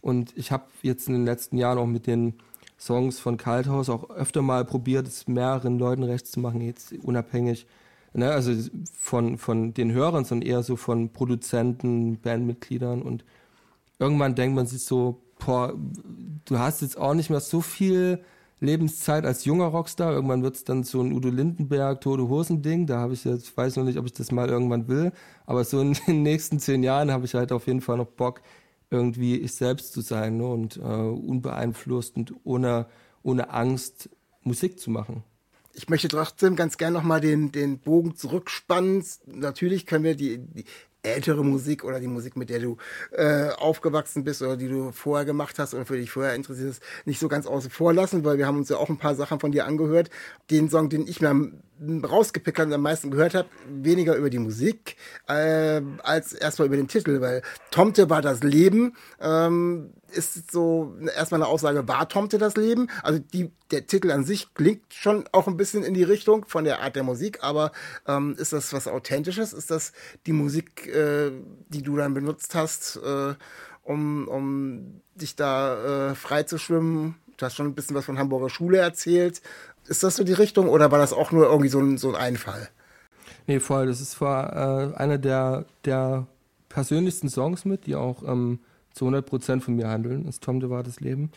Und 0.00 0.36
ich 0.36 0.50
habe 0.50 0.64
jetzt 0.82 1.08
in 1.08 1.14
den 1.14 1.24
letzten 1.24 1.58
Jahren 1.58 1.78
auch 1.78 1.86
mit 1.86 2.06
den 2.06 2.34
Songs 2.78 3.20
von 3.20 3.36
Kalthaus 3.36 3.90
auch 3.90 4.08
öfter 4.10 4.40
mal 4.40 4.64
probiert, 4.64 5.06
es 5.06 5.28
mehreren 5.28 5.78
Leuten 5.78 6.02
recht 6.02 6.26
zu 6.26 6.40
machen, 6.40 6.62
jetzt 6.62 6.94
unabhängig 7.02 7.66
ne, 8.12 8.30
also 8.30 8.52
von, 8.98 9.38
von 9.38 9.74
den 9.74 9.92
Hörern, 9.92 10.24
sondern 10.24 10.48
eher 10.48 10.62
so 10.62 10.76
von 10.76 11.12
Produzenten, 11.12 12.20
Bandmitgliedern 12.20 13.02
und 13.02 13.24
irgendwann 13.98 14.34
denkt 14.34 14.56
man 14.56 14.66
sich 14.66 14.82
so, 14.84 15.22
boah, 15.38 15.74
du 16.44 16.58
hast 16.58 16.82
jetzt 16.82 16.98
auch 16.98 17.14
nicht 17.14 17.30
mehr 17.30 17.40
so 17.40 17.60
viel 17.60 18.20
Lebenszeit 18.60 19.24
als 19.24 19.44
junger 19.44 19.66
Rockstar. 19.66 20.12
Irgendwann 20.12 20.42
wird 20.42 20.56
es 20.56 20.64
dann 20.64 20.84
so 20.84 21.00
ein 21.00 21.12
Udo 21.12 21.30
Lindenberg, 21.30 22.00
Tode 22.00 22.28
Hosen-Ding. 22.28 22.86
Da 22.86 22.98
habe 22.98 23.14
ich 23.14 23.24
jetzt, 23.24 23.56
weiß 23.56 23.76
noch 23.76 23.84
nicht, 23.84 23.98
ob 23.98 24.06
ich 24.06 24.12
das 24.12 24.32
mal 24.32 24.48
irgendwann 24.48 24.88
will. 24.88 25.12
Aber 25.46 25.64
so 25.64 25.80
in 25.80 25.94
den 26.06 26.22
nächsten 26.22 26.58
zehn 26.58 26.82
Jahren 26.82 27.10
habe 27.10 27.24
ich 27.24 27.34
halt 27.34 27.52
auf 27.52 27.66
jeden 27.66 27.80
Fall 27.80 27.96
noch 27.96 28.06
Bock, 28.06 28.42
irgendwie 28.90 29.36
ich 29.36 29.54
selbst 29.54 29.92
zu 29.92 30.00
sein 30.02 30.36
ne? 30.38 30.46
und 30.46 30.76
äh, 30.76 30.80
unbeeinflusst 30.80 32.16
und 32.16 32.34
ohne, 32.44 32.86
ohne 33.22 33.50
Angst 33.50 34.10
Musik 34.42 34.78
zu 34.80 34.90
machen 34.90 35.22
ich 35.74 35.88
möchte 35.88 36.08
trotzdem 36.08 36.56
ganz 36.56 36.76
gern 36.76 36.92
nochmal 36.92 37.20
den, 37.20 37.52
den 37.52 37.78
Bogen 37.78 38.16
zurückspannen. 38.16 39.04
Natürlich 39.26 39.86
können 39.86 40.04
wir 40.04 40.14
die, 40.14 40.38
die 40.38 40.64
ältere 41.02 41.44
Musik 41.44 41.84
oder 41.84 42.00
die 42.00 42.08
Musik, 42.08 42.36
mit 42.36 42.50
der 42.50 42.60
du 42.60 42.76
äh, 43.12 43.48
aufgewachsen 43.50 44.24
bist 44.24 44.42
oder 44.42 44.56
die 44.56 44.68
du 44.68 44.92
vorher 44.92 45.24
gemacht 45.24 45.58
hast 45.58 45.74
und 45.74 45.86
für 45.86 45.96
dich 45.96 46.10
vorher 46.10 46.34
interessiert 46.34 46.70
ist, 46.70 46.82
nicht 47.04 47.18
so 47.18 47.28
ganz 47.28 47.46
außen 47.46 47.70
vor 47.70 47.94
lassen, 47.94 48.24
weil 48.24 48.38
wir 48.38 48.46
haben 48.46 48.58
uns 48.58 48.68
ja 48.68 48.76
auch 48.76 48.90
ein 48.90 48.98
paar 48.98 49.14
Sachen 49.14 49.40
von 49.40 49.52
dir 49.52 49.66
angehört. 49.66 50.10
Den 50.50 50.68
Song, 50.68 50.88
den 50.88 51.06
ich 51.06 51.20
mir 51.20 51.52
rausgepickt 51.80 52.60
und 52.60 52.72
am 52.72 52.82
meisten 52.82 53.10
gehört 53.10 53.34
habe, 53.34 53.48
weniger 53.68 54.14
über 54.14 54.30
die 54.30 54.38
Musik 54.38 54.96
äh, 55.28 55.80
als 56.02 56.32
erstmal 56.32 56.66
über 56.66 56.76
den 56.76 56.88
Titel, 56.88 57.20
weil 57.20 57.42
Tomte 57.70 58.10
war 58.10 58.22
das 58.22 58.42
Leben. 58.42 58.94
Ähm, 59.20 59.92
ist 60.12 60.50
so 60.50 60.94
erstmal 61.14 61.40
eine 61.40 61.50
Aussage, 61.50 61.86
war 61.88 62.08
Tomte 62.08 62.38
das 62.38 62.56
Leben? 62.56 62.88
Also 63.02 63.20
die, 63.20 63.50
der 63.70 63.86
Titel 63.86 64.10
an 64.10 64.24
sich 64.24 64.52
klingt 64.54 64.92
schon 64.92 65.24
auch 65.32 65.46
ein 65.46 65.56
bisschen 65.56 65.82
in 65.82 65.94
die 65.94 66.02
Richtung 66.02 66.44
von 66.46 66.64
der 66.64 66.80
Art 66.80 66.96
der 66.96 67.02
Musik, 67.02 67.38
aber 67.42 67.72
ähm, 68.06 68.34
ist 68.38 68.52
das 68.52 68.72
was 68.72 68.88
Authentisches? 68.88 69.52
Ist 69.52 69.70
das 69.70 69.92
die 70.26 70.32
Musik, 70.32 70.86
äh, 70.88 71.30
die 71.68 71.82
du 71.82 71.96
dann 71.96 72.12
benutzt 72.14 72.54
hast, 72.54 72.96
äh, 72.96 73.34
um, 73.82 74.28
um 74.28 75.00
dich 75.14 75.36
da 75.36 76.10
äh, 76.10 76.14
frei 76.14 76.42
zu 76.42 76.58
schwimmen? 76.58 77.16
Du 77.40 77.46
hast 77.46 77.56
schon 77.56 77.68
ein 77.68 77.74
bisschen 77.74 77.96
was 77.96 78.04
von 78.04 78.18
Hamburger 78.18 78.50
Schule 78.50 78.76
erzählt. 78.76 79.40
Ist 79.86 80.02
das 80.02 80.16
so 80.16 80.24
die 80.24 80.32
Richtung 80.32 80.68
oder 80.68 80.90
war 80.90 80.98
das 80.98 81.12
auch 81.12 81.32
nur 81.32 81.46
irgendwie 81.46 81.68
so 81.68 81.80
ein, 81.80 81.98
so 81.98 82.08
ein 82.10 82.16
Einfall? 82.16 82.68
Nee, 83.46 83.60
voll. 83.60 83.86
Das 83.86 84.00
ist 84.00 84.12
zwar 84.12 84.92
äh, 84.92 84.96
einer 84.96 85.18
der, 85.18 85.66
der 85.84 86.26
persönlichsten 86.68 87.28
Songs 87.28 87.64
mit, 87.64 87.86
die 87.86 87.96
auch 87.96 88.22
ähm, 88.22 88.60
zu 88.92 89.04
100 89.04 89.26
Prozent 89.26 89.64
von 89.64 89.74
mir 89.74 89.88
handeln, 89.88 90.26
ist 90.26 90.42
Tom 90.42 90.60
de 90.60 90.70
das 90.82 91.00
Leben. 91.00 91.30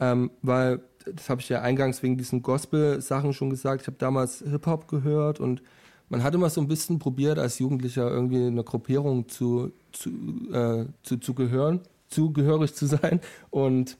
Ähm, 0.00 0.30
weil, 0.42 0.80
das 1.06 1.28
habe 1.28 1.40
ich 1.40 1.48
ja 1.48 1.60
eingangs 1.62 2.02
wegen 2.02 2.16
diesen 2.16 2.42
Gospel-Sachen 2.42 3.32
schon 3.32 3.50
gesagt, 3.50 3.82
ich 3.82 3.86
habe 3.86 3.96
damals 3.98 4.44
Hip-Hop 4.48 4.88
gehört 4.88 5.40
und 5.40 5.62
man 6.08 6.22
hat 6.22 6.34
immer 6.34 6.48
so 6.48 6.60
ein 6.60 6.68
bisschen 6.68 6.98
probiert, 6.98 7.38
als 7.38 7.58
Jugendlicher 7.58 8.10
irgendwie 8.10 8.46
einer 8.46 8.62
Gruppierung 8.62 9.28
zu, 9.28 9.72
zu, 9.92 10.10
äh, 10.52 10.86
zu, 11.02 11.18
zu 11.18 11.34
gehören, 11.34 11.80
zugehörig 12.08 12.74
zu 12.74 12.86
sein. 12.86 13.20
Und 13.50 13.98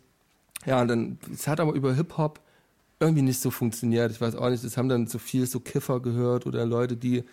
ja, 0.64 0.80
und 0.80 0.88
dann, 0.88 1.18
es 1.32 1.46
hat 1.46 1.61
aber 1.61 1.72
über 1.74 1.94
Hip-Hop 1.94 2.40
irgendwie 3.00 3.22
nicht 3.22 3.40
so 3.40 3.50
funktioniert. 3.50 4.11
Ich 4.11 4.20
weiß 4.20 4.34
auch 4.34 4.50
nicht, 4.50 4.64
es 4.64 4.76
haben 4.76 4.88
dann 4.88 5.06
so 5.06 5.18
viel 5.18 5.46
so 5.46 5.61
Kiffer 5.61 6.00
gehört 6.00 6.46
oder 6.46 6.66
Leute, 6.66 6.96
die 6.96 7.24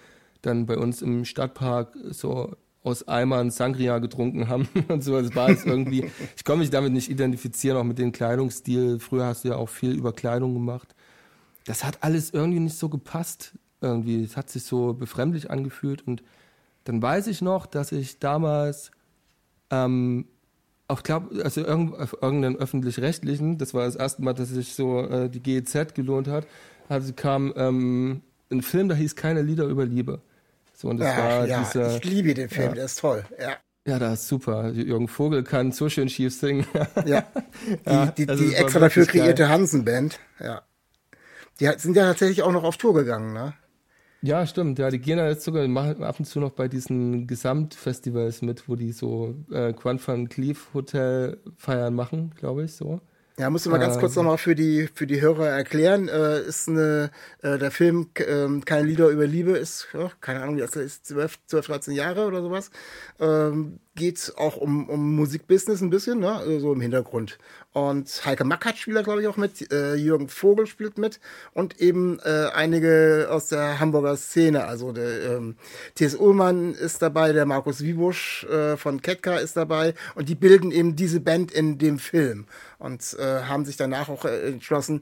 dann 0.41 0.65
bei 0.65 0.77
uns 0.77 1.01
im 1.01 1.25
Stadtpark 1.25 1.95
so 2.11 2.55
aus 2.83 3.07
Eimern 3.07 3.49
Sangria 3.49 3.97
getrunken 3.97 4.47
haben 4.47 4.69
und 4.87 5.03
so. 5.03 5.19
Das 5.19 5.35
war 5.35 5.49
es 5.49 5.65
irgendwie. 5.65 6.11
Ich 6.37 6.43
konnte 6.43 6.59
mich 6.59 6.69
damit 6.69 6.93
nicht 6.93 7.09
identifizieren, 7.09 7.77
auch 7.77 7.83
mit 7.83 7.97
dem 7.97 8.11
Kleidungsstil. 8.11 8.99
Früher 8.99 9.25
hast 9.25 9.43
du 9.43 9.49
ja 9.49 9.55
auch 9.55 9.69
viel 9.69 9.93
über 9.93 10.13
Kleidung 10.13 10.53
gemacht. 10.53 10.95
Das 11.65 11.83
hat 11.83 12.03
alles 12.03 12.29
irgendwie 12.29 12.59
nicht 12.59 12.77
so 12.77 12.89
gepasst. 12.89 13.53
Irgendwie, 13.81 14.23
es 14.23 14.37
hat 14.37 14.49
sich 14.49 14.63
so 14.63 14.93
befremdlich 14.93 15.49
angefühlt. 15.49 16.05
Und 16.07 16.21
dann 16.83 17.01
weiß 17.01 17.25
ich 17.27 17.41
noch, 17.41 17.65
dass 17.65 17.91
ich 17.91 18.19
damals 18.19 18.91
ähm, 19.71 20.27
auch 20.87 21.03
glaube, 21.03 21.43
also 21.43 21.61
irgend, 21.61 21.99
auf 21.99 22.17
irgendeinen 22.21 22.57
öffentlich-rechtlichen, 22.57 23.57
das 23.57 23.73
war 23.73 23.85
das 23.85 23.95
erste 23.95 24.21
Mal, 24.21 24.33
dass 24.33 24.49
sich 24.49 24.73
so 24.73 25.01
äh, 25.01 25.29
die 25.29 25.41
GEZ 25.41 25.93
gelohnt 25.93 26.27
hat, 26.27 26.47
also 26.89 27.13
kam 27.13 27.53
ähm, 27.55 28.21
ein 28.51 28.61
Film, 28.61 28.89
da 28.89 28.95
hieß 28.95 29.15
Keine 29.15 29.41
Lieder 29.41 29.65
über 29.65 29.85
Liebe. 29.85 30.21
So, 30.73 30.89
und 30.89 30.97
das 30.97 31.09
Ach, 31.13 31.17
war 31.17 31.47
ja, 31.47 31.59
dieser, 31.59 31.95
ich 31.95 32.03
liebe 32.03 32.33
den 32.33 32.49
Film, 32.49 32.69
ja. 32.69 32.75
der 32.75 32.85
ist 32.85 32.99
toll, 32.99 33.23
ja. 33.39 33.55
Ja, 33.87 33.99
das 33.99 34.21
ist 34.21 34.27
super. 34.29 34.71
Jürgen 34.71 35.07
Vogel 35.07 35.43
kann 35.43 35.71
so 35.71 35.89
schön 35.89 36.09
schief 36.09 36.33
singen. 36.33 36.65
ja, 37.05 37.23
die, 38.17 38.25
die, 38.25 38.35
die 38.35 38.55
extra 38.55 38.79
dafür 38.79 39.05
kreierte 39.05 39.47
Hansen-Band, 39.47 40.19
ja. 40.39 40.63
Die 41.59 41.69
sind 41.77 41.95
ja 41.95 42.05
tatsächlich 42.05 42.41
auch 42.43 42.51
noch 42.51 42.63
auf 42.63 42.77
Tour 42.77 42.93
gegangen, 42.93 43.33
ne? 43.33 43.53
Ja, 44.21 44.45
stimmt. 44.47 44.79
Ja, 44.79 44.89
die 44.89 44.99
gehen 44.99 45.17
ja 45.19 45.27
jetzt 45.27 45.43
sogar 45.43 45.67
machen 45.67 46.03
ab 46.03 46.19
und 46.19 46.25
zu 46.25 46.39
noch 46.39 46.51
bei 46.51 46.67
diesen 46.67 47.27
Gesamtfestivals 47.27 48.41
mit, 48.41 48.67
wo 48.67 48.75
die 48.75 48.91
so 48.91 49.35
äh, 49.51 49.73
Quan 49.73 49.99
van 50.03 50.29
Cleef 50.29 50.73
Hotel 50.73 51.37
feiern 51.57 51.93
machen, 51.93 52.33
glaube 52.35 52.63
ich, 52.63 52.73
so. 52.73 53.01
Ja, 53.37 53.49
musst 53.49 53.65
du 53.65 53.69
mal 53.69 53.79
ganz 53.79 53.99
kurz 53.99 54.15
nochmal 54.15 54.37
für 54.37 54.55
die, 54.55 54.87
für 54.93 55.05
die 55.05 55.19
Hörer 55.19 55.49
erklären. 55.49 56.07
Äh, 56.07 56.39
ist 56.41 56.69
eine, 56.69 57.11
äh, 57.41 57.57
der 57.57 57.69
Film 57.69 58.07
äh, 58.15 58.47
Keine 58.63 58.87
Lieder 58.87 59.09
über 59.09 59.27
Liebe 59.27 59.51
ist, 59.51 59.89
ja, 59.93 60.09
keine 60.21 60.41
Ahnung, 60.41 60.55
wie 60.55 60.61
das 60.61 60.75
ist, 60.77 61.05
12, 61.07 61.39
12, 61.47 61.67
13 61.67 61.93
Jahre 61.93 62.25
oder 62.27 62.41
sowas. 62.41 62.71
Ähm, 63.19 63.79
geht 63.95 64.33
auch 64.37 64.57
um, 64.57 64.89
um 64.89 65.15
Musikbusiness 65.15 65.81
ein 65.81 65.89
bisschen, 65.89 66.19
ne? 66.19 66.33
Also 66.33 66.59
so 66.59 66.73
im 66.73 66.81
Hintergrund. 66.81 67.37
Und 67.71 68.25
Heike 68.25 68.45
Mackert 68.45 68.77
spielt 68.77 68.97
da, 68.97 69.01
glaube 69.01 69.21
ich, 69.21 69.27
auch 69.27 69.37
mit, 69.37 69.71
äh, 69.71 69.95
Jürgen 69.95 70.29
Vogel 70.29 70.67
spielt 70.67 70.97
mit 70.97 71.19
und 71.53 71.79
eben 71.81 72.19
äh, 72.19 72.47
einige 72.53 73.27
aus 73.29 73.47
der 73.47 73.79
Hamburger 73.79 74.15
Szene. 74.15 74.65
Also 74.65 74.91
der 74.91 75.37
ähm, 75.37 75.55
T.S. 75.95 76.15
Ullmann 76.15 76.73
ist 76.73 77.01
dabei, 77.01 77.33
der 77.33 77.45
Markus 77.45 77.81
Wiebusch 77.81 78.45
äh, 78.45 78.77
von 78.77 79.01
Ketka 79.01 79.37
ist 79.37 79.57
dabei 79.57 79.93
und 80.15 80.29
die 80.29 80.35
bilden 80.35 80.71
eben 80.71 80.95
diese 80.95 81.19
Band 81.19 81.51
in 81.51 81.77
dem 81.77 81.99
Film 81.99 82.45
und 82.79 83.15
äh, 83.19 83.43
haben 83.43 83.65
sich 83.65 83.77
danach 83.77 84.09
auch 84.09 84.25
äh, 84.25 84.47
entschlossen, 84.47 85.01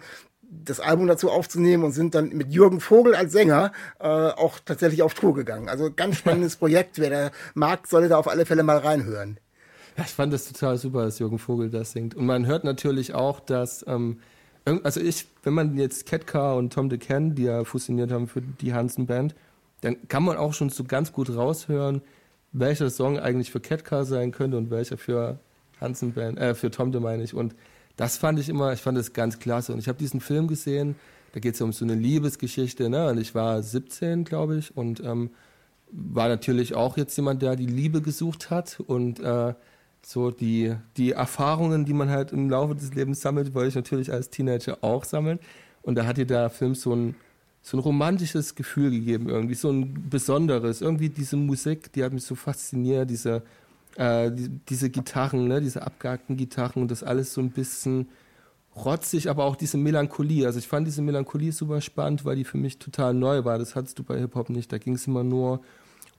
das 0.63 0.79
Album 0.79 1.07
dazu 1.07 1.29
aufzunehmen 1.29 1.83
und 1.83 1.91
sind 1.91 2.15
dann 2.15 2.29
mit 2.29 2.51
Jürgen 2.51 2.79
Vogel 2.79 3.15
als 3.15 3.31
Sänger 3.31 3.71
äh, 3.99 4.07
auch 4.07 4.59
tatsächlich 4.63 5.01
auf 5.01 5.13
Tour 5.13 5.33
gegangen. 5.33 5.69
Also 5.69 5.91
ganz 5.93 6.17
spannendes 6.17 6.55
Projekt. 6.57 6.99
Wer 6.99 7.09
da 7.09 7.31
mag, 7.53 7.87
sollte 7.87 8.09
da 8.09 8.17
auf 8.17 8.27
alle 8.27 8.45
Fälle 8.45 8.63
mal 8.63 8.77
reinhören. 8.77 9.39
Ja, 9.97 10.03
ich 10.05 10.11
fand 10.11 10.33
das 10.33 10.51
total 10.51 10.77
super, 10.77 11.05
dass 11.05 11.19
Jürgen 11.19 11.39
Vogel 11.39 11.69
das 11.69 11.91
singt. 11.91 12.15
Und 12.15 12.25
man 12.25 12.45
hört 12.45 12.63
natürlich 12.63 13.13
auch, 13.13 13.39
dass, 13.39 13.85
ähm, 13.87 14.19
also 14.65 14.99
ich, 14.99 15.27
wenn 15.43 15.53
man 15.53 15.77
jetzt 15.77 16.05
Ketka 16.05 16.53
und 16.53 16.73
Tom 16.73 16.89
de 16.89 16.97
Ken, 16.97 17.35
die 17.35 17.43
ja 17.43 17.63
fusioniert 17.63 18.11
haben 18.11 18.27
für 18.27 18.41
die 18.41 18.73
Hansen 18.73 19.05
Band, 19.05 19.35
dann 19.81 20.07
kann 20.07 20.23
man 20.23 20.37
auch 20.37 20.53
schon 20.53 20.69
so 20.69 20.83
ganz 20.83 21.11
gut 21.11 21.35
raushören, 21.35 22.01
welcher 22.53 22.89
Song 22.89 23.19
eigentlich 23.19 23.51
für 23.51 23.59
Ketka 23.59 24.05
sein 24.05 24.31
könnte 24.31 24.57
und 24.57 24.71
welcher 24.71 24.97
für 24.97 25.39
Hansen 25.79 26.13
Band, 26.13 26.39
äh, 26.39 26.55
für 26.55 26.71
Tom 26.71 26.91
de 26.91 27.01
meine 27.01 27.23
ich. 27.23 27.33
Und 27.33 27.55
das 27.95 28.17
fand 28.17 28.39
ich 28.39 28.49
immer, 28.49 28.73
ich 28.73 28.81
fand 28.81 28.97
das 28.97 29.13
ganz 29.13 29.39
klasse. 29.39 29.73
Und 29.73 29.79
ich 29.79 29.87
habe 29.87 29.97
diesen 29.97 30.19
Film 30.19 30.47
gesehen, 30.47 30.95
da 31.33 31.39
geht 31.39 31.55
es 31.55 31.61
um 31.61 31.73
so 31.73 31.85
eine 31.85 31.95
Liebesgeschichte, 31.95 32.89
ne? 32.89 33.09
Und 33.09 33.19
ich 33.19 33.33
war 33.35 33.61
17, 33.61 34.23
glaube 34.23 34.57
ich, 34.57 34.75
und 34.75 34.99
ähm, 35.01 35.31
war 35.91 36.27
natürlich 36.27 36.75
auch 36.75 36.97
jetzt 36.97 37.15
jemand, 37.15 37.41
der 37.41 37.55
die 37.55 37.65
Liebe 37.65 38.01
gesucht 38.01 38.49
hat 38.49 38.79
und 38.85 39.19
äh, 39.19 39.53
so 40.05 40.31
die, 40.31 40.75
die 40.97 41.11
Erfahrungen, 41.11 41.85
die 41.85 41.93
man 41.93 42.09
halt 42.09 42.33
im 42.33 42.49
Laufe 42.49 42.75
des 42.75 42.93
Lebens 42.93 43.21
sammelt, 43.21 43.53
wollte 43.53 43.69
ich 43.69 43.75
natürlich 43.75 44.11
als 44.11 44.29
Teenager 44.29 44.79
auch 44.81 45.05
sammeln. 45.05 45.39
Und 45.81 45.95
da 45.95 46.05
hat 46.05 46.17
dir 46.17 46.25
der 46.25 46.49
Film 46.49 46.75
so 46.75 46.95
ein, 46.95 47.15
so 47.61 47.77
ein 47.77 47.79
romantisches 47.79 48.55
Gefühl 48.55 48.91
gegeben, 48.91 49.29
irgendwie 49.29 49.55
so 49.55 49.69
ein 49.69 50.09
besonderes. 50.09 50.81
Irgendwie 50.81 51.09
diese 51.09 51.37
Musik, 51.37 51.93
die 51.93 52.03
hat 52.03 52.11
mich 52.11 52.25
so 52.25 52.35
fasziniert, 52.35 53.09
diese 53.09 53.43
äh, 53.95 54.31
die, 54.31 54.49
diese 54.69 54.89
Gitarren, 54.89 55.47
ne, 55.47 55.61
diese 55.61 55.83
abgehackten 55.85 56.37
Gitarren 56.37 56.81
und 56.81 56.91
das 56.91 57.03
alles 57.03 57.33
so 57.33 57.41
ein 57.41 57.51
bisschen 57.51 58.09
rotzig, 58.75 59.29
aber 59.29 59.45
auch 59.45 59.55
diese 59.55 59.77
Melancholie. 59.77 60.45
Also 60.45 60.59
ich 60.59 60.67
fand 60.67 60.87
diese 60.87 61.01
Melancholie 61.01 61.51
super 61.51 61.81
spannend, 61.81 62.25
weil 62.25 62.35
die 62.35 62.43
für 62.43 62.57
mich 62.57 62.79
total 62.79 63.13
neu 63.13 63.45
war. 63.45 63.59
Das 63.59 63.75
hattest 63.75 63.99
du 63.99 64.03
bei 64.03 64.17
Hip-Hop 64.17 64.49
nicht. 64.49 64.71
Da 64.71 64.77
ging 64.77 64.95
es 64.95 65.07
immer 65.07 65.23
nur 65.23 65.61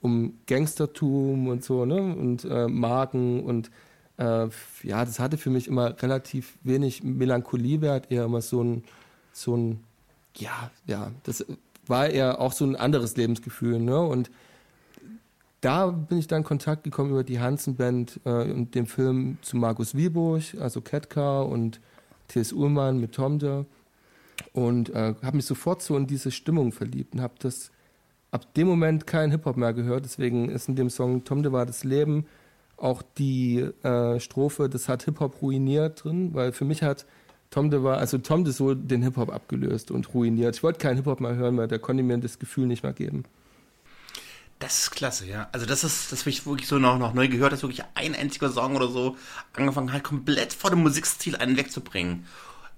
um 0.01 0.35
Gangstertum 0.47 1.49
und 1.49 1.65
so, 1.65 1.85
ne? 1.85 1.97
Und 1.97 2.45
äh, 2.45 2.69
Marken 2.69 3.43
und 3.43 3.71
äh, 4.19 4.49
ja, 4.83 5.05
das 5.05 5.19
hatte 5.19 5.39
für 5.39 5.51
mich 5.51 5.67
immer 5.67 6.01
relativ 6.01 6.59
wenig 6.63 7.03
Melancholie-Wert, 7.03 8.13
eher 8.13 8.25
immer 8.25 8.43
so 8.43 8.63
ein, 8.63 8.85
so 9.33 9.57
ein, 9.57 9.81
ja, 10.37 10.71
ja, 10.87 11.11
das 11.25 11.45
war 11.87 12.09
eher 12.09 12.41
auch 12.41 12.53
so 12.53 12.65
ein 12.65 12.77
anderes 12.77 13.17
Lebensgefühl, 13.17 13.81
ne? 13.81 13.99
Und 14.01 14.31
da 15.65 15.87
bin 15.87 16.19
ich 16.19 16.27
dann 16.27 16.43
in 16.43 16.45
Kontakt 16.45 16.85
gekommen 16.85 17.11
über 17.11 17.25
die 17.25 17.41
Hansen-Band 17.41 18.21
äh, 18.25 18.53
und 18.53 18.75
den 18.75 18.85
Film 18.85 19.39
zu 19.41 19.57
Markus 19.57 19.95
Wiebusch, 19.95 20.55
also 20.57 20.83
Ketka 20.83 21.41
und 21.41 21.81
T.S. 22.29 22.53
Ullmann 22.53 22.99
mit 22.99 23.13
Tomde 23.13 23.65
und 24.53 24.91
äh, 24.91 25.15
habe 25.23 25.37
mich 25.37 25.47
sofort 25.47 25.81
so 25.81 25.97
in 25.97 26.07
diese 26.07 26.31
Stimmung 26.31 26.71
verliebt 26.71 27.15
und 27.15 27.23
habe 27.23 27.35
das 27.39 27.71
ab 28.31 28.53
dem 28.55 28.67
Moment 28.67 29.07
kein 29.07 29.31
Hip-Hop 29.31 29.57
mehr 29.57 29.73
gehört. 29.73 30.05
Deswegen 30.05 30.51
ist 30.51 30.69
in 30.69 30.77
dem 30.77 30.91
Song 30.91 31.25
Tomde 31.25 31.53
war 31.53 31.65
das 31.65 31.83
Leben 31.83 32.27
auch 32.77 33.03
die 33.17 33.61
äh, 33.83 34.21
Strophe, 34.21 34.69
das 34.69 34.89
hat 34.89 35.05
Hip-Hop 35.05 35.41
ruiniert 35.41 36.05
drin, 36.05 36.35
weil 36.35 36.53
für 36.53 36.67
mich 36.67 36.83
hat 36.83 37.07
Tomde 37.49 37.83
war, 37.83 37.99
also 37.99 38.19
Tomde 38.19 38.53
so 38.53 38.75
den 38.75 39.03
Hip-Hop 39.03 39.33
abgelöst 39.33 39.91
und 39.91 40.13
ruiniert. 40.13 40.57
Ich 40.57 40.63
wollte 40.63 40.81
keinen 40.81 40.97
Hip-Hop 40.97 41.21
mehr 41.21 41.37
hören, 41.37 41.57
weil 41.57 41.69
der 41.69 41.79
konnte 41.79 42.03
mir 42.03 42.19
das 42.19 42.39
Gefühl 42.39 42.67
nicht 42.67 42.83
mehr 42.83 42.93
geben. 42.93 43.25
Das 44.65 44.85
ist 44.85 44.93
klasse, 44.93 45.27
ja. 45.27 45.47
Also 45.53 45.67
das 45.67 45.85
ist, 45.85 46.11
das 46.11 46.21
habe 46.21 46.31
ich 46.31 46.47
wirklich 46.47 46.67
so 46.67 46.79
noch, 46.79 46.99
noch 46.99 47.13
neu 47.13 47.29
gehört, 47.29 47.53
dass 47.53 47.61
wirklich 47.61 47.85
ein 47.95 48.15
einziger 48.15 48.51
Song 48.51 48.77
oder 48.77 48.89
so 48.89 49.15
angefangen 49.53 49.93
hat, 49.93 50.03
komplett 50.05 50.55
vor 50.55 50.71
dem 50.71 50.81
Musikstil 50.81 51.37
einen 51.37 51.59
wegzubringen. 51.59 52.25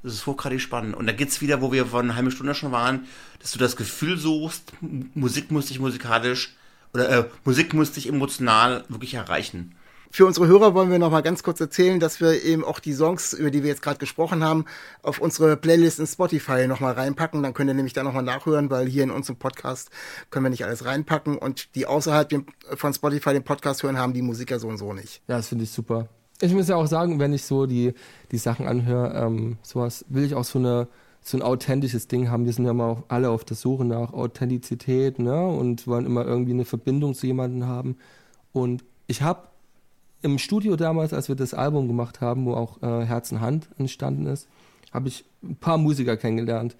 Das 0.03 0.13
ist 0.13 0.27
hochgradig 0.27 0.61
spannend. 0.61 0.97
Und 0.97 1.07
da 1.07 1.13
geht's 1.13 1.41
wieder, 1.41 1.61
wo 1.61 1.71
wir 1.71 1.87
vor 1.87 2.01
einer 2.01 2.17
halben 2.17 2.33
Stunde 2.33 2.57
schon 2.57 2.73
waren, 2.73 3.07
dass 3.39 3.53
du 3.53 3.61
das 3.61 3.77
Gefühl 3.77 4.19
suchst, 4.19 4.73
Musik 4.81 5.53
muss 5.53 5.67
dich 5.67 5.79
musikalisch 5.79 6.57
oder 6.93 7.09
äh, 7.09 7.25
Musik 7.45 7.73
muss 7.73 7.93
dich 7.93 8.09
emotional 8.09 8.85
wirklich 8.89 9.15
erreichen. 9.15 9.77
Für 10.17 10.25
unsere 10.25 10.47
Hörer 10.47 10.73
wollen 10.73 10.91
wir 10.91 10.99
noch 10.99 11.11
mal 11.11 11.21
ganz 11.21 11.43
kurz 11.43 11.61
erzählen, 11.61 12.01
dass 12.01 12.23
wir 12.23 12.43
eben 12.43 12.65
auch 12.65 12.81
die 12.81 12.95
Songs, 12.95 13.35
über 13.35 13.51
die 13.51 13.63
wir 13.63 13.69
jetzt 13.69 13.83
gerade 13.83 13.99
gesprochen 13.99 14.43
haben, 14.43 14.65
auf 15.03 15.19
unsere 15.19 15.59
Playlist 15.59 16.01
in 16.01 16.07
Spotify 16.07 16.67
noch 16.67 16.81
mal 16.81 16.95
reinpacken. 16.95 17.43
Dann 17.43 17.53
könnt 17.53 17.69
ihr 17.69 17.75
nämlich 17.75 17.93
da 17.93 18.03
noch 18.03 18.15
mal 18.15 18.23
nachhören, 18.23 18.71
weil 18.71 18.87
hier 18.87 19.03
in 19.03 19.11
unserem 19.11 19.37
Podcast 19.37 19.91
können 20.31 20.47
wir 20.47 20.49
nicht 20.49 20.65
alles 20.65 20.87
reinpacken 20.87 21.37
und 21.37 21.75
die 21.75 21.85
außerhalb 21.85 22.33
von 22.77 22.95
Spotify 22.95 23.35
den 23.35 23.43
Podcast 23.43 23.83
hören, 23.83 23.99
haben 23.99 24.15
die 24.15 24.23
Musiker 24.23 24.59
so 24.59 24.69
und 24.69 24.79
so 24.79 24.95
nicht. 24.95 25.21
Ja, 25.29 25.37
das 25.37 25.49
finde 25.49 25.65
ich 25.65 25.71
super. 25.71 26.09
Ich 26.41 26.55
muss 26.55 26.69
ja 26.69 26.77
auch 26.77 26.87
sagen, 26.87 27.19
wenn 27.19 27.35
ich 27.35 27.45
so 27.45 27.67
die, 27.67 27.93
die 28.33 28.39
Sachen 28.39 28.67
anhöre, 28.67 29.13
ähm, 29.23 29.59
sowas, 29.61 30.07
will 30.09 30.25
ich 30.25 30.35
auch 30.35 30.45
so 30.45 30.59
eine 30.59 30.89
so 31.21 31.37
ein 31.37 31.43
authentisches 31.43 32.09
Ding 32.09 32.31
haben. 32.31 32.47
Wir 32.47 32.55
sind 32.55 32.65
ja 32.65 32.73
mal 32.73 33.03
alle 33.09 33.29
auf 33.29 33.45
der 33.45 33.57
Suche 33.59 33.85
nach 33.85 34.15
Authentizität, 34.15 35.19
ne? 35.19 35.47
Und 35.47 35.87
wollen 35.87 36.07
immer 36.07 36.25
irgendwie 36.25 36.53
eine 36.53 36.65
Verbindung 36.65 37.15
zu 37.15 37.27
jemandem 37.27 37.69
haben. 37.69 37.99
Und 38.53 38.83
ich 39.09 39.21
habe 39.21 39.49
im 40.23 40.39
Studio 40.39 40.77
damals, 40.77 41.13
als 41.13 41.29
wir 41.29 41.37
das 41.37 41.55
Album 41.55 41.89
gemacht 41.89 42.21
haben, 42.21 42.47
wo 42.47 42.55
auch 42.55 42.83
äh, 42.83 43.05
Herz 43.05 43.33
und 43.33 43.41
Hand 43.41 43.69
entstanden 43.79 44.27
ist, 44.27 44.49
habe 44.93 45.09
ich 45.09 45.25
ein 45.43 45.57
paar 45.57 45.79
Musiker 45.79 46.17
kennengelernt. 46.17 46.77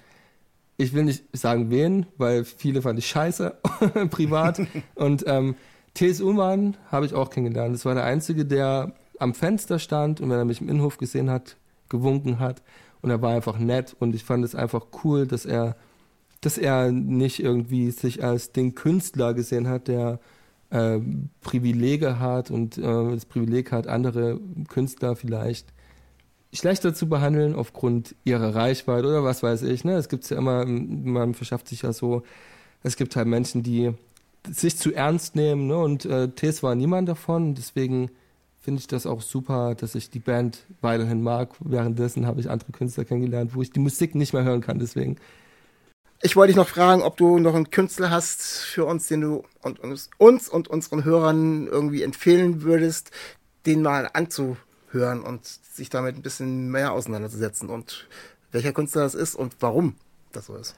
Ich 0.79 0.93
will 0.93 1.05
nicht 1.05 1.25
sagen 1.33 1.71
wen, 1.71 2.07
weil 2.17 2.45
viele 2.45 2.83
fand 2.83 2.99
ich 2.99 3.07
scheiße, 3.07 3.57
privat. 4.11 4.61
und 4.95 5.25
ähm, 5.27 5.55
T.S. 5.95 6.21
Ullmann 6.21 6.77
habe 6.91 7.07
ich 7.07 7.15
auch 7.15 7.31
kennengelernt. 7.31 7.75
Das 7.75 7.85
war 7.85 7.95
der 7.95 8.05
Einzige, 8.05 8.45
der 8.45 8.93
am 9.19 9.35
Fenster 9.35 9.79
stand 9.79 10.21
und 10.21 10.29
wenn 10.29 10.39
er 10.39 10.45
mich 10.45 10.61
im 10.61 10.69
Innenhof 10.69 10.99
gesehen 10.99 11.31
hat, 11.31 11.57
gewunken 11.89 12.39
hat. 12.39 12.63
Und 13.01 13.11
er 13.11 13.23
war 13.23 13.35
einfach 13.35 13.59
nett 13.59 13.97
und 13.99 14.15
ich 14.15 14.25
fand 14.25 14.45
es 14.45 14.55
einfach 14.55 14.87
cool, 15.05 15.27
dass 15.27 15.47
er, 15.47 15.77
dass 16.41 16.59
er 16.59 16.91
nicht 16.91 17.41
irgendwie 17.41 17.91
sich 17.91 18.25
als 18.25 18.53
den 18.53 18.75
Künstler 18.75 19.33
gesehen 19.33 19.69
hat, 19.69 19.89
der 19.89 20.19
äh, 20.71 20.99
Privilege 21.41 22.19
hat 22.19 22.51
und 22.51 22.79
äh, 22.79 22.83
das 22.83 23.27
Privileg 23.27 23.73
hat, 23.73 23.87
andere 23.87 24.41
Künstler 24.69 25.17
vielleicht 25.17 25.73
schlechter 26.53 26.95
zu 26.95 27.09
behandeln 27.09 27.55
aufgrund 27.55 28.15
ihrer 28.25 28.55
Reichweite 28.55 29.09
oder 29.09 29.25
was 29.25 29.43
weiß 29.43 29.63
ich. 29.63 29.85
Ne? 29.85 29.95
Es 29.95 30.09
gibt 30.09 30.29
ja 30.31 30.39
immer, 30.39 30.65
man 30.65 31.35
verschafft 31.35 31.69
sich 31.69 31.83
ja 31.83 31.93
so, 31.93 32.23
es 32.83 32.97
gibt 32.97 33.17
halt 33.17 33.29
Menschen, 33.29 33.63
die 33.63 33.93
sich 34.51 34.77
zu 34.77 34.95
ernst 34.95 35.37
nehmen 35.37 35.67
ne? 35.67 35.77
und 35.77 36.05
äh, 36.05 36.29
Tess 36.29 36.63
war 36.63 36.75
niemand 36.75 37.09
davon. 37.09 37.55
Deswegen 37.55 38.11
finde 38.61 38.81
ich 38.81 38.87
das 38.87 39.07
auch 39.07 39.23
super, 39.23 39.75
dass 39.75 39.95
ich 39.95 40.11
die 40.11 40.19
Band 40.19 40.67
weiterhin 40.81 41.23
mag. 41.23 41.51
Währenddessen 41.61 42.27
habe 42.27 42.41
ich 42.41 42.51
andere 42.51 42.73
Künstler 42.73 43.05
kennengelernt, 43.05 43.55
wo 43.55 43.63
ich 43.63 43.71
die 43.71 43.81
Musik 43.81 44.15
nicht 44.15 44.33
mehr 44.33 44.45
hören 44.45 44.61
kann. 44.61 44.79
Deswegen 44.79 45.17
ich 46.23 46.37
wollte 46.37 46.53
dich 46.53 46.57
noch 46.57 46.69
fragen, 46.69 47.03
ob 47.03 47.17
du 47.17 47.39
noch 47.39 47.55
einen 47.55 47.71
Künstler 47.71 48.11
hast 48.11 48.43
für 48.43 48.85
uns, 48.85 49.07
den 49.07 49.21
du 49.21 49.45
und 49.63 49.81
uns, 49.81 50.11
uns 50.19 50.49
und 50.49 50.69
unseren 50.69 51.05
Hörern 51.05 51.67
irgendwie 51.67 52.03
empfehlen 52.03 52.63
würdest, 52.63 53.11
den 53.67 53.83
mal 53.83 54.09
anzuhören 54.13 55.23
und 55.23 55.45
sich 55.45 55.91
damit 55.91 56.17
ein 56.17 56.23
bisschen 56.23 56.71
mehr 56.71 56.93
auseinanderzusetzen 56.93 57.69
und 57.69 58.07
welcher 58.53 58.73
Künstler 58.73 59.03
das 59.03 59.15
ist 59.15 59.35
und 59.35 59.57
warum 59.61 59.97
das 60.33 60.47
so 60.47 60.57
ist. 60.57 60.75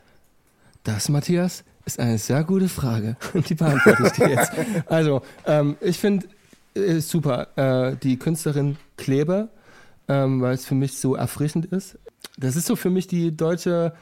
Das, 0.84 1.08
Matthias, 1.08 1.64
ist 1.84 2.00
eine 2.00 2.18
sehr 2.18 2.44
gute 2.44 2.68
Frage. 2.68 3.16
Die 3.48 3.54
beantworte 3.54 4.06
ich 4.06 4.12
dir 4.12 4.28
jetzt. 4.28 4.52
Also, 4.86 5.22
ähm, 5.46 5.76
ich 5.80 5.98
finde 5.98 6.26
äh, 6.74 7.00
super 7.00 7.48
äh, 7.56 7.96
die 7.96 8.18
Künstlerin 8.18 8.76
Kleber, 8.96 9.48
ähm, 10.08 10.40
weil 10.40 10.54
es 10.54 10.64
für 10.64 10.74
mich 10.74 10.98
so 10.98 11.14
erfrischend 11.14 11.66
ist. 11.66 11.98
Das 12.36 12.56
ist 12.56 12.66
so 12.66 12.76
für 12.76 12.90
mich 12.90 13.06
die 13.06 13.36
deutsche 13.36 13.94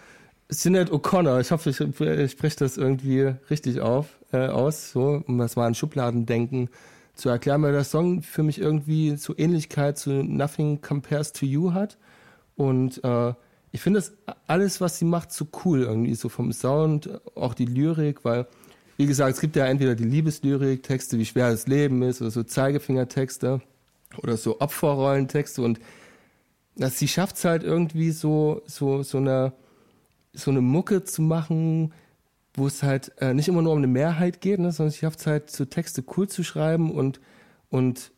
Sinead 0.49 0.91
O'Connor, 0.91 1.41
ich 1.41 1.51
hoffe, 1.51 1.71
ich, 1.71 1.81
ich 1.81 2.31
spreche 2.31 2.57
das 2.57 2.77
irgendwie 2.77 3.35
richtig 3.51 3.81
auf, 3.81 4.07
äh, 4.33 4.47
aus, 4.47 4.93
so, 4.93 5.23
um 5.27 5.39
das 5.39 5.57
mal 5.57 5.67
an 5.67 5.75
Schubladendenken 5.75 6.69
zu 7.15 7.29
erklären, 7.29 7.63
weil 7.63 7.73
der 7.73 7.85
Song 7.85 8.23
für 8.23 8.43
mich 8.43 8.61
irgendwie 8.61 9.17
so 9.17 9.35
Ähnlichkeit 9.37 9.99
zu 9.99 10.11
Nothing 10.11 10.81
Compares 10.83 11.33
to 11.33 11.47
You 11.47 11.73
hat. 11.73 11.99
Und 12.57 13.03
äh, 13.03 13.33
ich 13.73 13.81
finde 13.81 13.99
das 13.99 14.13
alles, 14.47 14.81
was 14.81 14.99
sie 14.99 15.05
macht, 15.05 15.33
so 15.33 15.47
cool 15.65 15.83
irgendwie, 15.83 16.15
so 16.15 16.29
vom 16.29 16.53
Sound, 16.53 17.11
auch 17.35 17.55
die 17.55 17.67
Lyrik, 17.67 18.25
weil, 18.25 18.47
wie 18.99 19.07
gesagt, 19.07 19.35
es 19.35 19.41
gibt 19.41 19.57
ja 19.57 19.67
entweder 19.67 19.95
die 19.95 20.05
Liebeslyrik, 20.05 20.83
Texte, 20.83 21.19
wie 21.19 21.27
schwer 21.27 21.51
das 21.51 21.67
Leben 21.67 22.03
ist, 22.03 22.21
oder 22.21 22.31
so 22.31 22.43
Zeigefingertexte, 22.43 23.61
oder 24.23 24.37
so 24.37 24.61
Opferrollentexte 24.61 25.63
und 25.63 25.81
dass 26.77 26.99
sie 26.99 27.09
schafft 27.09 27.37
es 27.37 27.45
halt 27.45 27.63
irgendwie 27.63 28.11
so, 28.11 28.63
so, 28.67 29.03
so 29.03 29.19
eine, 29.19 29.53
so 30.37 30.51
eine 30.51 30.61
Mucke 30.61 31.05
zu 31.05 31.23
machen, 31.23 31.93
wo 32.55 32.67
es 32.67 32.83
halt 32.83 33.13
äh, 33.21 33.35
nicht 33.35 33.49
immer 33.49 33.63
nur 33.63 33.73
um 33.73 33.79
eine 33.79 33.87
Mehrheit 33.87 34.41
geht, 34.41 34.61
ne, 34.61 34.73
sondern 34.73 34.93
sie 34.93 34.99
schafft 34.99 35.21
es 35.21 35.27
halt, 35.27 35.51
so 35.51 35.65
Texte 35.65 36.05
cool 36.17 36.29
zu 36.29 36.43
schreiben 36.43 36.91
und, 36.91 37.21
und 37.69 38.13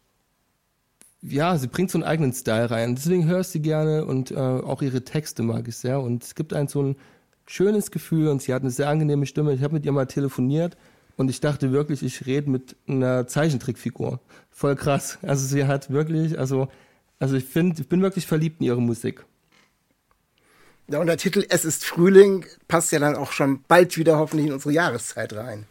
ja, 1.20 1.56
sie 1.56 1.66
bringt 1.66 1.90
so 1.90 1.98
einen 1.98 2.04
eigenen 2.04 2.32
Style 2.32 2.70
rein. 2.70 2.94
Deswegen 2.94 3.26
höre 3.26 3.40
ich 3.40 3.48
sie 3.48 3.60
gerne 3.60 4.04
und 4.04 4.30
äh, 4.30 4.36
auch 4.36 4.82
ihre 4.82 5.02
Texte 5.02 5.42
mag 5.42 5.66
ich 5.66 5.76
sehr. 5.76 6.00
Und 6.00 6.22
es 6.22 6.34
gibt 6.34 6.52
ein 6.52 6.68
so 6.68 6.82
ein 6.82 6.96
schönes 7.46 7.90
Gefühl 7.90 8.28
und 8.28 8.42
sie 8.42 8.54
hat 8.54 8.62
eine 8.62 8.70
sehr 8.70 8.88
angenehme 8.88 9.26
Stimme. 9.26 9.52
Ich 9.52 9.62
habe 9.62 9.74
mit 9.74 9.84
ihr 9.84 9.92
mal 9.92 10.06
telefoniert 10.06 10.76
und 11.16 11.28
ich 11.28 11.40
dachte 11.40 11.72
wirklich, 11.72 12.02
ich 12.04 12.26
rede 12.26 12.48
mit 12.48 12.76
einer 12.86 13.26
Zeichentrickfigur. 13.26 14.20
Voll 14.50 14.76
krass. 14.76 15.18
Also 15.22 15.46
sie 15.46 15.66
hat 15.66 15.90
wirklich, 15.90 16.38
also, 16.38 16.68
also 17.18 17.36
ich 17.36 17.44
finde, 17.44 17.80
ich 17.80 17.88
bin 17.88 18.02
wirklich 18.02 18.26
verliebt 18.26 18.60
in 18.60 18.66
ihre 18.66 18.80
Musik. 18.80 19.24
Ja, 20.88 21.00
und 21.00 21.06
der 21.06 21.18
Titel 21.18 21.44
Es 21.50 21.66
ist 21.66 21.84
Frühling 21.84 22.46
passt 22.66 22.92
ja 22.92 22.98
dann 22.98 23.14
auch 23.14 23.32
schon 23.32 23.62
bald 23.68 23.98
wieder 23.98 24.18
hoffentlich 24.18 24.46
in 24.46 24.54
unsere 24.54 24.72
Jahreszeit 24.72 25.34
rein. 25.34 25.66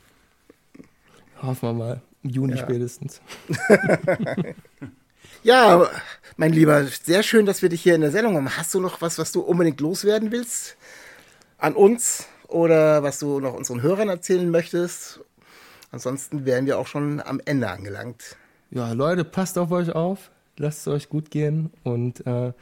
Hoffen 1.41 1.69
wir 1.69 1.73
mal. 1.73 2.01
Im 2.23 2.29
Juni 2.29 2.55
ja. 2.55 2.63
spätestens. 2.63 3.21
ja, 5.43 5.89
mein 6.35 6.53
Lieber, 6.53 6.85
sehr 6.85 7.23
schön, 7.23 7.47
dass 7.47 7.63
wir 7.63 7.69
dich 7.69 7.81
hier 7.81 7.95
in 7.95 8.01
der 8.01 8.11
Sendung 8.11 8.35
haben. 8.35 8.57
Hast 8.57 8.73
du 8.75 8.79
noch 8.79 9.01
was, 9.01 9.17
was 9.17 9.31
du 9.31 9.41
unbedingt 9.41 9.81
loswerden 9.81 10.31
willst? 10.31 10.77
An 11.57 11.73
uns? 11.73 12.27
Oder 12.47 13.03
was 13.03 13.19
du 13.19 13.39
noch 13.39 13.55
unseren 13.55 13.81
Hörern 13.81 14.09
erzählen 14.09 14.49
möchtest? 14.49 15.19
Ansonsten 15.91 16.45
wären 16.45 16.65
wir 16.65 16.77
auch 16.77 16.87
schon 16.87 17.21
am 17.21 17.41
Ende 17.43 17.69
angelangt. 17.69 18.37
Ja, 18.69 18.91
Leute, 18.93 19.23
passt 19.23 19.57
auf 19.57 19.71
euch 19.71 19.93
auf. 19.93 20.31
Lasst 20.57 20.81
es 20.81 20.87
euch 20.87 21.09
gut 21.09 21.31
gehen 21.31 21.71
und 21.83 22.25
äh, 22.25 22.53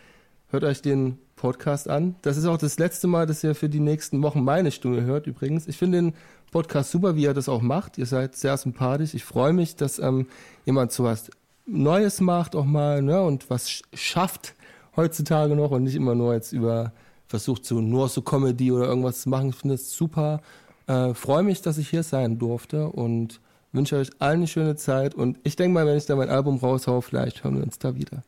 hört 0.50 0.64
euch 0.64 0.82
den 0.82 1.20
Podcast 1.46 1.88
an. 1.88 2.16
Das 2.24 2.38
ist 2.38 2.46
auch 2.48 2.58
das 2.58 2.80
letzte 2.80 3.06
Mal, 3.06 3.28
dass 3.28 3.44
ihr 3.44 3.54
für 3.54 3.70
die 3.70 3.80
nächsten 3.80 4.24
Wochen 4.24 4.44
meine 4.44 4.72
Stimme 4.72 5.04
hört, 5.04 5.28
übrigens. 5.28 5.68
Ich 5.68 5.78
finde 5.78 6.00
den 6.00 6.14
Podcast 6.52 6.90
super, 6.90 7.16
wie 7.16 7.26
er 7.26 7.36
das 7.36 7.48
auch 7.48 7.62
macht. 7.62 8.00
Ihr 8.00 8.08
seid 8.08 8.36
sehr 8.36 8.58
sympathisch. 8.58 9.14
Ich 9.14 9.24
freue 9.24 9.54
mich, 9.54 9.76
dass 9.76 10.00
ähm, 10.00 10.26
jemand 10.66 10.92
so 10.92 11.04
was 11.04 11.30
Neues 11.68 12.20
macht 12.20 12.56
auch 12.56 12.66
mal 12.66 13.04
ne, 13.04 13.22
und 13.22 13.48
was 13.52 13.84
schafft 13.94 14.56
heutzutage 14.96 15.56
noch 15.56 15.70
und 15.70 15.84
nicht 15.84 15.94
immer 15.94 16.16
nur 16.16 16.34
jetzt 16.34 16.52
über 16.52 16.94
versucht 17.28 17.64
so 17.64 17.80
nur 17.80 18.10
so 18.10 18.24
Comedy 18.24 18.72
oder 18.72 18.86
irgendwas 18.86 19.22
zu 19.22 19.30
machen. 19.30 19.50
Ich 19.50 19.56
finde 19.56 19.76
es 19.76 19.96
super. 19.96 20.42
Äh, 20.88 21.14
freue 21.14 21.44
mich, 21.44 21.62
dass 21.62 21.78
ich 21.78 21.90
hier 21.90 22.02
sein 22.02 22.40
durfte 22.40 22.88
und 22.88 23.40
wünsche 23.72 23.98
euch 23.98 24.10
allen 24.18 24.38
eine 24.38 24.48
schöne 24.48 24.76
Zeit. 24.78 25.14
Und 25.14 25.38
ich 25.44 25.56
denke 25.56 25.76
mal, 25.76 25.86
wenn 25.86 25.98
ich 25.98 26.08
da 26.08 26.16
mein 26.16 26.30
Album 26.30 26.58
raushau, 26.58 27.02
vielleicht 27.02 27.44
hören 27.44 27.58
wir 27.58 27.64
uns 27.64 27.78
da 27.78 27.96
wieder. 27.96 28.24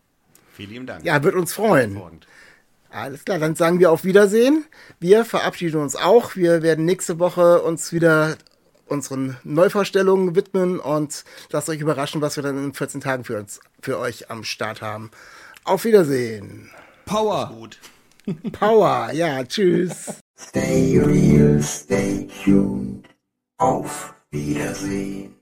Vielen 0.53 0.69
lieben 0.69 0.85
Dank. 0.85 1.03
Ja, 1.03 1.23
wird 1.23 1.33
uns 1.33 1.53
freuen. 1.53 1.99
Alles 2.97 3.25
klar, 3.25 3.37
dann 3.37 3.55
sagen 3.55 3.79
wir 3.79 3.91
auf 3.91 4.03
Wiedersehen. 4.03 4.65
Wir 4.99 5.23
verabschieden 5.23 5.81
uns 5.81 5.95
auch. 5.95 6.35
Wir 6.35 6.63
werden 6.63 6.83
nächste 6.83 7.19
Woche 7.19 7.61
uns 7.61 7.93
wieder 7.93 8.37
unseren 8.87 9.37
Neuvorstellungen 9.43 10.35
widmen 10.35 10.79
und 10.79 11.23
lasst 11.51 11.69
euch 11.69 11.79
überraschen, 11.79 12.21
was 12.21 12.37
wir 12.37 12.43
dann 12.43 12.57
in 12.57 12.73
14 12.73 13.01
Tagen 13.01 13.23
für 13.23 13.37
uns, 13.37 13.59
für 13.81 13.99
euch 13.99 14.31
am 14.31 14.43
Start 14.43 14.81
haben. 14.81 15.11
Auf 15.63 15.85
Wiedersehen. 15.85 16.71
Power. 17.05 17.53
Gut. 17.55 17.77
Power, 18.51 19.11
ja, 19.13 19.43
tschüss. 19.43 20.15
Stay 20.35 20.99
real, 20.99 21.61
stay 21.61 22.27
tuned. 22.43 23.07
Auf 23.59 24.15
Wiedersehen. 24.31 25.36